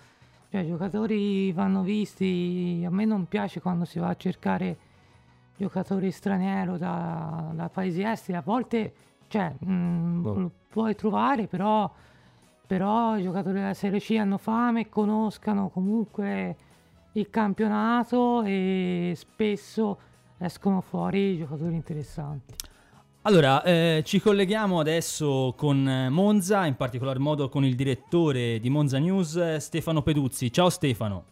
cioè, 0.50 0.62
i 0.62 0.66
giocatori 0.66 1.52
vanno 1.52 1.82
visti. 1.82 2.82
A 2.84 2.90
me 2.90 3.04
non 3.04 3.26
piace 3.26 3.60
quando 3.60 3.84
si 3.84 4.00
va 4.00 4.08
a 4.08 4.16
cercare 4.16 4.76
giocatori 5.56 6.10
stranieri 6.10 6.76
da, 6.76 7.50
da 7.54 7.68
paesi 7.68 8.02
esteri. 8.02 8.36
A 8.36 8.42
volte, 8.42 8.92
cioè, 9.28 9.54
mh, 9.56 10.20
Boh. 10.20 10.34
lo 10.34 10.50
puoi 10.68 10.96
trovare, 10.96 11.46
però, 11.46 11.88
però 12.66 13.16
i 13.16 13.22
giocatori 13.22 13.60
della 13.60 13.74
Serie 13.74 14.00
C 14.00 14.16
hanno 14.18 14.38
fame, 14.38 14.88
conoscano 14.88 15.68
comunque 15.68 16.56
il 17.12 17.30
campionato 17.30 18.42
e 18.42 19.12
spesso 19.14 19.98
escono 20.38 20.80
fuori 20.80 21.36
giocatori 21.36 21.74
interessanti. 21.74 22.54
Allora, 23.22 23.62
eh, 23.64 24.02
ci 24.02 24.18
colleghiamo 24.18 24.80
adesso 24.80 25.52
con 25.54 25.86
eh, 25.86 26.08
Monza, 26.08 26.64
in 26.64 26.76
particolar 26.76 27.18
modo 27.18 27.50
con 27.50 27.66
il 27.66 27.74
direttore 27.74 28.58
di 28.60 28.70
Monza 28.70 28.96
News, 28.98 29.36
eh, 29.36 29.60
Stefano 29.60 30.00
Peduzzi. 30.00 30.50
Ciao 30.50 30.70
Stefano. 30.70 31.24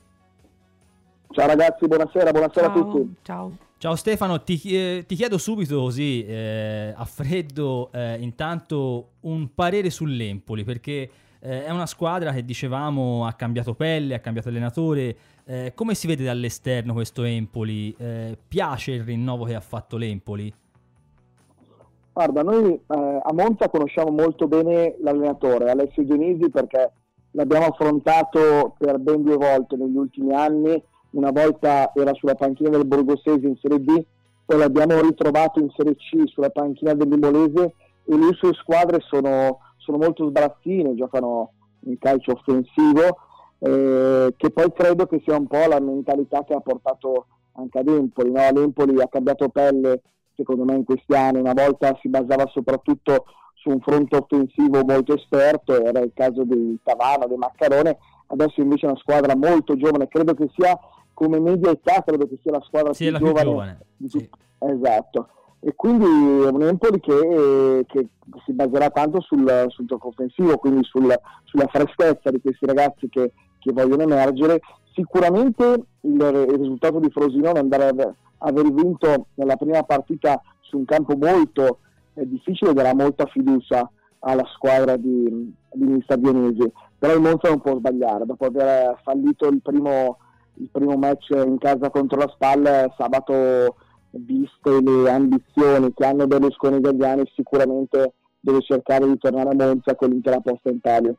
Ciao 1.30 1.46
ragazzi, 1.46 1.86
buonasera, 1.86 2.30
buonasera 2.30 2.66
a 2.66 2.74
Ciao, 2.74 2.90
tutti. 2.90 3.14
ciao. 3.22 3.56
Ciao 3.78 3.96
Stefano, 3.96 4.42
ti, 4.42 4.56
chie- 4.56 5.06
ti 5.06 5.14
chiedo 5.14 5.38
subito 5.38 5.80
così, 5.80 6.26
eh, 6.26 6.92
a 6.94 7.04
freddo, 7.06 7.90
eh, 7.92 8.18
intanto 8.20 9.12
un 9.20 9.54
parere 9.54 9.88
sull'Empoli, 9.88 10.64
perché 10.64 11.10
eh, 11.40 11.64
è 11.64 11.70
una 11.70 11.86
squadra 11.86 12.32
che 12.32 12.44
dicevamo 12.44 13.24
ha 13.24 13.32
cambiato 13.32 13.72
pelle, 13.72 14.14
ha 14.14 14.20
cambiato 14.20 14.50
allenatore. 14.50 15.16
Eh, 15.46 15.72
come 15.74 15.94
si 15.94 16.06
vede 16.06 16.24
dall'esterno 16.24 16.92
questo 16.92 17.22
Empoli? 17.22 17.94
Eh, 17.96 18.36
piace 18.46 18.92
il 18.92 19.04
rinnovo 19.04 19.44
che 19.46 19.54
ha 19.54 19.60
fatto 19.60 19.96
l'Empoli? 19.96 20.52
Guarda, 22.18 22.42
noi 22.42 22.72
eh, 22.72 23.20
a 23.22 23.32
Monza 23.32 23.68
conosciamo 23.68 24.10
molto 24.10 24.48
bene 24.48 24.96
l'allenatore 25.02 25.70
Alessio 25.70 26.04
Genisi 26.04 26.50
perché 26.50 26.90
l'abbiamo 27.30 27.66
affrontato 27.66 28.74
per 28.76 28.98
ben 28.98 29.22
due 29.22 29.36
volte 29.36 29.76
negli 29.76 29.96
ultimi 29.96 30.34
anni. 30.34 30.82
Una 31.10 31.30
volta 31.30 31.92
era 31.94 32.12
sulla 32.14 32.34
panchina 32.34 32.70
del 32.70 32.86
Borgosese 32.86 33.46
in 33.46 33.56
Serie 33.62 33.78
B, 33.78 34.04
poi 34.44 34.58
l'abbiamo 34.58 35.00
ritrovato 35.00 35.60
in 35.60 35.70
Serie 35.76 35.94
C 35.94 36.24
sulla 36.24 36.50
panchina 36.50 36.92
del 36.92 37.08
Limolese 37.08 37.74
e 38.04 38.16
le 38.16 38.32
sue 38.32 38.52
squadre 38.54 38.98
sono, 38.98 39.60
sono 39.76 39.98
molto 39.98 40.26
sbarazzine, 40.26 40.96
giocano 40.96 41.52
in 41.84 41.98
calcio 41.98 42.32
offensivo, 42.32 43.16
eh, 43.60 44.34
che 44.36 44.50
poi 44.50 44.72
credo 44.72 45.06
che 45.06 45.22
sia 45.24 45.36
un 45.36 45.46
po' 45.46 45.68
la 45.68 45.78
mentalità 45.78 46.42
che 46.42 46.54
ha 46.54 46.60
portato 46.60 47.26
anche 47.52 47.78
ad 47.78 47.86
Empoli, 47.86 48.32
no? 48.32 48.40
l'Empoli 48.50 49.00
ha 49.00 49.06
cambiato 49.06 49.50
pelle 49.50 50.02
secondo 50.38 50.62
me 50.62 50.76
in 50.76 50.84
questi 50.84 51.14
anni, 51.14 51.40
una 51.40 51.52
volta 51.52 51.98
si 52.00 52.08
basava 52.08 52.46
soprattutto 52.46 53.24
su 53.54 53.70
un 53.70 53.80
fronte 53.80 54.16
offensivo 54.16 54.84
molto 54.84 55.16
esperto, 55.16 55.84
era 55.84 55.98
il 55.98 56.12
caso 56.14 56.44
di 56.44 56.78
Tavano, 56.84 57.26
di 57.26 57.34
Maccarone, 57.34 57.98
adesso 58.28 58.60
invece 58.60 58.86
è 58.86 58.90
una 58.90 58.98
squadra 58.98 59.34
molto 59.34 59.76
giovane, 59.76 60.06
credo 60.06 60.34
che 60.34 60.48
sia 60.54 60.78
come 61.12 61.40
media 61.40 61.70
età, 61.70 62.04
credo 62.06 62.28
che 62.28 62.38
sia 62.40 62.52
la 62.52 62.62
squadra 62.62 62.92
sì, 62.92 63.08
più, 63.08 63.16
più 63.16 63.26
giovane, 63.26 63.44
giovane. 63.50 63.78
di 63.96 64.08
sì. 64.08 64.30
Esatto, 64.60 65.28
e 65.60 65.74
quindi 65.74 66.04
è 66.04 66.50
un 66.50 66.62
Empoli 66.62 67.00
che, 67.00 67.84
che 67.88 68.08
si 68.44 68.52
baserà 68.52 68.90
tanto 68.90 69.20
sul, 69.20 69.66
sul 69.68 69.86
gioco 69.86 70.08
offensivo, 70.08 70.56
quindi 70.58 70.84
sul, 70.84 71.12
sulla 71.42 71.66
freschezza 71.66 72.30
di 72.30 72.40
questi 72.40 72.64
ragazzi 72.64 73.08
che, 73.08 73.32
che 73.58 73.72
vogliono 73.72 74.02
emergere. 74.02 74.60
Sicuramente 74.94 75.64
il, 76.00 76.46
il 76.48 76.58
risultato 76.58 76.98
di 76.98 77.10
Frosinone 77.10 77.58
andare 77.58 77.88
a 77.88 78.14
aver 78.38 78.72
vinto 78.72 79.26
nella 79.34 79.56
prima 79.56 79.82
partita 79.82 80.40
su 80.60 80.76
un 80.78 80.84
campo 80.84 81.16
molto 81.16 81.78
eh, 82.14 82.28
difficile 82.28 82.72
darà 82.72 82.94
molta 82.94 83.26
fiducia 83.26 83.90
alla 84.20 84.44
squadra 84.54 84.96
di, 84.96 85.54
di 85.72 85.84
Mister 85.84 86.18
Dionisi, 86.18 86.70
però 86.98 87.14
il 87.14 87.20
Monza 87.20 87.48
non 87.48 87.60
può 87.60 87.76
sbagliare, 87.76 88.26
dopo 88.26 88.46
aver 88.46 88.98
fallito 89.04 89.46
il 89.46 89.60
primo, 89.62 90.18
il 90.54 90.68
primo 90.72 90.96
match 90.96 91.30
in 91.30 91.58
casa 91.58 91.90
contro 91.90 92.18
la 92.18 92.28
Spal, 92.34 92.92
sabato 92.96 93.76
viste 94.10 94.82
le 94.82 95.10
ambizioni 95.10 95.92
che 95.94 96.04
hanno 96.04 96.26
Berlusconi 96.26 96.80
Gagliani 96.80 97.30
sicuramente 97.34 98.14
deve 98.40 98.60
cercare 98.62 99.06
di 99.06 99.18
tornare 99.18 99.50
a 99.50 99.54
Monza 99.54 99.94
con 99.94 100.10
l'intera 100.10 100.40
posta 100.40 100.70
in 100.70 100.80
palio. 100.80 101.16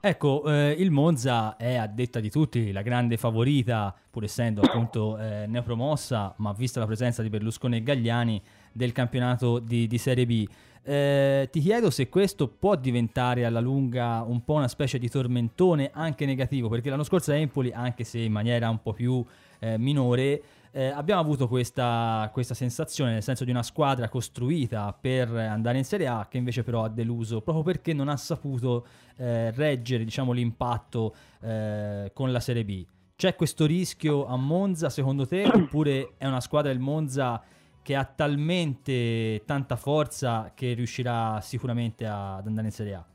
Ecco, 0.00 0.44
eh, 0.46 0.74
il 0.78 0.90
Monza 0.90 1.56
è 1.56 1.76
a 1.76 1.86
detta 1.86 2.20
di 2.20 2.30
tutti 2.30 2.72
la 2.72 2.82
grande 2.82 3.16
favorita, 3.16 3.94
pur 4.10 4.24
essendo 4.24 4.62
appunto 4.62 5.18
eh, 5.18 5.46
neopromossa, 5.46 6.34
ma 6.38 6.52
vista 6.52 6.80
la 6.80 6.86
presenza 6.86 7.22
di 7.22 7.28
Berlusconi 7.28 7.76
e 7.76 7.82
Gagliani 7.82 8.42
del 8.72 8.92
campionato 8.92 9.58
di, 9.58 9.86
di 9.86 9.98
Serie 9.98 10.26
B. 10.26 10.46
Eh, 10.82 11.48
ti 11.50 11.60
chiedo 11.60 11.90
se 11.90 12.08
questo 12.08 12.46
può 12.46 12.76
diventare 12.76 13.44
alla 13.44 13.58
lunga 13.58 14.22
un 14.22 14.44
po' 14.44 14.54
una 14.54 14.68
specie 14.68 14.98
di 14.98 15.08
tormentone 15.08 15.90
anche 15.92 16.26
negativo, 16.26 16.68
perché 16.68 16.90
l'anno 16.90 17.02
scorso 17.02 17.32
Empoli, 17.32 17.72
anche 17.72 18.04
se 18.04 18.20
in 18.20 18.30
maniera 18.30 18.70
un 18.70 18.80
po' 18.80 18.92
più 18.92 19.24
eh, 19.58 19.78
minore, 19.78 20.42
eh, 20.70 20.86
abbiamo 20.86 21.20
avuto 21.20 21.48
questa, 21.48 22.28
questa, 22.32 22.54
sensazione, 22.54 23.12
nel 23.12 23.22
senso 23.22 23.44
di 23.44 23.50
una 23.50 23.62
squadra 23.62 24.08
costruita 24.08 24.96
per 24.98 25.28
andare 25.30 25.78
in 25.78 25.84
Serie 25.84 26.06
A, 26.06 26.26
che 26.28 26.38
invece 26.38 26.62
però 26.62 26.84
ha 26.84 26.88
deluso 26.88 27.40
proprio 27.40 27.64
perché 27.64 27.92
non 27.92 28.08
ha 28.08 28.16
saputo 28.16 28.86
eh, 29.16 29.50
reggere 29.52 30.04
diciamo, 30.04 30.32
l'impatto 30.32 31.14
eh, 31.40 32.10
con 32.12 32.32
la 32.32 32.40
Serie 32.40 32.64
B. 32.64 32.84
C'è 33.16 33.34
questo 33.34 33.64
rischio 33.64 34.26
a 34.26 34.36
Monza 34.36 34.90
secondo 34.90 35.26
te 35.26 35.44
oppure 35.48 36.14
è 36.18 36.26
una 36.26 36.40
squadra 36.40 36.70
del 36.70 36.80
Monza 36.80 37.42
che 37.82 37.94
ha 37.94 38.04
talmente 38.04 39.42
tanta 39.46 39.76
forza 39.76 40.52
che 40.54 40.72
riuscirà 40.74 41.40
sicuramente 41.40 42.04
a, 42.04 42.36
ad 42.36 42.46
andare 42.46 42.66
in 42.66 42.72
Serie 42.72 42.94
A? 42.94 43.06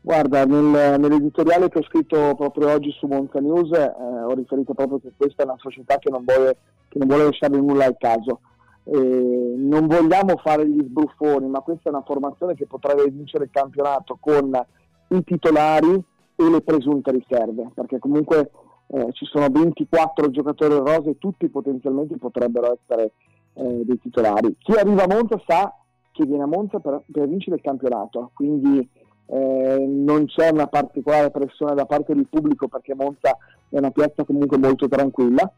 Guarda, 0.00 0.44
nel, 0.44 0.98
nell'editoriale 1.00 1.68
che 1.68 1.78
ho 1.78 1.82
scritto 1.82 2.34
proprio 2.36 2.70
oggi 2.70 2.90
su 2.92 3.06
Monza 3.06 3.40
News 3.40 3.70
eh, 3.72 3.92
ho 4.24 4.32
riferito 4.34 4.72
proprio 4.72 5.00
che 5.00 5.12
questa 5.16 5.42
è 5.42 5.46
una 5.46 5.58
società 5.58 5.98
che 5.98 6.10
non 6.10 6.24
vuole, 6.24 6.56
che 6.88 6.98
non 6.98 7.08
vuole 7.08 7.24
lasciare 7.24 7.56
nulla 7.56 7.84
al 7.84 7.96
caso. 7.98 8.40
Eh, 8.84 9.54
non 9.56 9.86
vogliamo 9.86 10.36
fare 10.42 10.66
gli 10.66 10.82
sbruffoni, 10.82 11.48
ma 11.48 11.60
questa 11.60 11.90
è 11.90 11.92
una 11.92 12.04
formazione 12.06 12.54
che 12.54 12.66
potrebbe 12.66 13.10
vincere 13.10 13.44
il 13.44 13.50
campionato 13.50 14.16
con 14.20 14.50
i 15.08 15.24
titolari 15.24 16.02
e 16.36 16.48
le 16.48 16.60
presunte 16.62 17.10
riserve, 17.10 17.70
perché 17.74 17.98
comunque 17.98 18.50
eh, 18.86 19.08
ci 19.12 19.26
sono 19.26 19.48
24 19.50 20.30
giocatori 20.30 20.74
in 20.74 20.84
rosa 20.84 21.10
e 21.10 21.18
tutti 21.18 21.48
potenzialmente 21.48 22.16
potrebbero 22.16 22.78
essere 22.78 23.12
eh, 23.54 23.82
dei 23.84 23.98
titolari. 23.98 24.56
Chi 24.58 24.72
arriva 24.72 25.02
a 25.02 25.12
Monza 25.12 25.42
sa 25.46 25.74
che 26.12 26.24
viene 26.24 26.44
a 26.44 26.46
Monza 26.46 26.78
per, 26.78 27.02
per 27.10 27.28
vincere 27.28 27.56
il 27.56 27.62
campionato, 27.62 28.30
quindi 28.34 28.88
eh, 29.30 29.84
non 29.86 30.26
c'è 30.26 30.50
una 30.50 30.66
particolare 30.66 31.30
pressione 31.30 31.74
da 31.74 31.84
parte 31.84 32.14
del 32.14 32.26
pubblico 32.28 32.68
perché 32.68 32.94
Monza 32.94 33.36
è 33.68 33.76
una 33.76 33.90
piazza 33.90 34.24
comunque 34.24 34.56
molto 34.56 34.88
tranquilla, 34.88 35.50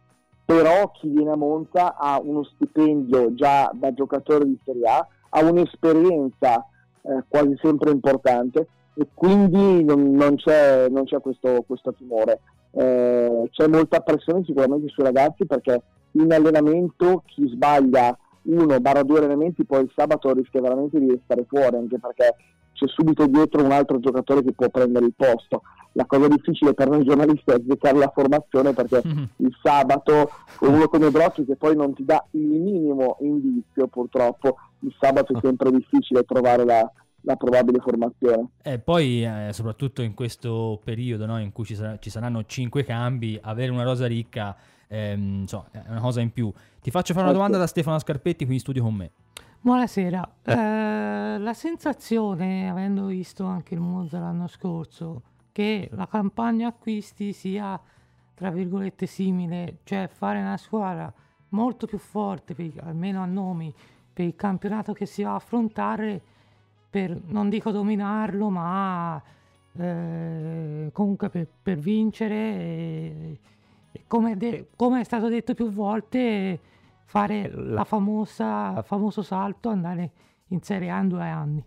però 0.45 0.91
chi 0.91 1.09
viene 1.09 1.31
a 1.31 1.37
Monza 1.37 1.97
ha 1.97 2.21
uno 2.21 2.43
stipendio 2.43 3.35
già 3.35 3.71
da 3.73 3.93
giocatore 3.93 4.45
di 4.45 4.59
Serie 4.65 4.89
A, 4.89 5.07
ha 5.31 5.45
un'esperienza 5.45 6.67
eh, 7.03 7.25
quasi 7.29 7.57
sempre 7.63 7.93
importante 7.93 8.67
e 8.95 9.07
quindi 9.15 9.85
non, 9.85 10.11
non, 10.15 10.35
c'è, 10.35 10.89
non 10.89 11.05
c'è, 11.05 11.21
questo, 11.21 11.63
questo 11.65 11.95
timore. 11.95 12.41
Eh, 12.73 13.49
c'è 13.53 13.69
molta 13.69 14.01
pressione 14.01 14.43
sicuramente 14.45 14.89
sui 14.89 15.05
ragazzi 15.05 15.47
perché 15.47 15.81
in 16.13 16.33
allenamento 16.33 17.23
chi 17.27 17.49
sbaglia 17.49 18.17
uno 18.43 18.81
barra 18.81 19.03
due 19.03 19.19
allenamenti 19.19 19.65
poi 19.65 19.83
il 19.83 19.93
sabato 19.95 20.33
rischia 20.33 20.61
veramente 20.61 20.99
di 20.99 21.11
restare 21.11 21.45
fuori 21.47 21.77
anche 21.77 21.99
perché 21.99 22.35
c'è 22.81 22.87
subito 22.89 23.27
dietro 23.27 23.63
un 23.63 23.73
altro 23.73 24.01
giocatore 24.01 24.43
che 24.43 24.53
può 24.53 24.71
prendere 24.71 25.05
il 25.05 25.13
posto. 25.15 25.63
La 25.93 26.07
cosa 26.07 26.29
difficile 26.29 26.73
per 26.73 26.89
noi 26.89 27.05
giornalisti 27.05 27.51
è 27.51 27.61
sbeccare 27.61 27.99
la 27.99 28.11
formazione 28.15 28.73
perché 28.73 29.03
mm-hmm. 29.07 29.25
il 29.37 29.55
sabato 29.63 30.31
con 30.57 30.73
uno 30.73 30.89
come 30.89 31.11
Brocchi 31.11 31.45
che 31.45 31.57
poi 31.57 31.77
non 31.77 31.93
ti 31.93 32.05
dà 32.05 32.25
il 32.31 32.41
minimo 32.41 33.19
indizio 33.21 33.87
purtroppo, 33.89 34.57
il 34.81 34.95
sabato 34.99 35.35
è 35.35 35.41
sempre 35.43 35.71
difficile 35.71 36.23
trovare 36.23 36.65
la, 36.65 36.91
la 37.23 37.37
probabile 37.37 37.81
formazione. 37.81 38.49
E 38.63 38.79
poi, 38.79 39.25
eh, 39.25 39.51
soprattutto 39.53 40.01
in 40.01 40.15
questo 40.15 40.81
periodo 40.83 41.27
no, 41.27 41.39
in 41.39 41.53
cui 41.53 41.65
ci, 41.65 41.75
sarà, 41.75 41.99
ci, 41.99 42.09
saranno 42.09 42.45
cinque 42.47 42.85
cambi, 42.85 43.39
avere 43.43 43.73
una 43.73 43.83
rosa 43.83 44.07
ricca 44.07 44.57
ehm, 44.87 45.41
insomma, 45.41 45.67
è 45.71 45.83
una 45.91 46.01
cosa 46.01 46.21
in 46.21 46.33
più. 46.33 46.51
Ti 46.81 46.91
faccio 46.91 47.13
fare 47.13 47.27
una 47.27 47.35
domanda 47.35 47.59
da 47.59 47.67
Stefano 47.67 47.99
Scarpetti 47.99 48.47
qui 48.47 48.55
in 48.55 48.61
studio 48.61 48.83
con 48.83 48.95
me. 48.95 49.11
Buonasera, 49.63 50.37
eh, 50.43 51.37
la 51.39 51.53
sensazione, 51.53 52.71
avendo 52.71 53.05
visto 53.05 53.45
anche 53.45 53.75
il 53.75 53.81
Monza 53.81 54.19
l'anno 54.19 54.47
scorso, 54.47 55.21
che 55.53 55.87
la 55.93 56.07
campagna 56.07 56.69
acquisti 56.69 57.35
sia, 57.35 57.79
tra 58.33 58.51
virgolette, 58.51 59.05
simile, 59.05 59.81
cioè 59.85 60.09
fare 60.09 60.41
una 60.41 60.57
squadra 60.57 61.13
molto 61.51 61.87
più 61.87 61.99
forte, 61.99 62.55
per, 62.55 62.73
almeno 62.85 63.21
a 63.21 63.27
nomi, 63.27 63.71
per 64.11 64.25
il 64.25 64.35
campionato 64.35 64.95
che 64.95 65.05
si 65.05 65.23
va 65.25 65.33
a 65.33 65.35
affrontare, 65.35 66.23
per, 66.89 67.21
non 67.27 67.51
dico 67.51 67.71
dominarlo, 67.71 68.49
ma 68.49 69.23
eh, 69.77 70.89
comunque 70.91 71.29
per, 71.29 71.47
per 71.63 71.77
vincere, 71.77 72.35
e, 72.35 73.39
e 73.93 74.05
come, 74.07 74.39
de- 74.39 74.69
come 74.75 75.01
è 75.01 75.05
stato 75.05 75.29
detto 75.29 75.53
più 75.53 75.71
volte 75.71 76.61
fare 77.11 77.51
la 77.53 77.83
famosa 77.83 78.83
famoso 78.83 79.23
salto 79.23 79.69
andare 79.69 80.13
in 80.51 80.63
Serie 80.63 80.91
A 80.91 81.01
in 81.01 81.09
due 81.09 81.29
anni. 81.29 81.65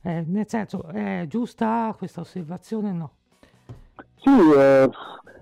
Eh, 0.00 0.24
nel 0.28 0.48
senso, 0.48 0.84
è 0.84 1.24
giusta 1.26 1.92
questa 1.98 2.20
osservazione 2.20 2.92
no? 2.92 3.10
Sì, 4.14 4.30
eh, 4.30 4.88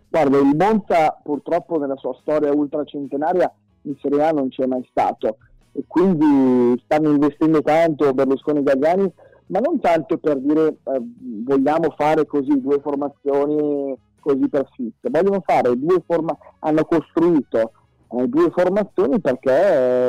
guarda, 0.09 0.39
il 0.39 0.57
Monza 0.57 1.21
purtroppo 1.23 1.79
nella 1.79 1.97
sua 1.97 2.17
storia 2.23 2.55
ultracentenaria 2.55 3.53
in 3.83 3.95
Serie 4.01 4.27
A 4.27 4.31
non 4.31 4.49
c'è 4.49 4.65
mai 4.65 4.87
stato 4.89 5.37
e 5.73 5.85
quindi 5.87 6.81
stanno 6.85 7.11
investendo 7.11 7.61
tanto 7.61 8.15
Berlusconi 8.15 8.61
e 8.61 8.63
Gagliani, 8.63 9.13
ma 9.49 9.59
non 9.59 9.79
tanto 9.79 10.17
per 10.17 10.39
dire 10.39 10.69
eh, 10.69 11.03
vogliamo 11.45 11.91
fare 11.95 12.25
così 12.25 12.59
due 12.63 12.81
formazioni 12.81 13.95
così 14.21 14.49
per 14.49 14.67
fitte, 14.75 15.11
vogliono 15.11 15.43
fare 15.45 15.79
due 15.79 16.03
formazioni, 16.07 16.55
hanno 16.61 16.85
costruito 16.87 17.73
eh, 18.09 18.29
due 18.29 18.51
formazioni 18.51 19.21
perché 19.21 19.51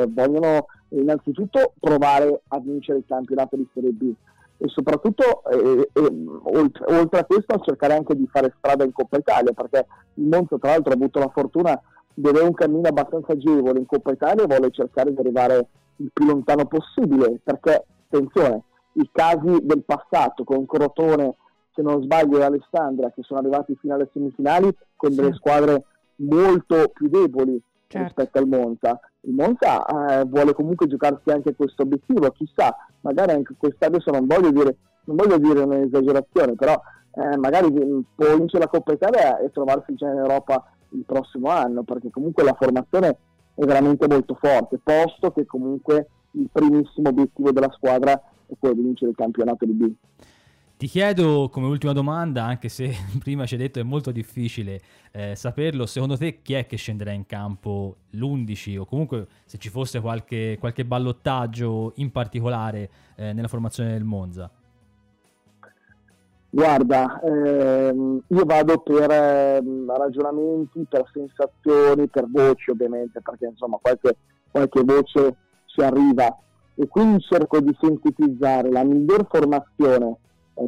eh, 0.02 0.06
vogliono 0.08 0.66
innanzitutto 0.90 1.74
provare 1.78 2.42
a 2.48 2.58
vincere 2.60 2.98
il 2.98 3.04
campionato 3.06 3.56
di 3.56 3.68
Serie 3.72 3.90
B 3.90 4.12
e 4.60 4.68
soprattutto 4.68 5.44
eh, 5.44 5.88
oltre, 6.42 6.84
oltre, 6.96 7.20
a 7.20 7.24
questo 7.24 7.60
cercare 7.64 7.94
anche 7.94 8.16
di 8.16 8.28
fare 8.30 8.52
strada 8.58 8.84
in 8.84 8.92
Coppa 8.92 9.16
Italia 9.16 9.52
perché 9.52 9.86
il 10.14 10.26
Monza 10.26 10.58
tra 10.58 10.70
l'altro 10.70 10.92
ha 10.92 10.96
avuto 10.96 11.18
la 11.20 11.30
fortuna 11.32 11.80
di 12.12 12.28
avere 12.28 12.44
un 12.44 12.54
cammino 12.54 12.88
abbastanza 12.88 13.32
agevole 13.32 13.78
in 13.78 13.86
Coppa 13.86 14.10
Italia 14.10 14.42
e 14.42 14.46
vuole 14.46 14.70
cercare 14.70 15.12
di 15.12 15.20
arrivare 15.20 15.66
il 15.96 16.10
più 16.12 16.26
lontano 16.26 16.66
possibile 16.66 17.38
perché 17.42 17.84
attenzione 18.06 18.62
i 18.94 19.08
casi 19.12 19.58
del 19.62 19.84
passato 19.84 20.42
con 20.42 20.66
Crotone 20.66 21.36
se 21.72 21.82
non 21.82 22.02
sbaglio 22.02 22.38
e 22.38 22.42
Alessandria 22.42 23.12
che 23.14 23.22
sono 23.22 23.38
arrivati 23.38 23.76
fino 23.80 23.94
alle 23.94 24.10
semifinali 24.12 24.74
con 24.96 25.14
delle 25.14 25.34
squadre 25.34 25.84
molto 26.16 26.90
più 26.92 27.08
deboli 27.08 27.62
certo. 27.88 28.06
rispetto 28.06 28.38
al 28.38 28.46
Monza. 28.46 29.00
Il 29.22 29.34
Monza 29.34 29.84
eh, 29.84 30.24
vuole 30.24 30.52
comunque 30.52 30.86
giocarsi 30.86 31.30
anche 31.30 31.54
questo 31.54 31.82
obiettivo, 31.82 32.30
chissà, 32.30 32.74
magari 33.00 33.32
anche 33.32 33.54
quest'anno 33.56 33.96
adesso 33.96 34.10
non 34.10 34.26
voglio 34.26 34.50
dire, 34.50 34.76
non 35.04 35.16
voglio 35.16 35.38
dire 35.38 35.60
un'esagerazione, 35.60 36.54
però 36.54 36.80
eh, 37.14 37.36
magari 37.36 37.70
può 38.14 38.36
vincere 38.36 38.64
la 38.64 38.68
Coppa 38.70 38.92
Italia 38.92 39.38
e 39.38 39.50
trovarsi 39.50 39.94
già 39.94 40.08
in 40.10 40.18
Europa 40.18 40.72
il 40.90 41.04
prossimo 41.04 41.48
anno, 41.48 41.82
perché 41.82 42.10
comunque 42.10 42.44
la 42.44 42.56
formazione 42.58 43.16
è 43.54 43.64
veramente 43.64 44.06
molto 44.06 44.36
forte, 44.40 44.78
posto 44.82 45.32
che 45.32 45.44
comunque 45.46 46.08
il 46.32 46.48
primissimo 46.52 47.08
obiettivo 47.08 47.50
della 47.50 47.72
squadra 47.72 48.12
è 48.46 48.52
quello 48.58 48.74
di 48.74 48.82
vincere 48.82 49.10
il 49.10 49.16
campionato 49.16 49.64
di 49.64 49.72
B. 49.72 49.92
Ti 50.78 50.86
chiedo 50.86 51.48
come 51.50 51.66
ultima 51.66 51.92
domanda, 51.92 52.44
anche 52.44 52.68
se 52.68 52.94
prima 53.18 53.46
ci 53.46 53.54
hai 53.54 53.60
detto 53.60 53.80
è 53.80 53.82
molto 53.82 54.12
difficile 54.12 54.80
eh, 55.10 55.34
saperlo, 55.34 55.86
secondo 55.86 56.16
te 56.16 56.40
chi 56.40 56.54
è 56.54 56.66
che 56.66 56.76
scenderà 56.76 57.10
in 57.10 57.26
campo 57.26 57.96
l'11 58.10 58.78
o 58.78 58.84
comunque 58.84 59.26
se 59.44 59.58
ci 59.58 59.70
fosse 59.70 60.00
qualche, 60.00 60.56
qualche 60.60 60.84
ballottaggio 60.84 61.94
in 61.96 62.12
particolare 62.12 62.90
eh, 63.16 63.32
nella 63.32 63.48
formazione 63.48 63.90
del 63.90 64.04
Monza? 64.04 64.48
Guarda, 66.48 67.22
ehm, 67.22 68.22
io 68.28 68.44
vado 68.44 68.78
per 68.78 69.10
eh, 69.10 69.60
ragionamenti, 69.88 70.86
per 70.88 71.10
sensazioni, 71.12 72.06
per 72.06 72.30
voci 72.30 72.70
ovviamente, 72.70 73.20
perché 73.20 73.46
insomma 73.46 73.78
qualche, 73.82 74.16
qualche 74.48 74.82
voce 74.84 75.34
ci 75.64 75.80
arriva 75.80 76.38
e 76.76 76.86
quindi 76.86 77.20
cerco 77.22 77.58
di 77.58 77.76
sintetizzare 77.80 78.70
la 78.70 78.84
miglior 78.84 79.26
formazione 79.28 80.18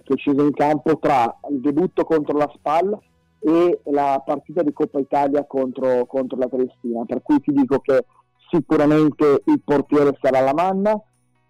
che 0.03 0.15
è 0.15 0.17
scesa 0.17 0.43
in 0.43 0.53
campo 0.53 0.99
tra 0.99 1.39
il 1.51 1.61
debutto 1.61 2.05
contro 2.05 2.37
la 2.37 2.51
SPAL 2.55 2.99
e 3.41 3.81
la 3.85 4.23
partita 4.25 4.63
di 4.63 4.73
Coppa 4.73 4.99
Italia 4.99 5.45
contro, 5.47 6.05
contro 6.07 6.39
la 6.39 6.49
Triestina, 6.49 7.05
per 7.05 7.23
cui 7.23 7.41
ti 7.41 7.53
dico 7.53 7.79
che 7.81 8.05
sicuramente 8.51 9.43
il 9.47 9.61
portiere 9.65 10.17
sarà 10.21 10.41
la 10.41 10.53
manna, 10.53 11.01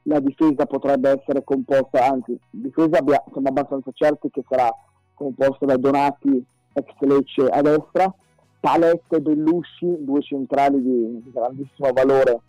la 0.04 0.20
difesa 0.20 0.66
potrebbe 0.66 1.10
essere 1.10 1.44
composta, 1.44 2.06
anzi, 2.06 2.38
difesa 2.50 2.98
abbia, 2.98 3.22
siamo 3.32 3.48
abbastanza 3.48 3.90
certi 3.92 4.30
che 4.30 4.44
sarà 4.48 4.72
composta 5.14 5.66
da 5.66 5.76
Donati, 5.76 6.44
ex 6.72 6.86
Lecce 7.00 7.46
a 7.46 7.60
destra, 7.60 8.14
Palette 8.60 9.16
e 9.16 9.20
Bellusci, 9.20 9.96
due 9.98 10.22
centrali 10.22 10.80
di 10.80 11.30
grandissimo 11.32 11.90
valore 11.92 12.40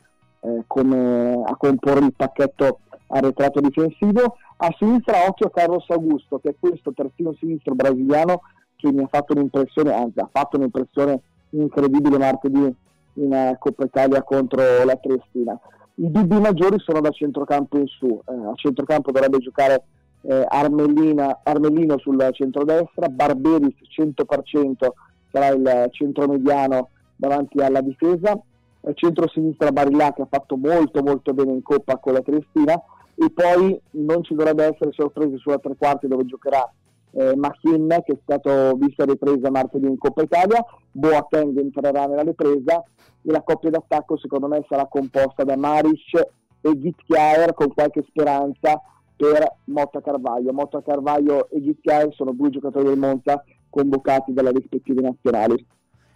eh, 0.41 0.63
come 0.67 1.41
a 1.45 1.55
comporre 1.55 2.05
il 2.05 2.13
pacchetto 2.15 2.79
arretrato 3.11 3.59
difensivo, 3.59 4.37
a 4.57 4.75
sinistra 4.77 5.25
occhio 5.27 5.49
Carlos 5.49 5.85
Augusto, 5.89 6.39
che 6.39 6.49
è 6.49 6.55
questo 6.59 6.93
terzino 6.93 7.33
sinistro 7.39 7.75
brasiliano 7.75 8.41
che 8.75 8.91
mi 8.91 9.03
ha 9.03 9.07
fatto 9.09 9.33
un'impressione, 9.33 9.93
anzi 9.93 10.19
ha 10.19 10.29
fatto 10.31 10.57
un'impressione 10.57 11.21
incredibile 11.51 12.17
martedì 12.17 12.75
in 13.13 13.31
uh, 13.31 13.57
Coppa 13.57 13.85
Italia 13.85 14.23
contro 14.23 14.61
la 14.85 14.95
Triestina. 14.95 15.59
I 15.95 16.09
dubbi 16.09 16.39
maggiori 16.39 16.79
sono 16.79 17.01
da 17.01 17.09
centrocampo 17.09 17.77
in 17.77 17.87
su, 17.87 18.07
eh, 18.07 18.33
a 18.33 18.53
centrocampo 18.55 19.11
dovrebbe 19.11 19.37
giocare 19.39 19.83
eh, 20.21 20.45
Armellino 20.47 21.97
sul 21.97 22.29
centrodestra, 22.31 23.09
Barberis 23.09 23.75
100% 23.95 24.87
sarà 25.31 25.47
il 25.47 25.87
centromediano 25.91 26.89
davanti 27.15 27.59
alla 27.59 27.81
difesa, 27.81 28.39
eh, 28.81 28.93
centro-sinistra 28.95 29.71
Barillà 29.71 30.13
che 30.13 30.23
ha 30.23 30.27
fatto 30.29 30.55
molto 30.57 31.03
molto 31.03 31.33
bene 31.33 31.51
in 31.51 31.61
Coppa 31.61 31.97
con 31.97 32.13
la 32.13 32.21
Triestina 32.21 32.81
e 33.15 33.31
poi 33.31 33.79
non 33.91 34.23
ci 34.23 34.33
dovrebbe 34.33 34.65
essere 34.65 34.91
sorprese 34.91 35.37
sulla 35.37 35.59
tre 35.59 35.75
quarti 35.77 36.07
dove 36.07 36.25
giocherà 36.25 36.71
eh, 37.13 37.35
Machin 37.35 37.87
che 38.05 38.13
è 38.13 38.17
stato 38.21 38.73
visto 38.77 39.03
a 39.03 39.05
ripresa 39.05 39.49
martedì 39.49 39.87
in 39.87 39.97
Coppa 39.97 40.23
Italia, 40.23 40.63
Boateng 40.91 41.57
entrerà 41.57 42.05
nella 42.05 42.23
ripresa 42.23 42.83
e 43.23 43.31
la 43.31 43.41
coppia 43.41 43.69
d'attacco 43.69 44.17
secondo 44.17 44.47
me 44.47 44.65
sarà 44.67 44.87
composta 44.87 45.43
da 45.43 45.57
Maric 45.57 46.13
e 46.61 46.79
Gitchiaer 46.79 47.53
con 47.53 47.73
qualche 47.73 48.03
speranza 48.07 48.81
per 49.15 49.57
Motta 49.65 50.01
Carvaglio. 50.01 50.53
Motta 50.53 50.81
Carvaglio 50.81 51.49
e 51.49 51.61
Gitchiaer 51.61 52.13
sono 52.13 52.31
due 52.31 52.49
giocatori 52.49 52.85
del 52.85 52.97
Monza 52.97 53.43
convocati 53.69 54.33
dalle 54.33 54.51
rispettive 54.51 55.01
nazionali. 55.01 55.65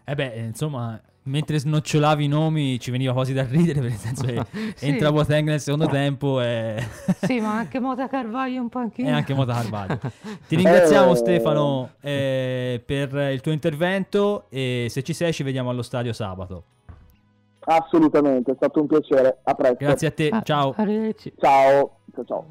Eh 0.05 0.15
beh, 0.15 0.33
insomma, 0.47 0.99
mentre 1.25 1.59
snocciolavi 1.59 2.25
i 2.25 2.27
nomi 2.27 2.79
ci 2.79 2.91
veniva 2.91 3.13
quasi 3.13 3.33
da 3.33 3.43
ridere, 3.43 3.79
nel 3.79 3.93
senso 3.93 4.25
che 4.25 4.45
sì. 4.75 4.87
entra 4.87 5.11
Boateng 5.11 5.47
nel 5.47 5.59
secondo 5.59 5.87
tempo 5.87 6.41
e... 6.41 6.83
sì, 7.21 7.39
ma 7.39 7.57
anche 7.57 7.79
Mota 7.79 8.07
Carvaglio 8.07 8.61
un 8.61 8.69
po' 8.69 8.79
anche 8.79 9.01
E 9.01 9.09
anche 9.09 9.33
Mota 9.33 9.53
Carvaglio. 9.53 9.99
Ti 10.47 10.55
ringraziamo 10.55 11.11
eh... 11.11 11.15
Stefano 11.15 11.89
eh, 12.01 12.81
per 12.85 13.13
il 13.31 13.41
tuo 13.41 13.51
intervento 13.51 14.45
e 14.49 14.87
se 14.89 15.03
ci 15.03 15.13
sei 15.13 15.33
ci 15.33 15.43
vediamo 15.43 15.69
allo 15.69 15.81
stadio 15.81 16.13
sabato. 16.13 16.63
Assolutamente, 17.67 18.51
è 18.51 18.55
stato 18.55 18.79
un 18.79 18.87
piacere. 18.87 19.39
A 19.43 19.55
presto. 19.55 19.77
Grazie 19.79 20.07
a 20.07 20.11
te, 20.11 20.29
ah, 20.29 20.41
ciao. 20.43 20.73
Arrivederci. 20.77 21.33
Ciao. 21.39 21.97
ciao, 22.13 22.25
ciao. 22.25 22.45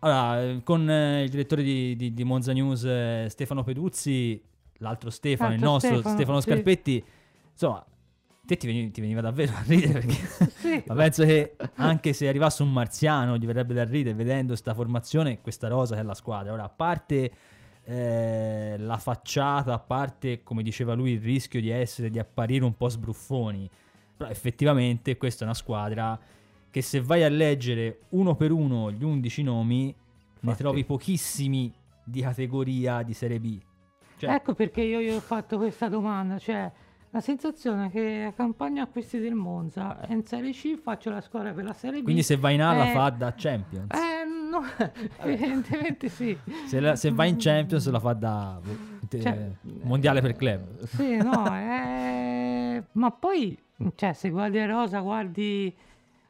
Allora, 0.00 0.60
con 0.62 0.90
eh, 0.90 1.22
il 1.22 1.30
direttore 1.30 1.62
di, 1.62 1.96
di, 1.96 2.12
di 2.12 2.24
Monza 2.24 2.52
News 2.52 2.84
eh, 2.84 3.26
Stefano 3.30 3.62
Peduzzi, 3.62 4.42
l'altro 4.78 5.08
Stefano, 5.08 5.50
l'altro 5.50 5.66
il 5.66 5.72
nostro 5.72 5.94
Stefano, 5.94 6.14
Stefano 6.14 6.40
Scarpetti, 6.40 6.92
sì. 6.98 7.04
insomma 7.52 7.86
te 8.44 8.56
ti 8.56 8.66
veniva, 8.66 8.90
ti 8.90 9.00
veniva, 9.00 9.20
davvero 9.20 9.52
a 9.54 9.62
ridere 9.64 10.00
perché 10.00 10.50
sì. 10.58 10.82
ma 10.86 10.94
penso 10.94 11.24
che 11.24 11.56
anche 11.76 12.12
se 12.12 12.26
arrivasse 12.26 12.62
un 12.62 12.72
marziano 12.72 13.36
gli 13.36 13.46
verrebbe 13.46 13.72
da 13.72 13.84
ridere 13.84 14.16
vedendo 14.16 14.48
questa 14.48 14.74
formazione 14.74 15.40
questa 15.40 15.68
rosa 15.68 15.94
che 15.94 16.00
è 16.00 16.04
la 16.04 16.14
squadra 16.14 16.52
ora 16.52 16.64
a 16.64 16.68
parte 16.68 17.32
eh, 17.84 18.76
la 18.78 18.98
facciata 18.98 19.72
a 19.74 19.78
parte 19.78 20.42
come 20.42 20.62
diceva 20.62 20.94
lui 20.94 21.12
il 21.12 21.20
rischio 21.20 21.60
di 21.60 21.70
essere 21.70 22.10
di 22.10 22.18
apparire 22.18 22.64
un 22.64 22.76
po' 22.76 22.88
sbruffoni 22.88 23.70
però 24.16 24.28
effettivamente 24.28 25.16
questa 25.16 25.42
è 25.42 25.44
una 25.44 25.54
squadra 25.54 26.18
che 26.68 26.82
se 26.82 27.00
vai 27.00 27.22
a 27.22 27.28
leggere 27.28 28.00
uno 28.10 28.34
per 28.34 28.50
uno 28.50 28.90
gli 28.90 29.04
11 29.04 29.42
nomi 29.44 29.86
Infatti. 29.86 30.46
ne 30.46 30.54
trovi 30.56 30.84
pochissimi 30.84 31.72
di 32.02 32.20
categoria 32.20 33.02
di 33.02 33.14
Serie 33.14 33.38
B 33.38 33.60
cioè, 34.16 34.30
ecco 34.34 34.54
perché 34.54 34.82
io 34.82 35.00
gli 35.00 35.10
ho 35.10 35.20
fatto 35.20 35.58
questa 35.58 35.88
domanda 35.88 36.38
cioè 36.38 36.70
la 37.14 37.20
sensazione 37.20 37.86
è 37.86 37.90
che 37.90 38.32
campagna 38.34 38.84
acquisti 38.84 39.18
del 39.18 39.34
Monza 39.34 40.00
in 40.08 40.24
Serie 40.24 40.52
C 40.52 40.78
faccio 40.78 41.10
la 41.10 41.20
squadra 41.20 41.52
per 41.52 41.64
la 41.64 41.74
Serie 41.74 42.00
B. 42.00 42.04
Quindi 42.04 42.22
se 42.22 42.36
vai 42.36 42.54
in 42.54 42.62
A 42.62 42.72
la 42.72 42.88
eh, 42.88 42.92
fa 42.94 43.10
da 43.10 43.34
Champions. 43.36 43.92
Eh, 43.92 44.24
no, 44.24 44.62
evidentemente 45.22 46.08
sì. 46.08 46.34
Se, 46.64 46.80
la, 46.80 46.96
se, 46.96 47.10
vai 47.10 47.28
in 47.28 47.36
Champions 47.38 47.86
la 47.90 48.00
fa 48.00 48.14
da 48.14 48.58
cioè, 49.10 49.50
Mondiale 49.82 50.22
per 50.22 50.34
club. 50.36 50.84
Sì, 50.84 51.16
no, 51.16 51.54
eh, 51.54 52.82
ma 52.92 53.10
poi 53.10 53.58
cioè, 53.94 54.14
se 54.14 54.30
guardi 54.30 54.58
a 54.58 54.64
Rosa, 54.64 55.00
guardi 55.00 55.74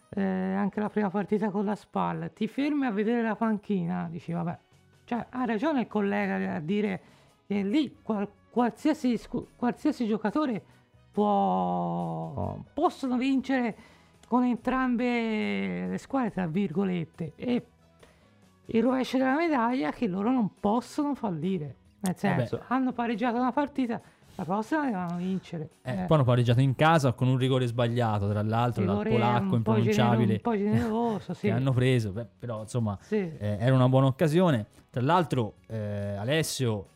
eh, 0.08 0.20
anche 0.20 0.80
la 0.80 0.90
prima 0.90 1.10
partita 1.10 1.50
con 1.50 1.64
la 1.64 1.76
spalla, 1.76 2.26
ti 2.28 2.48
fermi 2.48 2.86
a 2.86 2.90
vedere 2.90 3.22
la 3.22 3.36
panchina, 3.36 4.08
dici 4.10 4.32
vabbè, 4.32 4.58
cioè, 5.04 5.26
ha 5.30 5.44
ragione 5.44 5.82
il 5.82 5.86
collega 5.86 6.56
a 6.56 6.58
dire 6.58 7.00
che 7.46 7.62
lì 7.62 7.98
qualcuno 8.02 8.40
qualsiasi, 8.52 9.18
qualsiasi 9.56 10.06
giocatore 10.06 10.62
può, 11.10 12.58
possono 12.74 13.16
vincere 13.16 13.76
con 14.28 14.44
entrambe 14.44 15.86
le 15.88 15.98
squadre, 15.98 16.30
tra 16.30 16.46
virgolette. 16.46 17.32
E 17.36 17.66
il 18.66 18.82
rovescio 18.82 19.16
della 19.16 19.36
medaglia 19.36 19.88
è 19.88 19.92
che 19.92 20.06
loro 20.06 20.30
non 20.30 20.50
possono 20.60 21.14
fallire. 21.14 21.76
Nel 22.00 22.16
senso, 22.16 22.56
Vabbè. 22.56 22.68
hanno 22.68 22.92
pareggiato 22.92 23.38
una 23.38 23.52
partita, 23.52 24.00
la 24.34 24.44
prossima 24.44 24.84
devono 24.84 25.16
vincere. 25.16 25.70
Eh, 25.82 25.92
eh. 25.92 26.04
Poi 26.04 26.16
hanno 26.16 26.24
pareggiato 26.24 26.60
in 26.60 26.74
casa 26.74 27.12
con 27.12 27.28
un 27.28 27.38
rigore 27.38 27.66
sbagliato, 27.66 28.28
tra 28.28 28.42
l'altro, 28.42 28.84
dal 28.84 29.06
polacco 29.06 29.56
impronunciabile. 29.56 30.34
Un 30.34 30.40
po' 30.40 30.56
generoso, 30.56 31.32
sì. 31.34 31.46
Che 31.46 31.52
hanno 31.52 31.72
preso, 31.72 32.12
Beh, 32.12 32.26
però 32.38 32.60
insomma, 32.60 32.98
sì. 33.00 33.16
eh, 33.16 33.56
era 33.60 33.74
una 33.74 33.88
buona 33.88 34.06
occasione. 34.06 34.66
Tra 34.90 35.00
l'altro, 35.00 35.54
eh, 35.68 36.16
Alessio 36.16 36.88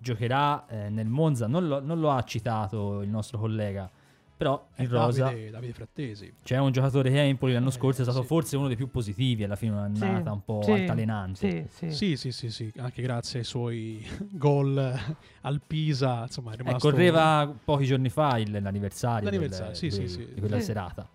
giocherà 0.00 0.66
eh, 0.66 0.88
nel 0.88 1.08
Monza, 1.08 1.46
non 1.46 1.68
lo, 1.68 1.80
non 1.80 2.00
lo, 2.00 2.10
ha 2.10 2.22
citato 2.24 3.02
il 3.02 3.10
nostro 3.10 3.38
collega, 3.38 3.88
però 4.36 4.68
il 4.76 4.88
Rosa... 4.88 5.24
Davide, 5.24 5.50
Davide 5.50 5.72
Frattesi. 5.74 6.32
C'è 6.42 6.56
un 6.56 6.72
giocatore 6.72 7.10
che 7.10 7.20
Empoli 7.20 7.52
l'anno 7.52 7.68
eh, 7.68 7.72
scorso 7.72 8.00
è 8.00 8.04
stato 8.04 8.22
sì. 8.22 8.26
forse 8.26 8.56
uno 8.56 8.68
dei 8.68 8.76
più 8.76 8.90
positivi, 8.90 9.44
alla 9.44 9.56
fine 9.56 9.72
un'annata 9.72 10.22
sì, 10.22 10.28
un 10.28 10.44
po' 10.44 10.62
sì, 10.62 10.70
altalenante. 10.70 11.68
Sì 11.68 12.16
sì. 12.16 12.16
sì 12.32 12.50
sì. 12.50 12.72
anche 12.78 13.02
grazie 13.02 13.40
ai 13.40 13.44
suoi 13.44 14.02
gol 14.32 14.98
al 15.42 15.60
Pisa, 15.66 16.22
insomma 16.22 16.52
è 16.52 16.56
rimasto... 16.56 16.88
Eh, 16.88 16.90
correva 16.90 17.54
pochi 17.62 17.84
giorni 17.84 18.08
fa 18.08 18.38
il, 18.38 18.50
l'anniversario, 18.50 19.24
l'anniversario 19.24 19.78
del, 19.78 19.90
sì, 19.90 20.16
di, 20.16 20.32
di 20.32 20.40
quella 20.40 20.60
serata. 20.60 21.06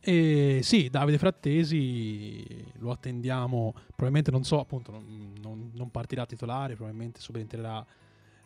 E 0.00 0.60
sì, 0.62 0.88
Davide 0.90 1.18
Frattesi 1.18 2.72
lo 2.78 2.90
attendiamo, 2.90 3.72
probabilmente 3.86 4.30
non 4.30 4.44
so, 4.44 4.60
appunto 4.60 4.90
non, 4.90 5.32
non, 5.42 5.70
non 5.74 5.90
partirà 5.90 6.24
titolare, 6.24 6.76
probabilmente 6.76 7.20
subentrerà 7.20 7.84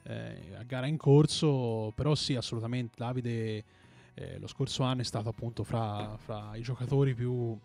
eh, 0.09 0.55
a 0.59 0.63
gara 0.63 0.87
in 0.87 0.97
corso, 0.97 1.93
però 1.95 2.15
sì, 2.15 2.35
assolutamente 2.35 2.95
Davide 2.97 3.65
eh, 4.15 4.39
lo 4.39 4.47
scorso 4.47 4.83
anno 4.83 5.03
è 5.03 5.05
stato 5.05 5.29
appunto 5.29 5.65
fra, 5.65 6.17
fra 6.17 6.57
i 6.57 6.63
giocatori 6.63 7.15
più 7.15 7.57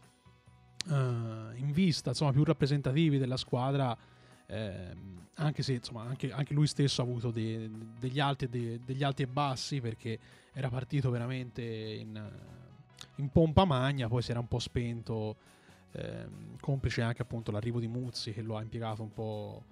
eh, 0.90 0.94
in 0.94 1.72
vista, 1.72 2.10
insomma 2.10 2.34
più 2.34 2.44
rappresentativi 2.44 3.18
della 3.18 3.38
squadra, 3.38 3.98
ehm, 4.48 5.28
anche 5.36 5.64
se 5.64 5.74
insomma 5.74 6.04
anche, 6.04 6.32
anche, 6.34 6.54
lui 6.54 6.68
stesso 6.68 7.02
ha 7.02 7.06
avuto 7.06 7.32
de, 7.32 7.70
degli, 7.98 8.20
alti 8.20 8.50
de, 8.50 8.80
degli 8.86 9.04
alti 9.04 9.24
e 9.24 9.28
bassi 9.28 9.80
perché 9.80 10.20
era 10.52 10.70
partito 10.70 11.10
veramente 11.10 11.64
in, 11.64 12.30
in 13.16 13.30
pompa 13.30 13.64
magna, 13.64 14.10
poi 14.10 14.22
si 14.22 14.32
era 14.32 14.42
un 14.42 14.50
po' 14.50 14.60
spento, 14.60 15.38
ehm, 15.94 16.60
complice 16.60 17.02
anche 17.02 17.22
appunto 17.22 17.52
l'arrivo 17.52 17.80
di 17.80 17.88
Muzzi 17.88 18.34
che 18.34 18.42
lo 18.42 18.58
ha 18.58 18.62
impiegato 18.62 19.02
un 19.02 19.14
po' 19.14 19.64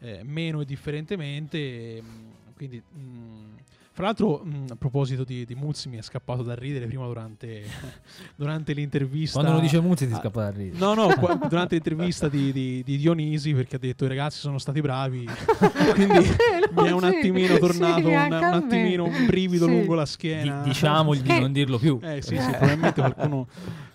eh, 0.00 0.22
meno 0.24 0.64
differentemente. 0.64 2.00
Mm, 2.02 2.30
quindi, 2.54 2.82
mh, 2.88 2.98
mm, 3.00 3.56
Fra 4.00 4.08
l'altro, 4.08 4.40
mh, 4.42 4.64
a 4.70 4.76
proposito 4.76 5.24
di, 5.24 5.44
di, 5.44 5.54
Muzzi, 5.54 5.90
mi 5.90 5.98
è 5.98 6.00
scappato 6.00 6.42
da 6.42 6.54
ridere 6.54 6.86
prima 6.86 7.04
durante, 7.04 7.64
durante 8.34 8.72
l'intervista. 8.72 9.38
Quando 9.38 9.58
lo 9.58 9.60
dice 9.60 9.78
Muzzi 9.78 10.08
ti 10.08 10.14
scappa 10.14 10.44
da 10.44 10.50
ridere. 10.56 10.78
No, 10.78 10.94
no, 10.94 11.14
qua, 11.18 11.34
durante 11.46 11.74
l'intervista 11.74 12.26
di, 12.30 12.50
di, 12.50 12.82
di, 12.82 12.96
Dionisi 12.96 13.52
perché 13.52 13.76
ha 13.76 13.78
detto 13.78 14.06
i 14.06 14.08
ragazzi 14.08 14.38
sono 14.38 14.56
stati 14.56 14.80
bravi. 14.80 15.28
Quindi 15.92 16.34
mi 16.72 16.86
è 16.86 16.92
un 16.92 17.04
attimino 17.04 17.58
tornato 17.58 18.00
sì, 18.00 18.06
un, 18.06 18.32
un, 18.32 18.32
attimino 18.32 19.04
un 19.04 19.26
brivido 19.26 19.66
sì. 19.66 19.70
lungo 19.70 19.92
la 19.92 20.06
schiena. 20.06 20.62
Di, 20.62 20.70
diciamogli 20.70 21.20
di 21.20 21.38
non 21.38 21.52
dirlo 21.52 21.76
più. 21.76 21.98
Eh 22.00 22.22
sì, 22.22 22.38
sì, 22.38 22.50
probabilmente 22.52 23.00
qualcuno 23.02 23.46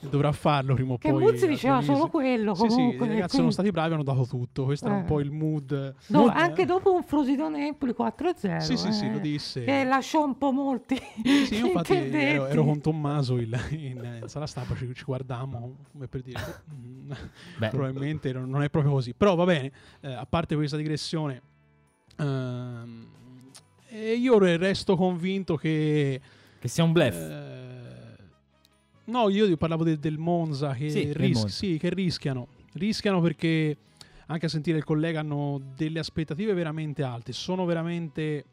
dovrà 0.09 0.31
farlo 0.31 0.75
prima 0.75 0.93
o 0.93 0.97
poi. 0.97 1.11
Che 1.11 1.17
Muzzi 1.17 1.47
diceva 1.47 1.81
solo 1.81 2.07
quello. 2.07 2.53
Sì, 2.53 2.69
sì, 2.69 2.81
i 2.81 2.91
ragazzi 2.91 3.07
quindi... 3.07 3.27
sono 3.29 3.51
stati 3.51 3.71
bravi, 3.71 3.93
hanno 3.93 4.03
dato 4.03 4.25
tutto. 4.25 4.65
Questo 4.65 4.85
eh. 4.85 4.89
era 4.89 4.97
un 4.99 5.05
po' 5.05 5.19
il 5.19 5.31
mood. 5.31 5.95
No, 6.07 6.19
mood 6.19 6.31
anche 6.35 6.61
eh. 6.61 6.65
dopo 6.65 6.93
un 6.93 7.03
Frosinone 7.03 7.67
Empoli 7.67 7.95
4-0. 7.97 8.57
Sì, 8.59 8.77
sì, 8.77 8.87
eh, 8.87 8.91
sì, 8.91 9.11
lo 9.11 9.19
disse. 9.19 9.63
Che 9.63 9.83
lasciò 9.95 10.23
un 10.23 10.37
po' 10.37 10.51
molti. 10.51 10.99
Sì, 11.45 11.57
infatti 11.65 11.93
ero, 11.93 12.45
ero, 12.47 12.63
con 12.63 12.81
Tommaso 12.81 13.37
in, 13.37 13.57
in, 13.71 14.19
in 14.21 14.27
sala 14.27 14.47
stampa, 14.47 14.75
ci, 14.75 14.93
ci 14.93 15.03
guardammo 15.03 15.77
come 15.91 16.07
per 16.07 16.21
dire. 16.21 16.63
Mm, 17.05 17.11
probabilmente 17.69 18.33
non 18.33 18.63
è 18.63 18.69
proprio 18.71 18.93
così. 18.93 19.13
Però 19.13 19.35
va 19.35 19.45
bene, 19.45 19.71
eh, 20.01 20.11
a 20.11 20.25
parte 20.25 20.55
questa 20.55 20.75
digressione. 20.75 21.39
Ehm, 22.17 23.07
io 24.17 24.39
resto 24.39 24.95
convinto 24.95 25.55
che. 25.55 26.19
Che 26.59 26.67
sia 26.67 26.83
un 26.83 26.91
blef. 26.93 27.15
Eh, 27.15 27.53
No, 29.05 29.29
io 29.29 29.55
parlavo 29.55 29.83
de- 29.83 29.99
del 29.99 30.17
Monza 30.17 30.73
che, 30.73 30.89
sì, 30.89 31.13
ris- 31.13 31.37
Monza. 31.37 31.53
sì, 31.55 31.77
che 31.77 31.89
rischiano. 31.93 32.47
Rischiano 32.73 33.21
perché 33.21 33.77
anche 34.27 34.47
a 34.47 34.49
sentire 34.49 34.77
il 34.79 34.83
collega 34.83 35.19
hanno 35.19 35.61
delle 35.75 35.99
aspettative 35.99 36.53
veramente 36.53 37.03
alte. 37.03 37.31
Sono 37.31 37.65
veramente 37.65 38.45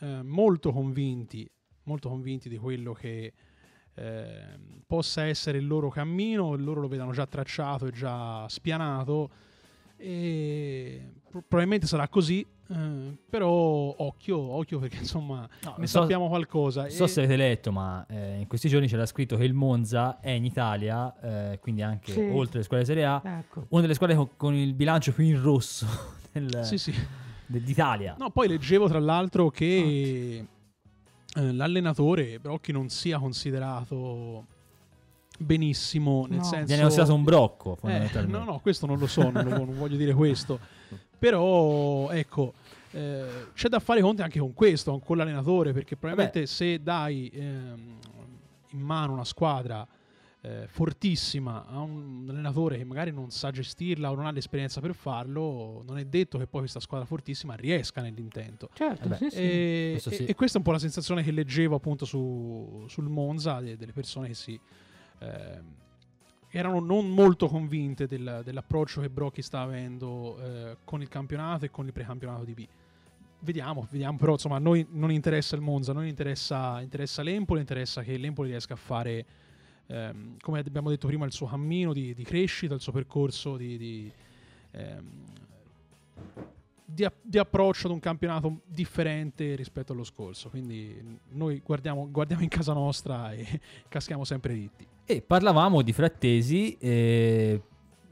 eh, 0.00 0.22
molto 0.22 0.72
convinti, 0.72 1.48
molto 1.84 2.08
convinti 2.08 2.48
di 2.48 2.56
quello 2.56 2.92
che 2.92 3.32
eh, 3.94 4.58
possa 4.86 5.24
essere 5.24 5.58
il 5.58 5.66
loro 5.66 5.88
cammino. 5.88 6.54
Loro 6.56 6.80
lo 6.80 6.88
vedono 6.88 7.12
già 7.12 7.26
tracciato 7.26 7.86
e 7.86 7.90
già 7.90 8.48
spianato. 8.48 9.30
E 9.96 11.12
probabilmente 11.30 11.86
sarà 11.86 12.08
così. 12.08 12.46
Eh, 12.72 13.18
però 13.28 13.50
occhio, 13.50 14.38
occhio 14.38 14.78
perché 14.78 14.98
insomma 15.02 15.48
no, 15.64 15.74
ne 15.78 15.86
so, 15.86 16.00
sappiamo 16.00 16.28
qualcosa. 16.28 16.82
Non 16.82 16.90
so 16.90 17.06
se 17.06 17.20
avete 17.20 17.36
letto, 17.36 17.72
ma 17.72 18.06
eh, 18.08 18.38
in 18.38 18.46
questi 18.46 18.68
giorni 18.68 18.86
c'era 18.86 19.06
scritto 19.06 19.36
che 19.36 19.44
il 19.44 19.54
Monza 19.54 20.20
è 20.20 20.30
in 20.30 20.44
Italia, 20.44 21.52
eh, 21.52 21.58
quindi 21.58 21.82
anche 21.82 22.12
sì. 22.12 22.20
oltre 22.20 22.58
le 22.58 22.64
squadre 22.64 22.86
Serie 22.86 23.04
A, 23.04 23.20
ecco. 23.22 23.66
una 23.70 23.82
delle 23.82 23.94
squadre 23.94 24.16
con, 24.16 24.30
con, 24.36 24.54
il 24.54 24.72
bilancio 24.74 25.12
più 25.12 25.24
in 25.24 25.42
rosso 25.42 25.86
del, 26.32 26.64
sì, 26.64 26.78
sì. 26.78 26.94
d'Italia. 27.58 28.14
No, 28.18 28.30
poi 28.30 28.48
leggevo 28.48 28.88
tra 28.88 29.00
l'altro 29.00 29.50
che 29.50 30.44
eh, 31.34 31.52
l'allenatore 31.52 32.38
Brocchi 32.38 32.72
non 32.72 32.88
sia 32.88 33.18
considerato 33.18 34.46
benissimo 35.38 36.26
nel 36.28 36.38
no. 36.38 36.44
senso 36.44 36.66
viene 36.66 36.82
considerato 36.82 37.14
un 37.14 37.24
brocco 37.24 37.78
eh, 37.84 38.10
no 38.26 38.44
no 38.44 38.58
questo 38.58 38.84
non 38.84 38.98
lo 38.98 39.06
so 39.06 39.30
non, 39.30 39.48
lo, 39.48 39.64
non 39.64 39.78
voglio 39.78 39.96
dire 39.96 40.12
questo 40.12 40.60
però 41.18 42.10
ecco 42.10 42.52
eh, 42.92 43.24
c'è 43.54 43.68
da 43.68 43.78
fare 43.78 44.00
conti 44.00 44.22
anche 44.22 44.40
con 44.40 44.52
questo, 44.52 44.98
con 44.98 45.16
l'allenatore, 45.16 45.72
perché 45.72 45.96
probabilmente 45.96 46.40
Vabbè. 46.40 46.50
se 46.50 46.82
dai 46.82 47.30
ehm, 47.32 47.98
in 48.70 48.80
mano 48.80 49.12
una 49.12 49.24
squadra 49.24 49.86
eh, 50.42 50.66
fortissima 50.68 51.66
a 51.66 51.80
un 51.80 52.26
allenatore 52.28 52.78
che 52.78 52.84
magari 52.84 53.12
non 53.12 53.30
sa 53.30 53.50
gestirla 53.50 54.10
o 54.10 54.14
non 54.14 54.26
ha 54.26 54.30
l'esperienza 54.30 54.80
per 54.80 54.94
farlo, 54.94 55.82
non 55.86 55.98
è 55.98 56.04
detto 56.04 56.38
che 56.38 56.46
poi 56.46 56.60
questa 56.60 56.80
squadra 56.80 57.06
fortissima 57.06 57.54
riesca 57.54 58.00
nell'intento. 58.00 58.70
Certo, 58.72 59.14
sì, 59.16 59.30
sì. 59.30 59.36
E, 59.36 59.88
Questo 59.92 60.10
sì. 60.10 60.24
e, 60.24 60.34
questa 60.34 60.56
è 60.56 60.60
un 60.60 60.66
po' 60.66 60.72
la 60.72 60.78
sensazione 60.78 61.22
che 61.22 61.30
leggevo 61.30 61.74
appunto 61.74 62.04
su, 62.04 62.84
sul 62.88 63.08
Monza, 63.08 63.60
de, 63.60 63.76
delle 63.76 63.92
persone 63.92 64.28
che 64.28 64.34
si... 64.34 64.60
Eh, 65.18 65.78
erano 66.52 66.80
non 66.80 67.08
molto 67.08 67.46
convinte 67.46 68.06
del, 68.06 68.42
dell'approccio 68.44 69.00
che 69.00 69.08
Brocchi 69.08 69.40
sta 69.40 69.60
avendo 69.60 70.36
eh, 70.40 70.76
con 70.84 71.00
il 71.00 71.08
campionato 71.08 71.64
e 71.64 71.70
con 71.70 71.86
il 71.86 71.92
precampionato 71.92 72.44
di 72.44 72.54
B. 72.54 72.66
Vediamo, 73.42 73.86
vediamo, 73.90 74.18
però 74.18 74.32
insomma 74.32 74.56
a 74.56 74.58
noi 74.58 74.84
non 74.90 75.12
interessa 75.12 75.54
il 75.54 75.62
Monza, 75.62 75.92
a 75.92 75.94
noi 75.94 76.08
interessa, 76.08 76.80
interessa 76.80 77.22
l'Empoli, 77.22 77.60
interessa 77.60 78.02
che 78.02 78.16
l'Empoli 78.16 78.50
riesca 78.50 78.74
a 78.74 78.76
fare, 78.76 79.24
ehm, 79.90 80.36
come 80.40 80.60
abbiamo 80.60 80.88
detto 80.88 81.06
prima, 81.06 81.24
il 81.26 81.32
suo 81.32 81.46
cammino 81.46 81.92
di, 81.92 82.14
di 82.14 82.22
crescita, 82.22 82.74
il 82.74 82.80
suo 82.80 82.92
percorso 82.92 83.56
di, 83.56 83.76
di, 83.76 84.12
ehm, 84.70 85.24
di, 86.84 87.06
di, 87.20 87.38
approccio 87.38 87.88
ad 87.88 87.92
un 87.92 88.00
campionato 88.00 88.60
differente 88.66 89.54
rispetto 89.56 89.92
allo 89.92 90.04
scorso. 90.04 90.48
Quindi 90.48 91.18
noi 91.30 91.60
guardiamo, 91.64 92.08
guardiamo 92.10 92.42
in 92.42 92.48
casa 92.48 92.72
nostra 92.72 93.32
e 93.34 93.60
caschiamo 93.88 94.24
sempre 94.24 94.54
dritti. 94.54 94.86
E 95.04 95.22
parlavamo 95.22 95.82
di 95.82 95.92
Frattesi. 95.92 96.76
Eh, 96.78 97.60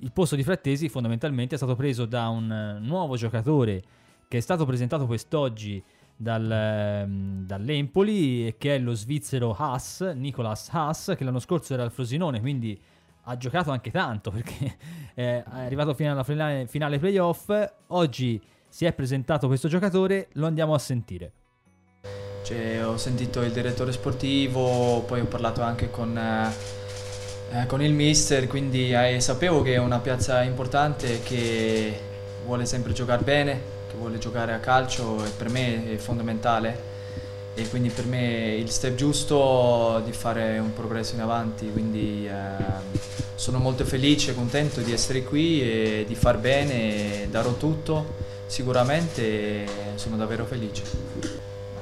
il 0.01 0.13
posto 0.13 0.37
di 0.37 0.43
Frattesi 0.43 0.89
fondamentalmente 0.89 1.55
è 1.55 1.59
stato 1.59 1.77
preso 1.77 2.07
da 2.07 2.29
un 2.29 2.79
nuovo 2.83 3.17
giocatore 3.17 3.83
che 4.29 4.39
è 4.39 4.41
stato 4.41 4.67
presentato 4.67 5.07
quest'oggi 5.07 5.83
dal, 6.21 6.51
ehm, 6.51 7.47
dall'Empoli 7.47 8.57
che 8.59 8.75
è 8.75 8.79
lo 8.79 8.93
svizzero 8.93 9.55
Haas, 9.57 10.01
Nicolas 10.15 10.69
Haas, 10.73 11.15
che 11.17 11.23
l'anno 11.25 11.39
scorso 11.39 11.75
era 11.75 11.85
al 11.85 11.93
Frosinone, 11.93 12.41
quindi 12.41 12.79
ha 13.23 13.37
giocato 13.37 13.71
anche 13.71 13.91
tanto 13.91 14.31
perché 14.33 14.77
è 15.15 15.43
arrivato 15.49 15.95
fino 15.95 16.11
alla 16.11 16.25
finale, 16.25 16.67
finale 16.67 16.99
playoff. 16.99 17.51
Oggi 17.89 18.41
si 18.69 18.85
è 18.85 18.93
presentato 18.93 19.47
questo 19.47 19.69
giocatore, 19.69 20.29
lo 20.33 20.47
andiamo 20.47 20.75
a 20.75 20.79
sentire. 20.79 21.33
Cioè, 22.43 22.85
ho 22.85 22.97
sentito 22.97 23.43
il 23.43 23.53
direttore 23.53 23.93
sportivo, 23.93 25.03
poi 25.07 25.21
ho 25.21 25.27
parlato 25.27 25.63
anche 25.63 25.91
con, 25.91 26.17
eh, 26.17 27.67
con 27.67 27.83
il 27.83 27.93
mister, 27.93 28.47
quindi 28.47 28.93
eh, 28.93 29.21
sapevo 29.21 29.63
che 29.63 29.75
è 29.75 29.79
una 29.79 29.99
piazza 29.99 30.43
importante 30.43 31.21
che 31.23 32.01
vuole 32.45 32.65
sempre 32.65 32.93
giocare 32.93 33.23
bene, 33.23 33.78
vuole 33.99 34.19
giocare 34.19 34.53
a 34.53 34.59
calcio 34.59 35.25
e 35.25 35.29
per 35.37 35.51
me 35.51 35.93
è 35.93 35.97
fondamentale 35.97 36.97
e 37.55 37.69
quindi 37.69 37.91
per 37.91 38.07
me 38.07 38.55
il 38.55 38.71
step 38.71 38.95
giusto 38.95 40.01
di 40.05 40.13
fare 40.13 40.59
un 40.59 40.73
progresso 40.73 41.15
in 41.15 41.21
avanti, 41.21 41.71
quindi 41.71 42.27
eh, 42.27 42.33
sono 43.35 43.59
molto 43.59 43.85
felice 43.85 44.31
e 44.31 44.35
contento 44.35 44.81
di 44.81 44.93
essere 44.93 45.25
qui 45.25 45.61
e 45.61 46.05
di 46.07 46.15
far 46.15 46.39
bene, 46.39 47.27
darò 47.31 47.53
tutto 47.55 48.27
sicuramente 48.49 49.67
sono 49.97 50.17
davvero 50.17 50.45
felice. 50.45 50.83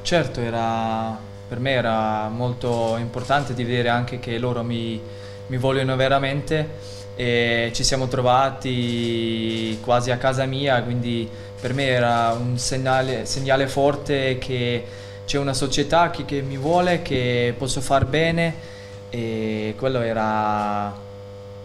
Certo, 0.02 0.40
era, 0.40 1.18
per 1.48 1.58
me 1.58 1.70
era 1.70 2.28
molto 2.28 2.96
importante 2.98 3.54
di 3.54 3.64
vedere 3.64 3.88
anche 3.88 4.18
che 4.18 4.38
loro 4.38 4.62
mi, 4.62 5.00
mi 5.46 5.56
vogliono 5.56 5.96
veramente 5.96 6.94
e 7.14 7.70
ci 7.72 7.82
siamo 7.82 8.08
trovati 8.08 9.78
quasi 9.82 10.10
a 10.10 10.18
casa 10.18 10.44
mia, 10.44 10.82
quindi 10.82 11.28
per 11.60 11.72
me 11.72 11.86
era 11.86 12.36
un 12.38 12.58
segnale, 12.58 13.24
segnale 13.24 13.66
forte 13.66 14.38
che 14.38 14.84
c'è 15.24 15.38
una 15.38 15.54
società 15.54 16.10
che, 16.10 16.24
che, 16.24 16.42
mi 16.42 16.56
vuole, 16.56 17.02
che 17.02 17.54
posso 17.56 17.80
far 17.80 18.04
bene 18.04 18.74
e 19.10 19.74
quello 19.76 20.00
era 20.00 20.94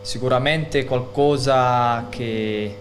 sicuramente 0.01 0.83
qualcosa 0.85 2.07
che, 2.09 2.75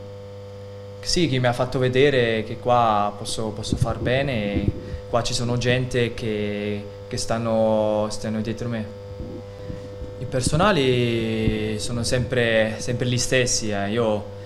sì, 1.01 1.29
che 1.29 1.39
mi 1.39 1.47
ha 1.47 1.53
fatto 1.53 1.79
vedere 1.79 2.45
che 2.45 2.59
qua 2.59 3.13
posso, 3.17 3.49
posso 3.49 3.77
far 3.77 3.99
bene, 3.99 4.65
qua 5.11 5.23
ci 5.23 5.35
sono 5.35 5.59
gente 5.59 6.15
che, 6.15 6.85
che 7.09 7.17
stanno, 7.17 8.07
stanno 8.11 8.41
dietro 8.41 8.69
me. 8.69 8.99
I 10.19 10.25
personali 10.25 11.79
sono 11.79 12.03
sempre, 12.03 12.75
sempre 12.79 13.07
gli 13.07 13.19
stessi, 13.19 13.71
eh. 13.71 13.91
io 13.91 14.39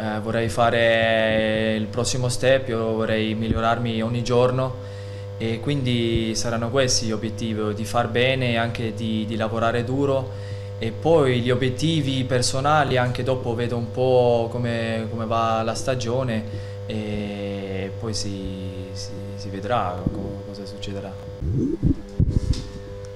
eh, 0.00 0.18
vorrei 0.20 0.48
fare 0.48 1.74
il 1.76 1.84
prossimo 1.86 2.30
step, 2.30 2.68
io 2.68 2.94
vorrei 2.94 3.34
migliorarmi 3.34 4.00
ogni 4.00 4.22
giorno 4.22 4.88
e 5.36 5.60
quindi 5.60 6.34
saranno 6.34 6.70
questi 6.70 7.06
gli 7.06 7.12
obiettivi, 7.12 7.74
di 7.74 7.84
far 7.84 8.08
bene 8.08 8.52
e 8.52 8.56
anche 8.56 8.94
di, 8.94 9.26
di 9.26 9.36
lavorare 9.36 9.84
duro 9.84 10.48
e 10.78 10.90
poi 10.90 11.40
gli 11.40 11.50
obiettivi 11.50 12.24
personali 12.24 12.96
anche 12.96 13.22
dopo 13.22 13.54
vedo 13.54 13.76
un 13.76 13.90
po' 13.90 14.48
come, 14.50 15.06
come 15.10 15.26
va 15.26 15.62
la 15.62 15.74
stagione 15.74 16.44
e 16.86 17.90
poi 18.00 18.14
si, 18.14 18.88
si, 18.92 19.10
si 19.36 19.48
vedrà 19.50 20.02
cosa 20.46 20.64
succederà. 20.64 21.12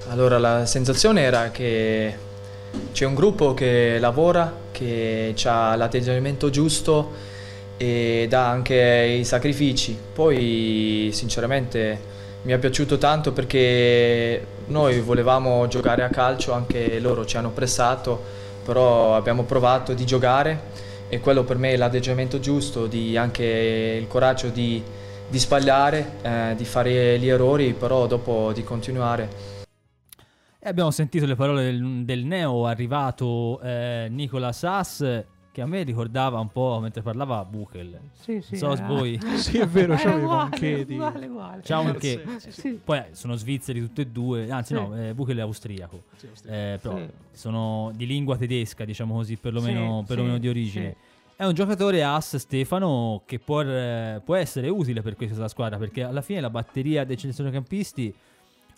Allora 0.09 0.37
la 0.37 0.67
sensazione 0.67 1.21
era 1.21 1.49
che 1.49 2.15
c'è 2.91 3.05
un 3.05 3.15
gruppo 3.15 3.55
che 3.55 3.97
lavora, 3.99 4.63
che 4.75 5.33
ha 5.45 5.75
l'atteggiamento 5.75 6.49
giusto 6.49 7.11
e 7.77 8.25
dà 8.29 8.49
anche 8.49 9.17
i 9.19 9.23
sacrifici. 9.23 9.97
Poi 10.13 11.09
sinceramente 11.13 12.13
mi 12.41 12.51
è 12.51 12.57
piaciuto 12.57 12.97
tanto 12.97 13.31
perché 13.31 14.45
noi 14.67 14.99
volevamo 14.99 15.67
giocare 15.67 16.03
a 16.03 16.09
calcio, 16.09 16.51
anche 16.51 16.99
loro 16.99 17.25
ci 17.25 17.37
hanno 17.37 17.51
pressato, 17.51 18.21
però 18.65 19.15
abbiamo 19.15 19.43
provato 19.43 19.93
di 19.93 20.05
giocare 20.05 20.83
e 21.07 21.19
quello 21.21 21.43
per 21.43 21.57
me 21.57 21.71
è 21.71 21.77
l'atteggiamento 21.77 22.39
giusto, 22.39 22.85
di 22.85 23.15
anche 23.15 23.45
il 23.99 24.07
coraggio 24.07 24.49
di, 24.49 24.83
di 25.27 25.39
sbagliare, 25.39 26.13
eh, 26.21 26.53
di 26.57 26.65
fare 26.65 27.17
gli 27.17 27.29
errori, 27.29 27.73
però 27.73 28.07
dopo 28.07 28.51
di 28.53 28.63
continuare. 28.63 29.53
E 30.65 30.69
abbiamo 30.69 30.89
sentito 30.89 31.27
le 31.27 31.35
parole 31.35 31.65
del, 31.65 32.05
del 32.05 32.23
neo 32.25 32.65
arrivato 32.65 33.61
eh, 33.61 34.07
Nicola 34.09 34.51
Sass 34.51 35.23
che 35.51 35.61
a 35.61 35.67
me 35.67 35.83
ricordava 35.83 36.39
un 36.39 36.51
po' 36.51 36.79
mentre 36.81 37.03
parlava 37.03 37.45
Buchel. 37.45 37.99
Sì, 38.13 38.41
sì. 38.41 38.57
So 38.57 38.73
voi. 38.87 39.19
sì, 39.37 39.59
è 39.59 39.67
vero, 39.67 39.93
uguale, 39.93 40.43
un 40.45 40.49
che 40.49 40.83
di... 40.83 40.95
uguale, 40.95 41.27
uguale. 41.27 41.61
C'ha 41.63 41.77
un 41.77 41.95
che. 41.99 42.23
Sì, 42.39 42.51
sì, 42.51 42.61
Sì. 42.61 42.79
Poi 42.83 42.97
eh, 42.97 43.09
sono 43.11 43.35
svizzeri 43.35 43.79
tutti 43.79 44.01
e 44.01 44.07
due, 44.07 44.49
anzi 44.49 44.73
Sì. 44.73 44.81
no, 44.81 44.97
eh, 44.97 45.13
Buchel 45.13 45.37
è 45.37 45.41
austriaco. 45.41 46.05
Sì, 46.15 46.25
austriaco. 46.29 46.57
Eh, 46.57 46.79
però 46.81 46.97
Sì. 46.97 47.09
sono 47.33 47.91
di 47.93 48.07
lingua 48.07 48.35
tedesca, 48.35 48.85
diciamo 48.85 49.13
così, 49.13 49.37
perlomeno, 49.37 49.99
Sì, 49.99 50.05
perlomeno 50.07 50.33
sì, 50.37 50.41
di 50.41 50.47
origine. 50.49 50.95
sì. 50.99 51.43
È 51.43 51.45
un 51.45 51.53
giocatore 51.53 52.03
as 52.03 52.37
Stefano 52.37 53.21
che 53.27 53.37
può, 53.37 53.61
eh, 53.61 54.19
può 54.25 54.33
essere 54.33 54.69
utile 54.69 55.03
per 55.03 55.15
questa 55.15 55.47
squadra 55.47 55.77
perché 55.77 56.01
alla 56.01 56.21
fine 56.23 56.41
la 56.41 56.49
batteria 56.49 57.03
dei 57.05 57.17
centrocampisti, 57.17 58.11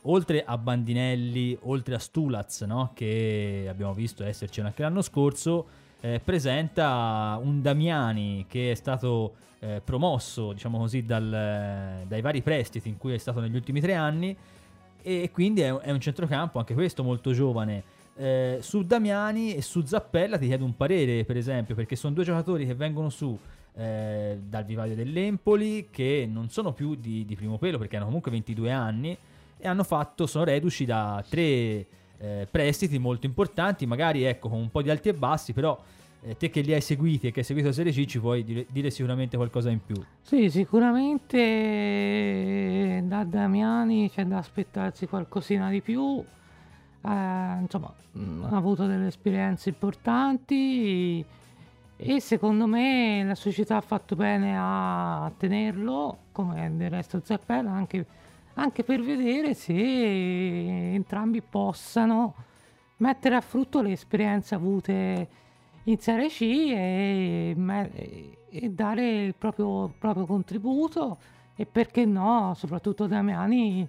oltre 0.03 0.43
a 0.43 0.57
Bandinelli, 0.57 1.57
oltre 1.63 1.95
a 1.95 1.99
Stulaz, 1.99 2.61
no? 2.61 2.91
che 2.93 3.65
abbiamo 3.69 3.93
visto 3.93 4.23
esserci 4.23 4.61
anche 4.61 4.81
l'anno 4.81 5.01
scorso, 5.01 5.65
eh, 5.99 6.21
presenta 6.23 7.39
un 7.41 7.61
Damiani 7.61 8.45
che 8.47 8.71
è 8.71 8.75
stato 8.75 9.35
eh, 9.59 9.81
promosso, 9.83 10.53
diciamo 10.53 10.77
così, 10.77 11.03
dal- 11.03 12.03
dai 12.07 12.21
vari 12.21 12.41
prestiti 12.41 12.89
in 12.89 12.97
cui 12.97 13.13
è 13.13 13.17
stato 13.17 13.39
negli 13.39 13.55
ultimi 13.55 13.81
tre 13.81 13.95
anni 13.95 14.35
e 15.01 15.29
quindi 15.31 15.61
è, 15.61 15.73
è 15.73 15.91
un 15.91 15.99
centrocampo 15.99 16.59
anche 16.59 16.73
questo 16.73 17.03
molto 17.03 17.33
giovane. 17.33 17.95
Eh, 18.15 18.57
su 18.61 18.83
Damiani 18.83 19.53
e 19.53 19.61
su 19.61 19.83
Zappella 19.83 20.37
ti 20.37 20.47
chiedo 20.47 20.65
un 20.65 20.75
parere, 20.75 21.23
per 21.23 21.37
esempio, 21.37 21.75
perché 21.75 21.95
sono 21.95 22.13
due 22.13 22.23
giocatori 22.23 22.65
che 22.65 22.73
vengono 22.73 23.09
su 23.09 23.37
eh, 23.75 24.39
dal 24.43 24.65
vivaio 24.65 24.95
dell'Empoli, 24.95 25.89
che 25.91 26.27
non 26.29 26.49
sono 26.49 26.73
più 26.73 26.95
di, 26.95 27.25
di 27.25 27.35
primo 27.35 27.57
pelo 27.57 27.77
perché 27.77 27.95
hanno 27.95 28.05
comunque 28.05 28.31
22 28.31 28.71
anni 28.71 29.17
e 29.57 29.67
hanno 29.67 29.83
fatto, 29.83 30.27
sono 30.27 30.45
reduci 30.45 30.85
da 30.85 31.21
tre 31.27 31.85
eh, 32.19 32.47
prestiti 32.49 32.97
molto 32.99 33.25
importanti, 33.25 33.85
magari 33.85 34.23
ecco 34.23 34.49
con 34.49 34.59
un 34.59 34.69
po' 34.69 34.81
di 34.81 34.89
alti 34.89 35.09
e 35.09 35.13
bassi, 35.13 35.53
però 35.53 35.79
eh, 36.21 36.35
te 36.35 36.49
che 36.49 36.61
li 36.61 36.73
hai 36.73 36.81
seguiti 36.81 37.27
e 37.27 37.31
che 37.31 37.39
hai 37.39 37.45
seguito 37.45 37.69
la 37.69 37.75
Serie 37.75 37.91
C 37.91 38.05
ci 38.05 38.19
puoi 38.19 38.43
dire, 38.43 38.65
dire 38.69 38.89
sicuramente 38.89 39.37
qualcosa 39.37 39.69
in 39.69 39.79
più. 39.85 39.95
Sì, 40.21 40.49
sicuramente 40.49 43.03
da 43.05 43.23
Damiani 43.23 44.09
c'è 44.09 44.25
da 44.25 44.37
aspettarsi 44.37 45.07
qualcosina 45.07 45.69
di 45.69 45.81
più. 45.81 46.23
Eh, 47.01 47.57
insomma, 47.61 47.93
mh, 48.11 48.47
ha 48.49 48.55
avuto 48.55 48.85
delle 48.85 49.07
esperienze 49.07 49.69
importanti 49.69 51.25
e 51.99 52.19
secondo 52.19 52.67
me 52.67 53.23
la 53.23 53.33
società 53.33 53.77
ha 53.77 53.81
fatto 53.81 54.15
bene 54.15 54.55
a 54.55 55.31
tenerlo, 55.37 56.17
come 56.31 56.71
del 56.75 56.89
resto 56.89 57.21
Zappella, 57.23 57.71
anche, 57.71 58.05
anche 58.59 58.83
per 58.83 59.01
vedere 59.01 59.53
se 59.53 59.73
entrambi 60.93 61.41
possano 61.41 62.33
mettere 62.97 63.35
a 63.35 63.41
frutto 63.41 63.81
le 63.81 63.91
esperienze 63.91 64.55
avute 64.55 65.27
in 65.83 65.97
Serie 65.99 66.27
C 66.29 66.41
e, 66.41 67.55
e 68.49 68.69
dare 68.69 69.23
il 69.25 69.35
proprio, 69.35 69.93
proprio 69.97 70.25
contributo 70.25 71.17
e 71.55 71.65
perché 71.65 72.05
no, 72.05 72.53
soprattutto 72.55 73.05
Damiani, 73.05 73.87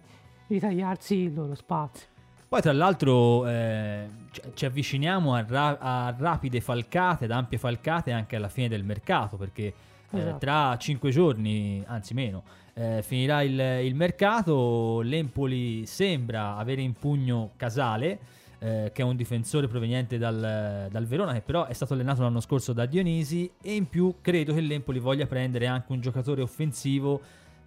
ritagliarsi 0.48 1.14
il 1.14 1.34
loro 1.34 1.54
spazio. 1.54 2.06
Poi 2.46 2.60
tra 2.60 2.72
l'altro 2.72 3.46
eh, 3.46 4.06
ci- 4.30 4.40
ci 4.54 4.64
avviciniamo 4.66 5.34
a, 5.34 5.44
ra- 5.46 5.78
a 5.78 6.14
rapide 6.16 6.60
falcate, 6.60 7.24
ad 7.24 7.30
ampie 7.30 7.58
falcate 7.58 8.12
anche 8.12 8.36
alla 8.36 8.48
fine 8.48 8.68
del 8.68 8.84
mercato, 8.84 9.36
perché 9.36 9.64
eh, 10.10 10.18
Esatto. 10.18 10.38
tra 10.38 10.76
cinque 10.78 11.10
giorni, 11.10 11.82
anzi 11.86 12.14
meno, 12.14 12.42
eh, 12.78 13.02
finirà 13.02 13.42
il, 13.42 13.58
il 13.58 13.94
mercato, 13.96 15.00
l'Empoli 15.00 15.84
sembra 15.84 16.56
avere 16.56 16.80
in 16.80 16.92
pugno 16.92 17.50
Casale, 17.56 18.18
eh, 18.60 18.92
che 18.94 19.02
è 19.02 19.04
un 19.04 19.16
difensore 19.16 19.66
proveniente 19.66 20.16
dal, 20.16 20.86
dal 20.88 21.04
Verona, 21.04 21.32
che 21.32 21.40
però 21.40 21.66
è 21.66 21.72
stato 21.72 21.94
allenato 21.94 22.22
l'anno 22.22 22.38
scorso 22.38 22.72
da 22.72 22.86
Dionisi, 22.86 23.50
e 23.60 23.74
in 23.74 23.88
più 23.88 24.16
credo 24.20 24.54
che 24.54 24.60
l'Empoli 24.60 25.00
voglia 25.00 25.26
prendere 25.26 25.66
anche 25.66 25.90
un 25.90 26.00
giocatore 26.00 26.40
offensivo, 26.40 27.20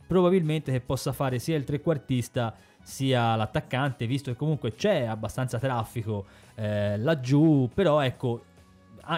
probabilmente 0.08 0.72
che 0.72 0.80
possa 0.80 1.12
fare 1.12 1.40
sia 1.40 1.58
il 1.58 1.66
trequartista 1.66 2.56
sia 2.82 3.36
l'attaccante, 3.36 4.08
visto 4.08 4.32
che 4.32 4.38
comunque 4.38 4.74
c'è 4.76 5.04
abbastanza 5.04 5.60
traffico 5.60 6.26
eh, 6.56 6.98
laggiù, 6.98 7.70
però 7.74 8.00
ecco, 8.00 8.44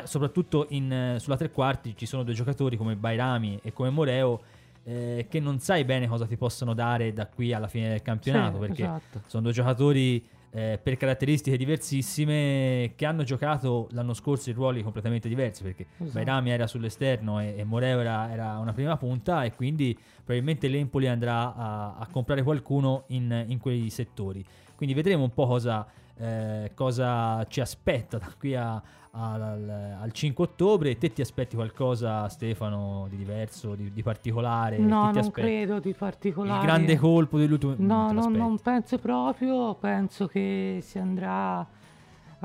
soprattutto 0.05 0.65
in, 0.69 1.17
sulla 1.19 1.37
tre 1.37 1.51
quarti 1.51 1.95
ci 1.95 2.07
sono 2.07 2.23
due 2.23 2.33
giocatori 2.33 2.77
come 2.77 2.95
Bairami 2.95 3.59
e 3.61 3.73
come 3.73 3.91
Moreo 3.91 4.41
eh, 4.86 5.27
che 5.29 5.39
non 5.39 5.59
sai 5.59 5.84
bene 5.86 6.07
cosa 6.07 6.25
ti 6.25 6.36
possono 6.38 6.73
dare 6.73 7.13
da 7.13 7.27
qui 7.27 7.53
alla 7.53 7.67
fine 7.67 7.89
del 7.89 8.01
campionato, 8.01 8.59
Sì, 8.59 8.67
perché 8.67 8.84
esatto. 8.84 9.21
sono 9.27 9.43
due 9.43 9.51
giocatori 9.53 10.23
eh, 10.51 10.79
per 10.81 10.97
caratteristiche 10.97 11.57
diversissime 11.57 12.91
che 12.95 13.05
hanno 13.05 13.23
giocato 13.23 13.88
l'anno 13.91 14.13
scorso 14.13 14.49
in 14.49 14.55
ruoli 14.55 14.84
completamente 14.84 15.27
diversi 15.27 15.63
perché 15.63 15.86
Esatto. 15.97 16.11
Bairami 16.13 16.51
era 16.51 16.67
sull'esterno 16.67 17.39
e, 17.39 17.55
e 17.57 17.63
Moreo 17.63 17.99
era, 17.99 18.31
era 18.31 18.57
una 18.59 18.73
prima 18.73 18.95
punta 18.97 19.43
e 19.43 19.53
quindi 19.53 19.97
probabilmente 20.17 20.67
l'Empoli 20.67 21.07
andrà 21.07 21.55
a, 21.55 21.95
a 21.97 22.07
comprare 22.11 22.43
qualcuno 22.43 23.05
in, 23.07 23.45
in 23.47 23.57
quei 23.59 23.89
settori 23.89 24.45
quindi 24.75 24.93
vedremo 24.95 25.23
un 25.23 25.34
po' 25.34 25.47
cosa, 25.47 25.88
eh, 26.18 26.72
cosa 26.76 27.45
ci 27.47 27.61
aspetta 27.61 28.18
da 28.18 28.32
qui 28.38 28.55
a- 28.55 28.82
al, 29.16 29.97
al 30.01 30.11
5 30.11 30.43
ottobre 30.45 30.97
te 30.97 31.14
ti 31.14 31.22
aspetti 31.22 31.55
qualcosa 31.55 32.28
Stefano 32.30 33.05
di 33.09 33.18
diverso, 33.18 33.76
di, 33.76 33.93
di 33.93 34.01
particolare? 34.01 34.78
No, 34.80 35.03
non 35.05 35.18
aspetti? 35.18 35.32
credo 35.47 35.80
di 35.80 35.93
particolare. 35.93 36.59
il 36.61 36.66
grande 36.66 36.97
colpo 36.97 37.38
dell'ultimo 37.38 37.74
No, 37.78 37.78
te 37.78 37.86
no, 37.86 38.14
l'aspetti? 38.14 38.38
non 38.38 38.59
penso 38.59 38.97
proprio, 38.97 39.76
penso 39.76 40.26
che 40.28 40.80
si 40.82 40.97
andrà 40.97 41.66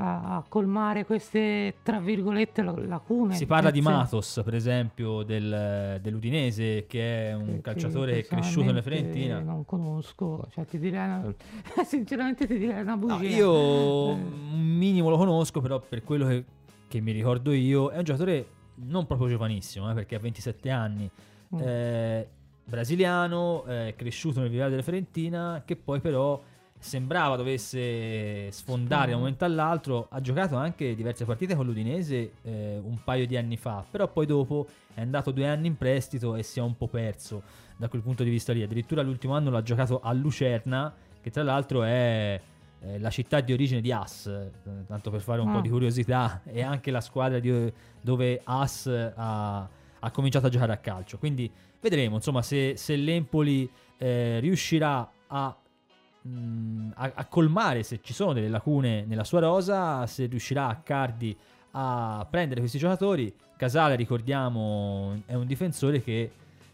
a, 0.01 0.37
a 0.37 0.43
colmare 0.47 1.05
queste, 1.05 1.75
tra 1.83 1.99
virgolette, 1.99 2.61
lacune. 2.61 3.35
Si 3.35 3.45
parla 3.45 3.69
di 3.69 3.81
Matos, 3.81 4.41
per 4.45 4.55
esempio, 4.55 5.23
del- 5.23 5.99
dell'Udinese, 6.01 6.85
che 6.87 7.29
è 7.29 7.33
un 7.33 7.45
che- 7.55 7.61
calciatore 7.61 8.13
che 8.21 8.27
cresciuto 8.27 8.67
nella 8.67 8.81
Fiorentina. 8.81 9.39
Non 9.39 9.65
conosco, 9.65 10.47
cioè 10.51 10.65
ti 10.65 10.79
direi 10.79 11.05
una- 11.05 11.33
sinceramente 11.85 12.47
ti 12.47 12.57
direi 12.57 12.81
una 12.81 12.95
bugia. 12.95 13.15
No, 13.15 13.21
io 13.23 14.09
Eh. 14.09 14.11
un 14.13 14.59
minimo 14.77 15.09
lo 15.09 15.17
conosco, 15.17 15.59
però 15.59 15.79
per 15.79 16.03
quello 16.03 16.27
che, 16.27 16.45
che 16.87 17.01
mi 17.01 17.11
ricordo 17.11 17.51
io, 17.51 17.89
è 17.89 17.97
un 17.97 18.03
giocatore 18.03 18.45
non 18.85 19.05
proprio 19.05 19.27
giovanissimo, 19.27 19.91
eh, 19.91 19.93
perché 19.93 20.15
ha 20.15 20.19
27 20.19 20.69
anni, 20.69 21.09
Mm. 21.53 21.59
eh, 21.61 22.27
brasiliano, 22.63 23.65
eh, 23.65 23.93
cresciuto 23.97 24.39
nel 24.39 24.49
vivaio 24.49 24.69
della 24.69 24.81
Fiorentina, 24.83 25.63
che 25.65 25.75
poi 25.75 25.99
però 25.99 26.39
sembrava 26.79 27.35
dovesse 27.35 28.51
sfondare 28.51 29.09
da 29.09 29.15
un 29.15 29.21
momento 29.23 29.45
all'altro. 29.45 30.07
Ha 30.09 30.21
giocato 30.21 30.55
anche 30.55 30.95
diverse 30.95 31.25
partite 31.25 31.55
con 31.55 31.65
l'Udinese 31.65 32.31
eh, 32.41 32.79
un 32.81 32.97
paio 33.03 33.27
di 33.27 33.37
anni 33.37 33.57
fa, 33.57 33.85
però 33.89 34.07
poi 34.07 34.25
dopo 34.25 34.65
è 34.93 35.01
andato 35.01 35.31
due 35.31 35.47
anni 35.47 35.67
in 35.67 35.77
prestito 35.77 36.35
e 36.35 36.43
si 36.43 36.59
è 36.59 36.61
un 36.61 36.75
po' 36.77 36.87
perso 36.87 37.41
da 37.77 37.87
quel 37.87 38.01
punto 38.01 38.23
di 38.23 38.29
vista 38.29 38.53
lì. 38.53 38.63
Addirittura 38.63 39.01
l'ultimo 39.01 39.35
anno 39.35 39.49
l'ha 39.49 39.61
giocato 39.61 39.99
a 40.01 40.11
Lucerna, 40.13 40.93
che 41.21 41.29
tra 41.31 41.43
l'altro 41.43 41.83
è 41.83 42.39
eh, 42.81 42.99
la 42.99 43.09
città 43.09 43.41
di 43.41 43.51
origine 43.51 43.81
di 43.81 43.91
As, 43.91 44.25
eh, 44.27 44.49
tanto 44.87 45.11
per 45.11 45.21
fare 45.21 45.41
un 45.41 45.49
Ah. 45.49 45.53
po' 45.55 45.61
di 45.61 45.69
curiosità, 45.69 46.41
è 46.47 46.61
anche 46.61 46.91
la 46.91 47.01
squadra 47.01 47.39
di- 47.39 47.71
dove 48.01 48.39
As 48.45 48.87
ha, 48.87 49.67
ha 49.99 50.11
cominciato 50.11 50.47
a 50.47 50.49
giocare 50.49 50.71
a 50.71 50.77
calcio. 50.77 51.17
Quindi 51.17 51.51
vedremo 51.81 52.15
insomma 52.15 52.41
se, 52.41 52.75
se 52.77 52.95
l'Empoli 52.95 53.69
eh, 53.97 54.39
riuscirà 54.39 55.09
a, 55.27 55.57
mh, 56.21 56.91
a- 56.95 57.11
a 57.15 57.25
colmare 57.25 57.83
se 57.83 57.99
ci 58.01 58.13
sono 58.13 58.33
delle 58.33 58.49
lacune 58.49 59.05
nella 59.05 59.23
sua 59.23 59.39
rosa, 59.39 60.05
se 60.07 60.25
riuscirà 60.25 60.67
a 60.67 60.75
Cardi 60.77 61.35
a 61.71 62.25
prendere 62.29 62.59
questi 62.59 62.77
giocatori. 62.77 63.33
Casale, 63.55 63.95
ricordiamo, 63.95 65.21
è 65.25 65.33
un 65.33 65.45
difensore 65.45 66.01
che 66.01 66.31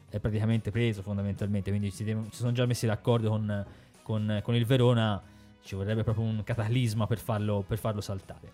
è 0.09 0.19
praticamente 0.19 0.71
preso 0.71 1.01
fondamentalmente, 1.01 1.69
quindi 1.69 1.89
si, 1.91 2.03
devono- 2.03 2.27
si 2.31 2.37
sono 2.37 2.51
già 2.51 2.65
messi 2.65 2.85
d'accordo 2.85 3.29
con, 3.29 3.65
con- 4.03 4.39
con 4.43 4.55
il 4.55 4.65
Verona, 4.65 5.21
ci 5.63 5.75
vorrebbe 5.75 6.03
proprio 6.03 6.25
un 6.25 6.43
cataclisma 6.43 7.07
per 7.07 7.17
farlo, 7.17 7.63
per 7.67 7.77
farlo 7.79 8.01
saltare. 8.01 8.51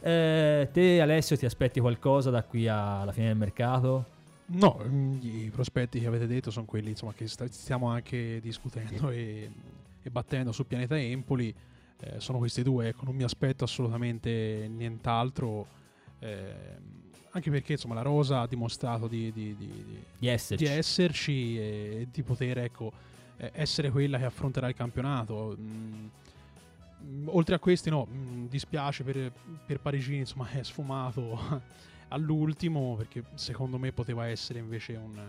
Eh, 0.00 0.68
te 0.72 1.00
Alessio 1.00 1.36
ti 1.36 1.44
aspetti 1.46 1.80
qualcosa 1.80 2.30
da 2.30 2.42
qui 2.42 2.66
alla 2.68 3.12
fine 3.12 3.26
del 3.28 3.36
mercato? 3.36 4.04
No, 4.46 4.80
mm, 4.84 5.18
i 5.22 5.50
prospetti 5.52 5.98
che 6.00 6.06
avete 6.06 6.26
detto 6.26 6.50
sono 6.50 6.64
quelli 6.64 6.90
insomma, 6.90 7.12
che 7.12 7.26
stiamo 7.26 7.88
anche 7.88 8.40
discutendo 8.40 9.10
e, 9.10 9.50
e 10.06 10.10
battendo 10.10 10.52
su 10.52 10.64
Pianeta 10.66 10.96
Empoli. 10.98 11.52
Eh, 11.98 12.20
sono 12.20 12.38
questi 12.38 12.62
due, 12.62 12.88
ecco, 12.88 13.04
non 13.06 13.16
mi 13.16 13.24
aspetto 13.24 13.64
assolutamente 13.64 14.68
nient'altro. 14.70 15.66
ehm, 16.20 16.94
anche 17.32 17.50
perché 17.50 17.72
insomma, 17.72 17.94
la 17.94 18.00
Rosa 18.02 18.40
ha 18.40 18.46
dimostrato 18.46 19.08
di, 19.08 19.30
di- 19.30 19.54
di- 19.56 19.84
di- 20.18 20.26
esserci. 20.26 20.64
di 20.64 20.70
esserci 20.70 21.58
e 21.58 22.08
di 22.10 22.22
poter 22.22 22.58
ecco, 22.58 22.90
eh, 23.36 23.50
essere 23.54 23.90
quella 23.90 24.16
che 24.16 24.24
affronterà 24.24 24.68
il 24.68 24.74
campionato. 24.74 25.54
Mm, 25.60 26.06
oltre 27.26 27.56
a 27.56 27.58
questi, 27.58 27.90
no, 27.90 28.06
mm, 28.10 28.46
dispiace 28.46 29.02
per, 29.04 29.30
per 29.66 29.80
Parigini, 29.80 30.18
insomma, 30.18 30.48
è 30.50 30.62
sfumato 30.62 31.38
all'ultimo 32.08 32.94
perché 32.96 33.24
secondo 33.34 33.78
me 33.78 33.92
poteva 33.92 34.26
essere 34.26 34.58
invece 34.58 34.94
un, 34.94 35.20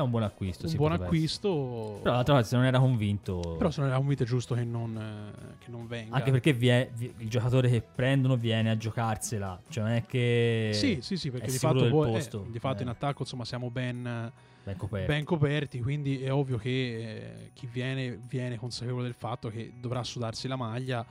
è 0.00 0.02
un 0.02 0.10
buon 0.10 0.22
acquisto. 0.22 0.66
Un 0.66 0.76
buon 0.76 0.92
acquisto. 0.92 1.48
Essere. 1.48 2.00
Però 2.02 2.14
d'altra 2.14 2.34
parte 2.34 2.48
se 2.48 2.56
non 2.56 2.64
era 2.64 2.78
convinto... 2.78 3.56
Però 3.58 3.70
se 3.70 3.80
non 3.80 3.88
era 3.90 3.98
convinto 3.98 4.22
è 4.22 4.26
giusto 4.26 4.54
che 4.54 4.64
non, 4.64 5.32
che 5.58 5.70
non 5.70 5.86
venga. 5.86 6.16
Anche 6.16 6.30
perché 6.30 6.52
vie, 6.52 6.90
il 7.18 7.28
giocatore 7.28 7.68
che 7.68 7.82
prendono 7.82 8.36
viene 8.36 8.70
a 8.70 8.76
giocarsela. 8.76 9.60
Cioè 9.68 9.84
non 9.84 9.92
è 9.92 10.06
che... 10.06 10.70
Sì, 10.72 10.98
sì, 11.02 11.16
sì, 11.16 11.30
perché 11.30 11.50
di 11.50 11.58
fatto, 11.58 11.88
poi, 11.88 12.14
eh, 12.14 12.28
di 12.48 12.58
fatto 12.58 12.78
eh. 12.78 12.82
in 12.82 12.88
attacco 12.88 13.22
insomma 13.22 13.44
siamo 13.44 13.70
ben... 13.70 14.32
Ben 14.62 14.76
coperti. 14.76 15.06
ben 15.06 15.24
coperti. 15.24 15.80
quindi 15.80 16.22
è 16.22 16.30
ovvio 16.30 16.58
che 16.58 16.68
eh, 16.70 17.50
chi 17.54 17.66
viene 17.66 18.20
viene 18.28 18.58
consapevole 18.58 19.04
del 19.04 19.14
fatto 19.14 19.48
che 19.48 19.72
dovrà 19.80 20.04
sudarsi 20.04 20.48
la 20.48 20.56
maglia 20.56 21.04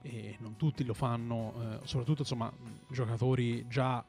e 0.00 0.36
non 0.40 0.56
tutti 0.56 0.84
lo 0.84 0.94
fanno, 0.94 1.52
eh, 1.60 1.86
soprattutto 1.86 2.22
insomma 2.22 2.50
giocatori 2.88 3.66
già 3.68 4.02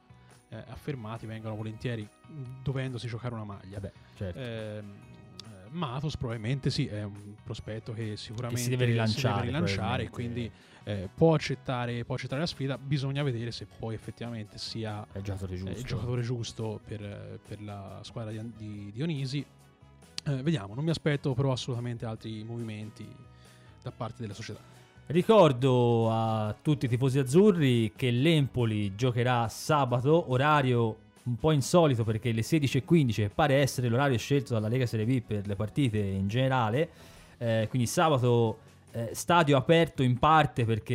eh, 0.56 0.70
affermati 0.70 1.26
vengono 1.26 1.54
volentieri 1.54 2.08
dovendosi 2.62 3.06
giocare 3.06 3.34
una 3.34 3.44
maglia. 3.44 3.80
Beh, 3.80 3.92
certo. 4.14 4.38
eh, 4.38 4.82
Matos 5.70 6.16
probabilmente 6.16 6.70
sì, 6.70 6.86
è 6.86 7.02
un 7.02 7.34
prospetto 7.42 7.92
che 7.92 8.16
sicuramente 8.16 8.62
si 8.62 8.70
deve 8.70 8.86
rilanciare, 8.86 9.46
si 9.46 9.50
deve 9.50 9.58
rilanciare 9.58 10.02
e 10.04 10.10
quindi 10.10 10.50
eh, 10.84 11.08
può, 11.12 11.34
accettare, 11.34 12.04
può, 12.04 12.14
accettare, 12.14 12.40
la 12.40 12.46
sfida. 12.46 12.78
Bisogna 12.78 13.22
vedere 13.22 13.50
se 13.50 13.66
poi 13.66 13.94
effettivamente 13.94 14.58
sia 14.58 15.06
il 15.14 15.22
giocatore 15.22 15.56
giusto, 15.56 15.78
il 15.78 15.84
giocatore 15.84 16.22
giusto 16.22 16.80
per, 16.84 17.40
per, 17.46 17.62
la 17.62 18.00
squadra 18.02 18.30
di, 18.32 18.52
di 18.56 18.92
Dionisi. 18.92 19.44
Eh, 20.24 20.42
vediamo, 20.42 20.74
non 20.74 20.84
mi 20.84 20.90
aspetto 20.90 21.34
però 21.34 21.52
assolutamente 21.52 22.04
altri 22.04 22.42
movimenti 22.42 23.06
da 23.82 23.90
parte 23.90 24.22
della 24.22 24.34
società. 24.34 24.75
Ricordo 25.08 26.10
a 26.10 26.54
tutti 26.60 26.86
i 26.86 26.88
tifosi 26.88 27.20
azzurri 27.20 27.92
che 27.94 28.10
l'Empoli 28.10 28.96
giocherà 28.96 29.46
sabato, 29.46 30.32
orario 30.32 30.96
un 31.22 31.36
po' 31.36 31.52
insolito 31.52 32.02
perché 32.02 32.32
le 32.32 32.40
16.15 32.40 33.30
pare 33.32 33.54
essere 33.54 33.88
l'orario 33.88 34.18
scelto 34.18 34.54
dalla 34.54 34.66
Lega 34.66 34.84
Serie 34.84 35.06
B 35.06 35.22
per 35.22 35.46
le 35.46 35.54
partite 35.54 35.98
in 35.98 36.26
generale. 36.26 36.88
Eh, 37.38 37.66
quindi 37.68 37.86
sabato 37.86 38.58
eh, 38.90 39.10
stadio 39.12 39.56
aperto 39.56 40.02
in 40.02 40.18
parte 40.18 40.64
perché 40.64 40.94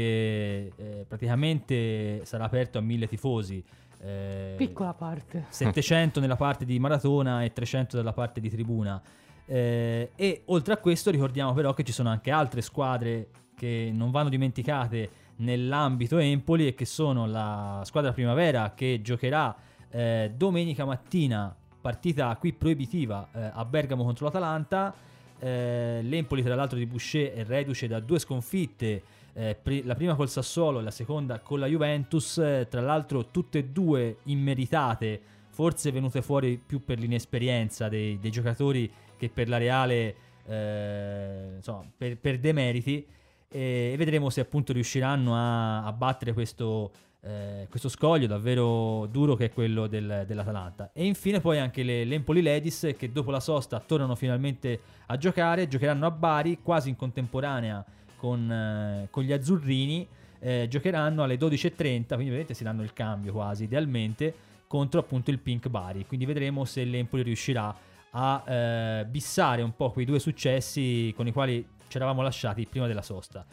eh, 0.76 1.05
praticamente 1.07 2.26
sarà 2.26 2.43
aperto 2.43 2.80
a 2.80 2.82
1000 2.82 3.07
tifosi. 3.07 3.64
Eh, 4.01 4.55
Piccola 4.57 4.93
parte. 4.93 5.45
700 5.47 6.20
nella 6.20 6.36
parte 6.36 6.66
di 6.66 6.80
maratona 6.80 7.43
e 7.45 7.53
300 7.53 7.95
nella 7.95 8.12
parte 8.14 8.41
di 8.41 8.49
tribuna. 8.49 9.01
Eh, 9.46 10.12
e 10.16 10.42
oltre 10.46 10.74
a 10.74 10.78
questo 10.78 11.12
ricordiamo 11.12 11.54
però 11.54 11.74
che 11.74 11.84
ci 11.84 11.92
sono 11.92 12.10
anche 12.10 12.32
altre 12.32 12.62
squadre 12.62 13.28
che 13.56 13.92
non 13.94 14.12
vanno 14.12 14.30
dimenticate 14.30 15.10
nell'ambito 15.38 16.18
Empoli 16.18 16.68
e 16.68 16.74
che 16.74 16.86
sono 16.86 17.26
la 17.26 17.82
squadra 17.84 18.14
primavera 18.14 18.74
che 18.74 19.02
giocherà 19.02 19.56
eh, 19.89 20.32
domenica 20.36 20.86
mattina, 20.86 21.54
partita 21.82 22.36
qui 22.38 22.54
proibitiva 22.54 23.28
eh, 23.34 23.52
a 23.54 23.66
Bergamo 23.66 24.04
contro 24.04 24.26
l'Atalanta. 24.26 24.94
Eh, 25.39 26.02
L'Empoli 26.04 26.44
tra 26.44 26.56
l'altro 26.56 26.78
di 26.78 26.86
Boucher 26.86 27.34
è 27.34 27.44
reduce 27.44 27.88
da 27.88 28.00
due 28.00 28.20
sconfitte, 28.20 29.02
eh, 29.34 29.58
pri- 29.62 29.84
la 29.84 29.96
prima 29.96 30.16
col 30.16 30.30
Sassuolo 30.30 30.80
e 30.80 30.84
la 30.84 30.92
seconda 30.92 31.39
con 31.39 31.60
la 31.60 31.66
Juventus, 31.66 32.38
eh, 32.38 32.68
tra 32.70 32.82
l'altro 32.82 33.28
tutte 33.28 33.60
e 33.60 33.66
due 33.66 34.18
immeritate, 34.26 35.20
forse 35.50 35.92
venute 35.92 36.22
fuori 36.22 36.62
più 36.64 36.84
per 36.84 37.00
l'inesperienza 37.00 37.89
dei, 37.89 38.20
dei 38.20 38.32
giocatori 38.32 38.89
che 39.22 39.30
per 39.30 39.47
la 39.47 39.59
Reale, 39.59 40.15
eh, 40.47 41.53
insomma, 41.57 41.86
per, 41.95 42.17
per 42.17 42.39
demeriti 42.39 43.05
e 43.47 43.93
vedremo 43.97 44.32
se 44.32 44.41
appunto 44.41 44.74
riusciranno 44.74 45.36
a, 45.36 45.84
a 45.86 45.91
battere 45.91 46.34
questo, 46.34 46.91
eh, 47.22 47.67
questo, 47.69 47.88
scoglio 47.88 48.26
davvero 48.26 49.05
duro 49.11 49.36
che 49.36 49.45
è 49.45 49.51
quello 49.51 49.86
del, 49.86 50.24
dell'Atalanta. 50.26 50.89
E 50.91 51.05
infine 51.05 51.39
poi 51.39 51.59
anche 51.59 51.84
le, 51.84 52.03
l'Empoli 52.03 52.41
Ladies 52.41 52.95
che 52.97 53.11
dopo 53.11 53.30
la 53.30 53.39
sosta 53.39 53.80
tornano 53.80 54.15
finalmente 54.15 54.80
a 55.05 55.17
giocare, 55.17 55.67
giocheranno 55.67 56.07
a 56.07 56.11
Bari 56.11 56.59
quasi 56.63 56.89
in 56.89 56.95
contemporanea 56.95 57.86
con, 58.15 58.51
eh, 58.51 59.07
con 59.11 59.22
gli 59.22 59.34
azzurrini, 59.34 60.07
eh, 60.39 60.65
giocheranno 60.67 61.22
alle 61.22 61.36
12.30, 61.36 62.15
quindi 62.15 62.30
vedete 62.30 62.55
si 62.55 62.63
danno 62.63 62.82
il 62.82 62.93
cambio 62.93 63.34
quasi 63.34 63.65
idealmente 63.65 64.34
contro 64.65 64.99
appunto 64.99 65.30
il 65.30 65.38
Pink 65.38 65.67
Bari, 65.67 66.05
quindi 66.07 66.26
vedremo 66.26 66.65
se 66.65 66.84
l'Empoli 66.86 67.22
riuscirà 67.22 67.76
a 68.12 68.43
eh, 68.45 69.05
bissare 69.05 69.62
un 69.62 69.76
po' 69.76 69.91
quei 69.91 70.05
due 70.05 70.20
successi 70.20 71.14
con 71.16 71.28
i 71.28 71.32
quali 71.32 71.66
ci 71.88 71.97
eravamo 71.97 72.22
lasciati 72.22 72.66
prima 72.66 72.88
della 72.88 73.01
sosta. 73.01 73.45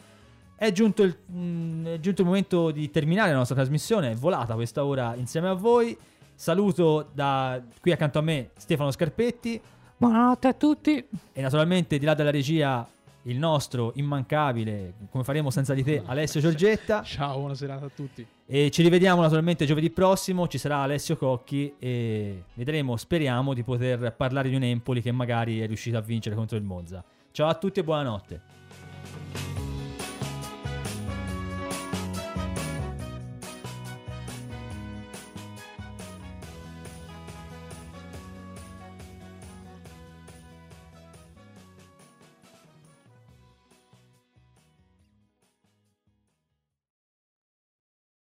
È 0.55 0.71
giunto, 0.71 1.03
il, 1.03 1.17
mh, 1.25 1.39
mm, 1.39 1.85
è 1.85 1.99
giunto 1.99 2.21
il 2.21 2.27
momento 2.27 2.71
di 2.71 2.89
terminare 2.89 3.31
la 3.31 3.37
nostra 3.37 3.55
trasmissione, 3.55 4.11
è 4.11 4.15
volata 4.15 4.55
questa 4.55 4.83
ora 4.83 5.15
insieme 5.15 5.47
a 5.47 5.53
voi. 5.53 5.97
Saluto 6.35 7.09
da 7.13 7.61
qui 7.81 7.91
accanto 7.91 8.19
a 8.19 8.21
me 8.21 8.51
Stefano 8.57 8.91
Scarpetti. 8.91 9.61
Buonanotte 9.97 10.47
a 10.47 10.53
tutti. 10.53 11.05
E 11.33 11.41
naturalmente 11.41 11.97
di 11.97 12.05
là 12.05 12.13
dalla 12.13 12.31
regia 12.31 12.87
il 13.29 13.37
nostro 13.37 13.93
immancabile, 13.95 14.93
come 15.09 15.23
faremo 15.23 15.49
senza 15.49 15.73
di 15.73 15.83
te, 15.83 16.01
Alessio 16.05 16.39
Giorgetta. 16.41 17.01
Ciao, 17.03 17.37
buona 17.39 17.55
serata 17.55 17.85
a 17.85 17.89
tutti. 17.93 18.25
E 18.45 18.71
ci 18.71 18.81
rivediamo 18.81 19.21
naturalmente 19.21 19.65
giovedì 19.65 19.91
prossimo, 19.91 20.47
ci 20.47 20.57
sarà 20.57 20.77
Alessio 20.77 21.15
Cocchi 21.15 21.75
e 21.77 22.43
vedremo, 22.55 22.97
speriamo 22.97 23.53
di 23.53 23.63
poter 23.63 24.13
parlare 24.15 24.49
di 24.49 24.55
un 24.55 24.63
Empoli 24.63 25.01
che 25.01 25.11
magari 25.11 25.59
è 25.59 25.67
riuscito 25.67 25.97
a 25.97 26.01
vincere 26.01 26.35
contro 26.35 26.57
il 26.57 26.63
Monza. 26.63 27.03
Ciao 27.31 27.47
a 27.47 27.53
tutti 27.53 27.79
e 27.79 27.83
buonanotte. 27.83 28.48